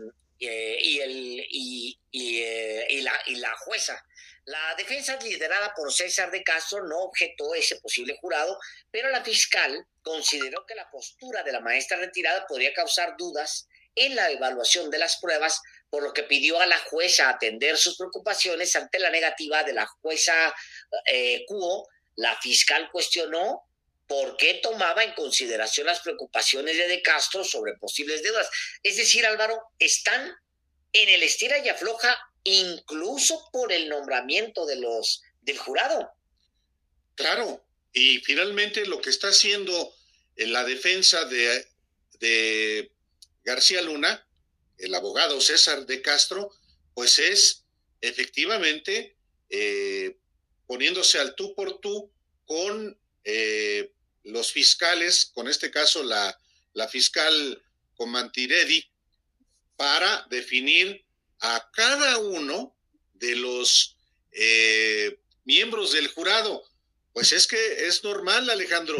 eh, 0.40 1.02
el 1.02 1.46
y, 1.48 1.98
eh, 2.12 2.86
y, 2.90 3.00
la 3.00 3.18
y 3.26 3.36
la 3.36 3.54
jueza. 3.56 4.04
La 4.44 4.74
defensa 4.76 5.16
liderada 5.18 5.72
por 5.74 5.92
César 5.92 6.30
de 6.32 6.42
Castro 6.42 6.84
no 6.84 7.02
objetó 7.02 7.54
ese 7.54 7.76
posible 7.76 8.18
jurado, 8.20 8.58
pero 8.90 9.08
la 9.10 9.22
fiscal 9.22 9.86
consideró 10.02 10.66
que 10.66 10.74
la 10.74 10.90
postura 10.90 11.44
de 11.44 11.52
la 11.52 11.60
maestra 11.60 11.96
retirada 11.98 12.46
podría 12.48 12.74
causar 12.74 13.16
dudas 13.16 13.68
en 13.94 14.16
la 14.16 14.30
evaluación 14.30 14.90
de 14.90 14.98
las 14.98 15.18
pruebas, 15.18 15.60
por 15.92 16.02
lo 16.02 16.14
que 16.14 16.22
pidió 16.22 16.58
a 16.58 16.64
la 16.64 16.78
jueza 16.78 17.28
atender 17.28 17.76
sus 17.76 17.98
preocupaciones 17.98 18.74
ante 18.76 18.98
la 18.98 19.10
negativa 19.10 19.62
de 19.62 19.74
la 19.74 19.84
jueza 19.84 20.32
eh, 21.04 21.44
Cuo. 21.46 21.86
La 22.16 22.34
fiscal 22.40 22.88
cuestionó 22.90 23.68
por 24.06 24.38
qué 24.38 24.54
tomaba 24.62 25.04
en 25.04 25.12
consideración 25.12 25.86
las 25.86 26.00
preocupaciones 26.00 26.78
de 26.78 26.88
De 26.88 27.02
Castro 27.02 27.44
sobre 27.44 27.74
posibles 27.74 28.22
deudas. 28.22 28.48
Es 28.82 28.96
decir, 28.96 29.26
Álvaro, 29.26 29.60
están 29.78 30.34
en 30.94 31.08
el 31.10 31.22
estira 31.22 31.58
y 31.58 31.68
afloja 31.68 32.18
incluso 32.42 33.50
por 33.52 33.70
el 33.70 33.90
nombramiento 33.90 34.64
de 34.64 34.76
los 34.76 35.20
del 35.42 35.58
jurado. 35.58 36.10
Claro, 37.16 37.66
y 37.92 38.20
finalmente 38.20 38.86
lo 38.86 39.02
que 39.02 39.10
está 39.10 39.28
haciendo 39.28 39.94
en 40.36 40.54
la 40.54 40.64
defensa 40.64 41.26
de, 41.26 41.66
de 42.18 42.90
García 43.44 43.82
Luna, 43.82 44.26
el 44.82 44.94
abogado 44.94 45.40
César 45.40 45.86
de 45.86 46.02
Castro, 46.02 46.50
pues 46.94 47.18
es 47.18 47.64
efectivamente 48.00 49.16
eh, 49.48 50.18
poniéndose 50.66 51.18
al 51.18 51.34
tú 51.36 51.54
por 51.54 51.80
tú 51.80 52.12
con 52.44 52.98
eh, 53.24 53.92
los 54.24 54.52
fiscales, 54.52 55.26
con 55.26 55.48
este 55.48 55.70
caso 55.70 56.02
la, 56.02 56.36
la 56.74 56.88
fiscal 56.88 57.62
Comantiredi, 57.96 58.84
para 59.76 60.26
definir 60.30 61.04
a 61.40 61.70
cada 61.72 62.18
uno 62.18 62.76
de 63.14 63.36
los 63.36 63.96
eh, 64.32 65.20
miembros 65.44 65.92
del 65.92 66.08
jurado. 66.08 66.64
Pues 67.12 67.32
es 67.32 67.46
que 67.46 67.86
es 67.86 68.02
normal, 68.02 68.50
Alejandro, 68.50 68.96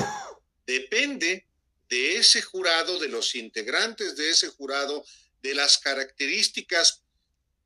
depende 0.65 1.47
de 1.89 2.19
ese 2.19 2.41
jurado, 2.41 2.99
de 2.99 3.09
los 3.09 3.35
integrantes 3.35 4.17
de 4.17 4.31
ese 4.31 4.49
jurado, 4.49 5.05
de 5.43 5.55
las 5.55 5.79
características 5.79 7.03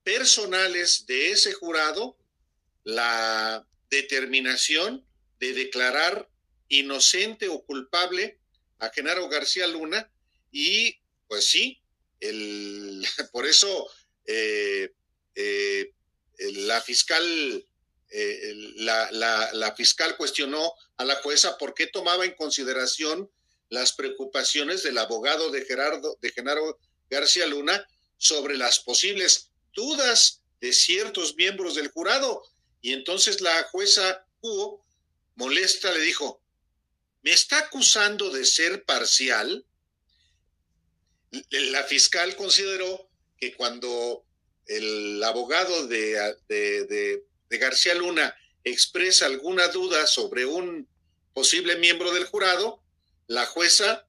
personales 0.03 1.07
de 1.07 1.31
ese 1.31 1.53
jurado, 1.53 2.17
la 2.85 3.67
determinación 3.91 5.07
de 5.39 5.53
declarar 5.53 6.29
inocente 6.69 7.49
o 7.49 7.65
culpable 7.65 8.39
a 8.79 8.91
Genaro 8.91 9.29
García 9.29 9.67
Luna 9.67 10.11
y 10.51 10.97
pues 11.29 11.47
sí, 11.49 11.83
el, 12.21 13.05
por 13.33 13.47
eso 13.47 13.91
eh, 14.25 14.95
eh, 15.35 15.93
la 16.39 16.81
fiscal 16.81 17.67
eh, 18.09 18.55
la, 18.77 19.11
la, 19.53 19.75
fiscal 19.75 20.17
cuestionó 20.17 20.73
a 20.97 21.05
la 21.05 21.17
jueza 21.17 21.59
por 21.59 21.75
qué 21.75 21.89
tomaba 21.89 22.25
en 22.25 22.35
consideración 22.35 23.31
las 23.69 23.93
preocupaciones 23.93 24.85
del 24.85 24.99
abogado 24.99 25.51
de 25.51 25.65
Gerardo, 25.65 26.17
de 26.21 26.31
Genaro 26.31 26.79
García 27.11 27.47
Luna 27.47 27.87
sobre 28.19 28.57
las 28.57 28.79
posibles 28.79 29.51
dudas 29.75 30.43
de 30.61 30.73
ciertos 30.73 31.37
miembros 31.37 31.75
del 31.75 31.89
jurado. 31.89 32.43
Y 32.81 32.93
entonces 32.93 33.41
la 33.41 33.63
jueza 33.65 34.27
Hugo, 34.41 34.85
molesta, 35.35 35.93
le 35.93 36.01
dijo, 36.01 36.43
¿me 37.23 37.33
está 37.33 37.59
acusando 37.59 38.31
de 38.31 38.45
ser 38.45 38.85
parcial? 38.85 39.67
La 41.51 41.85
fiscal 41.85 42.37
consideró 42.37 43.11
que 43.39 43.55
cuando 43.55 44.25
el 44.67 45.23
abogado 45.23 45.87
de, 45.87 46.35
de, 46.49 47.25
de 47.49 47.59
García 47.59 47.95
Luna 47.95 48.35
expresa 48.65 49.27
alguna 49.27 49.69
duda 49.69 50.07
sobre 50.07 50.47
un 50.47 50.89
posible 51.35 51.77
miembro 51.77 52.13
del 52.13 52.25
jurado, 52.25 52.83
la 53.27 53.47
jueza 53.47 54.06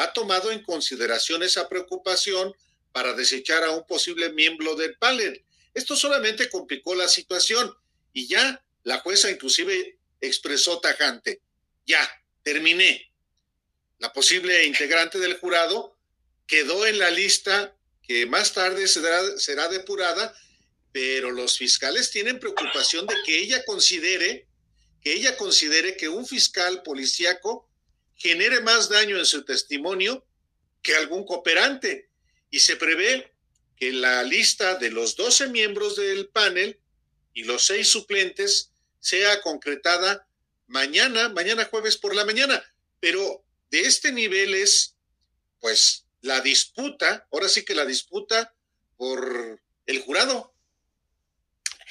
ha 0.00 0.12
tomado 0.12 0.50
en 0.50 0.62
consideración 0.62 1.42
esa 1.42 1.68
preocupación 1.68 2.54
para 2.92 3.12
desechar 3.12 3.62
a 3.64 3.72
un 3.72 3.86
posible 3.86 4.32
miembro 4.32 4.74
del 4.74 4.96
panel. 4.96 5.44
Esto 5.74 5.96
solamente 5.96 6.48
complicó 6.48 6.94
la 6.94 7.08
situación 7.08 7.74
y 8.12 8.26
ya 8.26 8.64
la 8.84 8.98
jueza 9.00 9.30
inclusive 9.30 9.98
expresó 10.20 10.80
tajante, 10.80 11.40
ya, 11.86 12.00
terminé. 12.42 13.10
la 13.98 14.12
posible 14.12 14.64
integrante 14.64 15.18
del 15.20 15.38
jurado, 15.38 15.96
quedó 16.46 16.86
en 16.86 16.98
la 16.98 17.10
lista 17.10 17.76
que 18.02 18.26
más 18.26 18.52
tarde 18.52 18.88
será, 18.88 19.38
será 19.38 19.68
depurada, 19.68 20.34
pero 20.90 21.30
los 21.30 21.56
fiscales 21.56 22.10
tienen 22.10 22.40
preocupación 22.40 23.06
de 23.06 23.14
que 23.24 23.38
ella 23.38 23.64
considere 23.64 24.48
que 25.02 25.12
ella 25.12 25.36
considere 25.36 25.96
que 25.96 26.08
un 26.08 26.26
fiscal 26.26 26.82
policíaco 26.82 27.68
genere 28.16 28.60
más 28.60 28.88
daño 28.88 29.18
en 29.18 29.26
su 29.26 29.44
testimonio 29.44 30.24
que 30.82 30.96
algún 30.96 31.24
cooperante 31.24 32.10
y 32.50 32.60
se 32.60 32.76
prevé 32.76 33.32
que 33.76 33.92
la 33.92 34.22
lista 34.22 34.76
de 34.76 34.90
los 34.90 35.16
12 35.16 35.48
miembros 35.48 35.96
del 35.96 36.28
panel 36.28 36.78
y 37.34 37.44
los 37.44 37.64
seis 37.64 37.88
suplentes 37.88 38.70
sea 39.00 39.40
concretada 39.40 40.26
mañana, 40.66 41.28
mañana 41.30 41.64
jueves 41.64 41.96
por 41.96 42.14
la 42.14 42.24
mañana. 42.24 42.62
Pero 43.00 43.44
de 43.70 43.80
este 43.80 44.12
nivel 44.12 44.54
es, 44.54 44.96
pues, 45.60 46.06
la 46.20 46.40
disputa, 46.40 47.26
ahora 47.32 47.48
sí 47.48 47.64
que 47.64 47.74
la 47.74 47.84
disputa 47.84 48.54
por 48.96 49.60
el 49.86 50.00
jurado. 50.02 50.54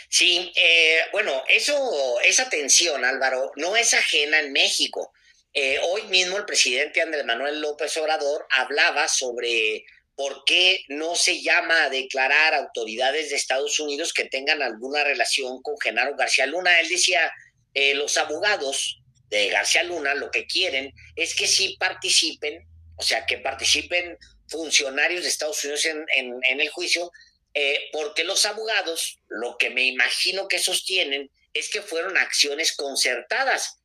Sí, 0.10 0.52
eh, 0.56 1.00
bueno, 1.12 1.44
eso, 1.48 2.20
esa 2.22 2.50
tensión, 2.50 3.04
Álvaro, 3.04 3.52
no 3.56 3.76
es 3.76 3.94
ajena 3.94 4.40
en 4.40 4.52
México. 4.52 5.14
Eh, 5.54 5.80
hoy 5.84 6.04
mismo 6.04 6.38
el 6.38 6.46
presidente 6.46 7.02
Andrés 7.02 7.26
Manuel 7.26 7.60
López 7.60 7.96
Obrador 7.98 8.48
hablaba 8.52 9.10
sobre 9.10 9.84
por 10.16 10.44
qué 10.46 10.84
no 10.88 11.16
se 11.16 11.42
llama 11.42 11.84
a 11.84 11.90
declarar 11.90 12.54
autoridades 12.54 13.30
de 13.30 13.36
Estados 13.36 13.80
Unidos 13.80 14.14
que 14.14 14.26
tengan 14.26 14.62
alguna 14.62 15.04
relación 15.04 15.62
con 15.62 15.80
Genaro 15.80 16.16
García 16.16 16.46
Luna. 16.46 16.80
Él 16.80 16.88
decía, 16.88 17.34
eh, 17.74 17.96
los 17.96 18.18
abogados 18.18 19.02
de 19.30 19.50
García 19.50 19.84
Luna 19.84 20.14
lo 20.14 20.32
que 20.32 20.46
quieren 20.46 20.94
es 21.16 21.36
que 21.36 21.48
sí 21.48 21.76
participen, 21.80 22.66
o 22.96 23.02
sea, 23.02 23.26
que 23.26 23.38
participen 23.38 24.18
funcionarios 24.48 25.24
de 25.24 25.30
Estados 25.30 25.64
Unidos 25.64 25.86
en, 25.86 26.06
en, 26.16 26.62
el 26.62 26.70
juicio, 26.70 27.12
eh, 27.54 27.90
porque 27.92 28.24
los 28.24 28.46
abogados 28.46 29.20
lo 29.28 29.58
que 29.58 29.70
me 29.70 29.86
imagino 29.86 30.48
que 30.48 30.60
sostienen 30.60 31.30
es 31.54 31.70
que 31.70 31.82
fueron 31.82 32.18
acciones 32.18 32.74
concertadas 32.74 33.81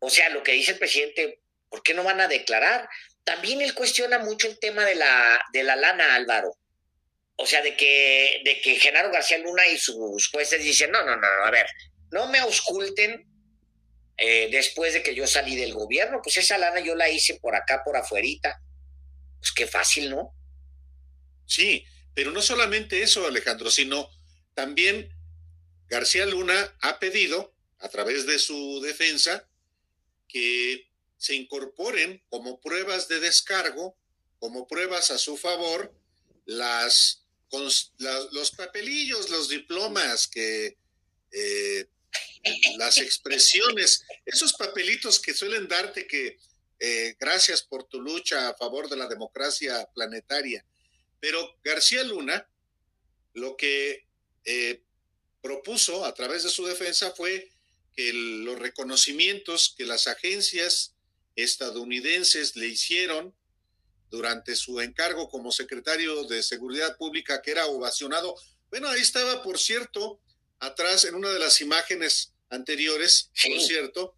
o 0.00 0.10
sea, 0.10 0.28
lo 0.30 0.42
que 0.42 0.52
dice 0.52 0.72
el 0.72 0.78
presidente, 0.78 1.40
¿por 1.68 1.82
qué 1.82 1.94
no 1.94 2.04
van 2.04 2.20
a 2.20 2.28
declarar? 2.28 2.88
También 3.24 3.60
él 3.60 3.74
cuestiona 3.74 4.18
mucho 4.18 4.46
el 4.46 4.58
tema 4.58 4.84
de 4.84 4.94
la, 4.94 5.40
de 5.52 5.62
la 5.62 5.76
lana, 5.76 6.14
Álvaro. 6.14 6.56
O 7.36 7.46
sea, 7.46 7.62
de 7.62 7.76
que, 7.76 8.42
de 8.44 8.60
que 8.60 8.80
Genaro 8.80 9.10
García 9.10 9.38
Luna 9.38 9.66
y 9.68 9.78
sus 9.78 10.28
jueces 10.28 10.62
dicen, 10.62 10.90
no, 10.90 11.04
no, 11.04 11.16
no, 11.16 11.26
a 11.44 11.50
ver, 11.50 11.66
no 12.10 12.28
me 12.28 12.38
ausculten 12.38 13.26
eh, 14.16 14.48
después 14.50 14.94
de 14.94 15.02
que 15.02 15.14
yo 15.14 15.26
salí 15.26 15.54
del 15.54 15.74
gobierno, 15.74 16.20
pues 16.22 16.36
esa 16.36 16.58
lana 16.58 16.80
yo 16.80 16.96
la 16.96 17.08
hice 17.08 17.38
por 17.40 17.54
acá, 17.54 17.82
por 17.84 17.96
afuerita. 17.96 18.60
Pues 19.38 19.52
qué 19.52 19.66
fácil, 19.66 20.10
¿no? 20.10 20.34
Sí, 21.46 21.84
pero 22.14 22.32
no 22.32 22.42
solamente 22.42 23.02
eso, 23.02 23.26
Alejandro, 23.26 23.70
sino 23.70 24.10
también 24.54 25.08
García 25.86 26.26
Luna 26.26 26.76
ha 26.82 26.98
pedido, 26.98 27.54
a 27.78 27.88
través 27.88 28.26
de 28.26 28.40
su 28.40 28.80
defensa, 28.80 29.48
que 30.28 30.88
se 31.16 31.34
incorporen 31.34 32.22
como 32.28 32.60
pruebas 32.60 33.08
de 33.08 33.20
descargo, 33.20 33.96
como 34.38 34.68
pruebas 34.68 35.10
a 35.10 35.18
su 35.18 35.36
favor, 35.36 35.92
las, 36.44 37.24
los 37.50 38.50
papelillos, 38.56 39.30
los 39.30 39.48
diplomas 39.48 40.28
que 40.28 40.76
eh, 41.32 41.88
las 42.76 42.98
expresiones, 42.98 44.04
esos 44.24 44.52
papelitos 44.54 45.18
que 45.20 45.34
suelen 45.34 45.68
darte 45.68 46.06
que 46.06 46.38
eh, 46.80 47.16
gracias 47.18 47.62
por 47.62 47.84
tu 47.84 48.00
lucha 48.00 48.48
a 48.48 48.54
favor 48.54 48.88
de 48.88 48.96
la 48.96 49.08
democracia 49.08 49.88
planetaria. 49.94 50.64
Pero 51.20 51.58
García 51.64 52.04
Luna 52.04 52.48
lo 53.34 53.56
que 53.56 54.06
eh, 54.44 54.82
propuso 55.42 56.04
a 56.04 56.14
través 56.14 56.44
de 56.44 56.50
su 56.50 56.64
defensa 56.66 57.12
fue 57.12 57.50
los 58.12 58.58
reconocimientos 58.58 59.74
que 59.76 59.84
las 59.84 60.06
agencias 60.06 60.94
estadounidenses 61.36 62.56
le 62.56 62.68
hicieron 62.68 63.34
durante 64.10 64.56
su 64.56 64.80
encargo 64.80 65.28
como 65.28 65.52
secretario 65.52 66.24
de 66.24 66.42
Seguridad 66.42 66.96
Pública, 66.96 67.42
que 67.42 67.50
era 67.50 67.66
ovacionado. 67.66 68.34
Bueno, 68.70 68.88
ahí 68.88 69.00
estaba, 69.00 69.42
por 69.42 69.58
cierto, 69.58 70.20
atrás 70.58 71.04
en 71.04 71.14
una 71.14 71.30
de 71.30 71.38
las 71.38 71.60
imágenes 71.60 72.32
anteriores, 72.50 73.30
por 73.44 73.60
cierto, 73.60 74.14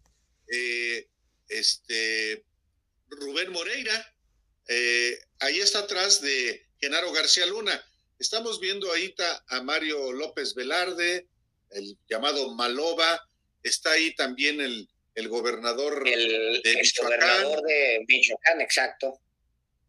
eh, 0.47 1.07
este 1.49 2.45
Rubén 3.09 3.51
Moreira, 3.51 4.15
eh, 4.67 5.19
ahí 5.39 5.59
está 5.59 5.79
atrás 5.79 6.21
de 6.21 6.65
Genaro 6.79 7.11
García 7.11 7.45
Luna. 7.45 7.83
Estamos 8.19 8.59
viendo 8.59 8.91
ahí 8.93 9.13
a 9.47 9.61
Mario 9.63 10.11
López 10.13 10.53
Velarde, 10.53 11.27
el 11.71 11.97
llamado 12.07 12.53
Maloba, 12.53 13.27
está 13.63 13.91
ahí 13.91 14.13
también 14.15 14.61
el, 14.61 14.87
el 15.15 15.27
gobernador 15.27 16.07
el, 16.07 16.61
de 16.63 16.75
Michoacán. 16.75 17.19
gobernador 17.19 17.61
de 17.63 18.05
Michoacán, 18.07 18.61
exacto. 18.61 19.19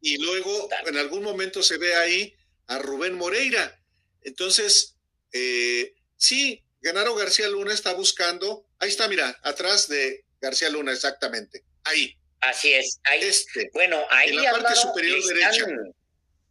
Y 0.01 0.19
luego 0.19 0.69
en 0.87 0.97
algún 0.97 1.23
momento 1.23 1.63
se 1.63 1.79
ve 1.79 1.95
ahí 1.95 2.35
a 2.67 2.79
Rubén 2.79 3.15
Moreira. 3.15 3.81
Entonces, 4.23 4.97
eh, 5.33 5.95
sí, 6.17 6.63
Genaro 6.83 7.15
García 7.15 7.49
Luna 7.49 7.73
está 7.73 7.93
buscando, 7.95 8.67
ahí 8.79 8.89
está, 8.89 9.09
mira, 9.09 9.39
atrás 9.43 9.89
de 9.89 10.25
García 10.41 10.71
Luna, 10.71 10.93
exactamente, 10.93 11.63
ahí. 11.85 12.17
Así 12.41 12.73
es, 12.73 12.99
ahí. 13.05 13.21
Este, 13.23 13.71
bueno, 13.73 14.01
ahí 14.11 14.31
en 14.31 14.43
la 14.43 14.53
parte 14.53 14.75
superior 14.75 15.25
derecha. 15.25 15.67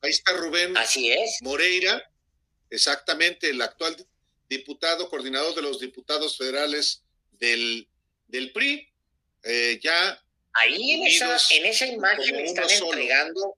Ahí 0.03 0.09
está 0.09 0.33
Rubén 0.33 0.75
Así 0.77 1.11
es. 1.11 1.37
Moreira, 1.41 2.09
exactamente, 2.69 3.49
el 3.49 3.61
actual 3.61 3.95
diputado, 4.49 5.09
coordinador 5.09 5.53
de 5.53 5.61
los 5.61 5.79
diputados 5.79 6.37
federales 6.37 7.03
del, 7.41 7.87
del 8.27 8.53
PRI, 8.53 8.87
eh, 9.43 9.79
ya. 9.83 10.23
Ahí 10.53 10.91
en 10.91 11.07
esa, 11.07 11.37
en 11.49 11.65
esa 11.65 11.87
imagen 11.87 12.37
le 12.37 12.43
están 12.43 12.69
entregando, 12.69 13.57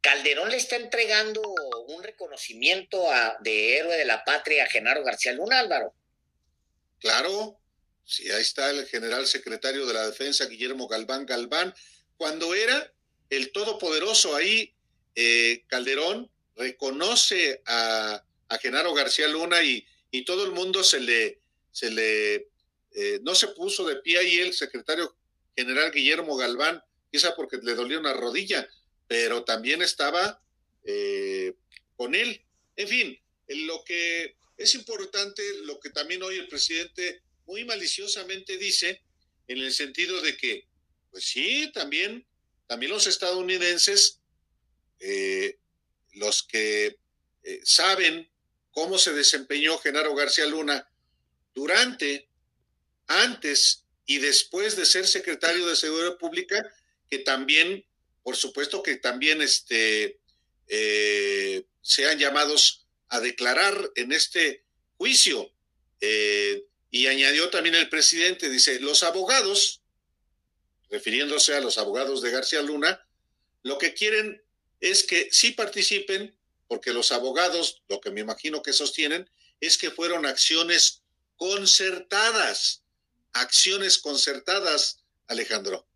Calderón 0.00 0.50
le 0.50 0.56
está 0.56 0.76
entregando 0.76 1.40
un 1.86 2.02
reconocimiento 2.02 3.10
a, 3.10 3.36
de 3.40 3.78
héroe 3.78 3.96
de 3.96 4.04
la 4.04 4.24
patria 4.24 4.64
a 4.64 4.68
Genaro 4.68 5.04
García 5.04 5.32
Luna, 5.32 5.60
Álvaro. 5.60 5.94
Claro, 6.98 7.60
sí, 8.04 8.30
ahí 8.30 8.42
está 8.42 8.70
el 8.70 8.86
general 8.86 9.26
secretario 9.26 9.86
de 9.86 9.94
la 9.94 10.06
defensa, 10.06 10.46
Guillermo 10.46 10.88
Galván 10.88 11.24
Galván, 11.24 11.74
cuando 12.16 12.54
era 12.54 12.92
el 13.30 13.52
todopoderoso 13.52 14.34
ahí, 14.34 14.74
eh, 15.14 15.62
Calderón 15.68 16.30
reconoce 16.56 17.62
a, 17.66 18.24
a 18.48 18.58
Genaro 18.58 18.92
García 18.94 19.28
Luna 19.28 19.62
y, 19.62 19.86
y 20.10 20.24
todo 20.24 20.44
el 20.44 20.50
mundo 20.50 20.82
se 20.82 20.98
le, 21.00 21.38
se 21.70 21.90
le 21.90 22.47
eh, 23.00 23.20
no 23.22 23.32
se 23.32 23.46
puso 23.46 23.86
de 23.86 23.94
pie 24.02 24.18
ahí 24.18 24.38
el 24.38 24.52
secretario 24.52 25.16
general 25.56 25.92
Guillermo 25.92 26.36
Galván, 26.36 26.82
quizá 27.12 27.36
porque 27.36 27.58
le 27.58 27.76
dolió 27.76 28.00
una 28.00 28.12
rodilla, 28.12 28.68
pero 29.06 29.44
también 29.44 29.82
estaba 29.82 30.42
eh, 30.82 31.54
con 31.94 32.16
él. 32.16 32.44
En 32.74 32.88
fin, 32.88 33.20
lo 33.46 33.84
que 33.84 34.34
es 34.56 34.74
importante, 34.74 35.44
lo 35.62 35.78
que 35.78 35.90
también 35.90 36.24
hoy 36.24 36.38
el 36.38 36.48
presidente 36.48 37.22
muy 37.46 37.64
maliciosamente 37.64 38.58
dice, 38.58 39.00
en 39.46 39.58
el 39.58 39.72
sentido 39.72 40.20
de 40.20 40.36
que, 40.36 40.66
pues 41.12 41.22
sí, 41.22 41.70
también, 41.72 42.26
también 42.66 42.90
los 42.90 43.06
estadounidenses, 43.06 44.22
eh, 44.98 45.56
los 46.14 46.42
que 46.42 46.98
saben 47.62 48.28
cómo 48.72 48.98
se 48.98 49.12
desempeñó 49.12 49.78
Genaro 49.78 50.16
García 50.16 50.46
Luna 50.46 50.90
durante 51.54 52.27
antes 53.08 53.84
y 54.06 54.18
después 54.18 54.76
de 54.76 54.86
ser 54.86 55.06
secretario 55.06 55.66
de 55.66 55.76
Seguridad 55.76 56.16
Pública, 56.18 56.64
que 57.10 57.18
también, 57.18 57.84
por 58.22 58.36
supuesto 58.36 58.82
que 58.82 58.96
también 58.96 59.42
este, 59.42 60.20
eh, 60.68 61.64
sean 61.82 62.18
llamados 62.18 62.86
a 63.08 63.20
declarar 63.20 63.90
en 63.96 64.12
este 64.12 64.64
juicio. 64.96 65.52
Eh, 66.00 66.64
y 66.90 67.06
añadió 67.06 67.50
también 67.50 67.74
el 67.74 67.88
presidente, 67.88 68.48
dice, 68.48 68.80
los 68.80 69.02
abogados, 69.02 69.82
refiriéndose 70.90 71.54
a 71.54 71.60
los 71.60 71.76
abogados 71.76 72.22
de 72.22 72.30
García 72.30 72.62
Luna, 72.62 73.06
lo 73.62 73.76
que 73.76 73.92
quieren 73.92 74.42
es 74.80 75.02
que 75.02 75.28
sí 75.30 75.52
participen, 75.52 76.34
porque 76.66 76.92
los 76.92 77.12
abogados, 77.12 77.82
lo 77.88 78.00
que 78.00 78.10
me 78.10 78.20
imagino 78.20 78.62
que 78.62 78.72
sostienen, 78.72 79.28
es 79.60 79.76
que 79.76 79.90
fueron 79.90 80.24
acciones 80.24 81.02
concertadas 81.36 82.84
acciones 83.32 83.98
concertadas, 83.98 85.04
Alejandro? 85.26 85.86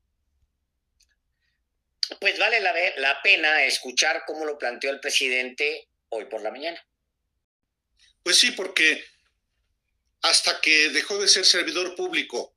Pues 2.21 2.39
vale 2.39 2.61
la, 2.61 2.75
la 2.97 3.23
pena 3.23 3.65
escuchar 3.65 4.25
cómo 4.27 4.45
lo 4.45 4.59
planteó 4.59 4.91
el 4.91 5.01
presidente 5.01 5.89
hoy 6.11 6.27
por 6.27 6.43
la 6.43 6.51
mañana. 6.51 6.85
Pues 8.23 8.39
sí, 8.39 8.53
porque 8.53 9.05
hasta 10.23 10.61
que 10.61 10.91
dejó 10.91 11.19
de 11.19 11.29
ser 11.29 11.45
servidor 11.45 11.97
público, 11.97 12.55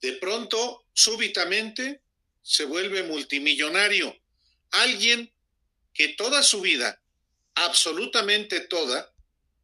de 0.00 0.14
pronto, 0.14 0.86
súbitamente, 0.92 2.02
se 2.42 2.64
vuelve 2.64 3.02
multimillonario. 3.02 4.18
Alguien 4.70 5.32
que 5.92 6.08
toda 6.08 6.42
su 6.42 6.60
vida, 6.60 7.02
absolutamente 7.54 8.60
toda, 8.60 9.12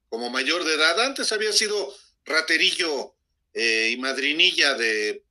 como 0.08 0.30
mayor 0.30 0.64
de 0.64 0.74
edad, 0.74 1.00
antes 1.00 1.32
había 1.32 1.52
sido 1.52 1.96
raterillo 2.24 3.15
eh, 3.58 3.88
y 3.90 3.96
madrinilla 3.96 4.74
de, 4.74 5.22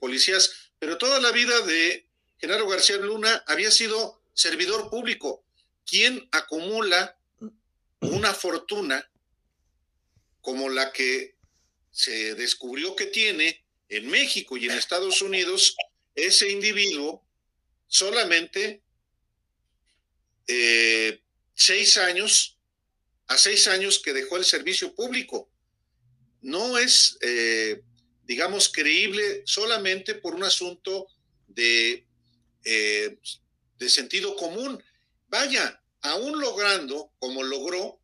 policías, 0.00 0.70
pero 0.78 0.96
toda 0.96 1.20
la 1.20 1.30
vida 1.32 1.60
de 1.60 2.06
Genaro 2.38 2.66
García 2.66 2.96
Luna 2.96 3.44
había 3.46 3.70
sido 3.70 4.22
servidor 4.32 4.88
público, 4.88 5.44
quien 5.84 6.26
acumula 6.32 7.18
una 8.00 8.32
fortuna 8.32 9.06
como 10.40 10.70
la 10.70 10.90
que 10.92 11.34
se 11.90 12.34
descubrió 12.36 12.96
que 12.96 13.04
tiene 13.04 13.62
en 13.90 14.08
México 14.08 14.56
y 14.56 14.64
en 14.64 14.70
Estados 14.70 15.20
Unidos 15.20 15.76
ese 16.14 16.48
individuo 16.50 17.22
solamente 17.86 18.80
eh, 20.46 21.20
seis 21.54 21.98
años, 21.98 22.56
a 23.26 23.36
seis 23.36 23.68
años 23.68 23.98
que 23.98 24.14
dejó 24.14 24.38
el 24.38 24.46
servicio 24.46 24.94
público. 24.94 25.50
No 26.40 26.78
es, 26.78 27.18
eh, 27.20 27.82
digamos, 28.24 28.68
creíble 28.68 29.42
solamente 29.44 30.14
por 30.14 30.34
un 30.34 30.44
asunto 30.44 31.08
de, 31.46 32.06
eh, 32.64 33.18
de 33.78 33.90
sentido 33.90 34.36
común. 34.36 34.82
Vaya, 35.28 35.82
aún 36.02 36.40
logrando, 36.40 37.12
como 37.18 37.42
logró, 37.42 38.00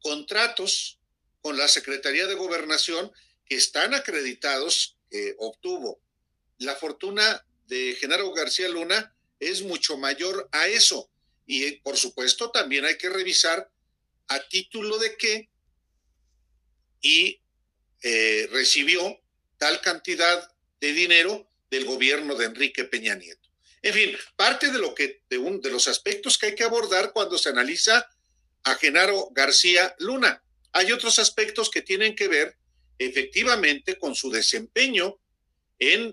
contratos 0.00 0.98
con 1.40 1.56
la 1.56 1.68
Secretaría 1.68 2.26
de 2.26 2.34
Gobernación 2.34 3.10
que 3.44 3.56
están 3.56 3.94
acreditados, 3.94 4.96
que 5.10 5.34
obtuvo. 5.38 6.00
La 6.58 6.76
fortuna 6.76 7.44
de 7.66 7.96
Genaro 7.98 8.32
García 8.32 8.68
Luna 8.68 9.14
es 9.40 9.62
mucho 9.62 9.96
mayor 9.96 10.48
a 10.52 10.68
eso. 10.68 11.10
Y 11.46 11.72
por 11.78 11.96
supuesto 11.96 12.50
también 12.50 12.84
hay 12.84 12.96
que 12.96 13.10
revisar 13.10 13.70
a 14.28 14.40
título 14.48 14.98
de 14.98 15.16
qué 15.16 15.50
y 17.02 17.41
eh, 18.02 18.48
recibió 18.50 19.20
tal 19.58 19.80
cantidad 19.80 20.50
de 20.80 20.92
dinero 20.92 21.48
del 21.70 21.84
gobierno 21.84 22.34
de 22.34 22.46
Enrique 22.46 22.84
Peña 22.84 23.14
Nieto. 23.14 23.48
En 23.80 23.94
fin, 23.94 24.16
parte 24.36 24.70
de 24.70 24.78
lo 24.78 24.94
que 24.94 25.22
de, 25.28 25.38
un, 25.38 25.60
de 25.60 25.70
los 25.70 25.88
aspectos 25.88 26.36
que 26.36 26.46
hay 26.46 26.54
que 26.54 26.64
abordar 26.64 27.12
cuando 27.12 27.38
se 27.38 27.48
analiza 27.48 28.08
a 28.64 28.74
Genaro 28.74 29.28
García 29.32 29.94
Luna. 29.98 30.42
Hay 30.72 30.92
otros 30.92 31.18
aspectos 31.18 31.70
que 31.70 31.82
tienen 31.82 32.14
que 32.14 32.28
ver 32.28 32.56
efectivamente 32.98 33.98
con 33.98 34.14
su 34.14 34.30
desempeño 34.30 35.20
en 35.78 36.10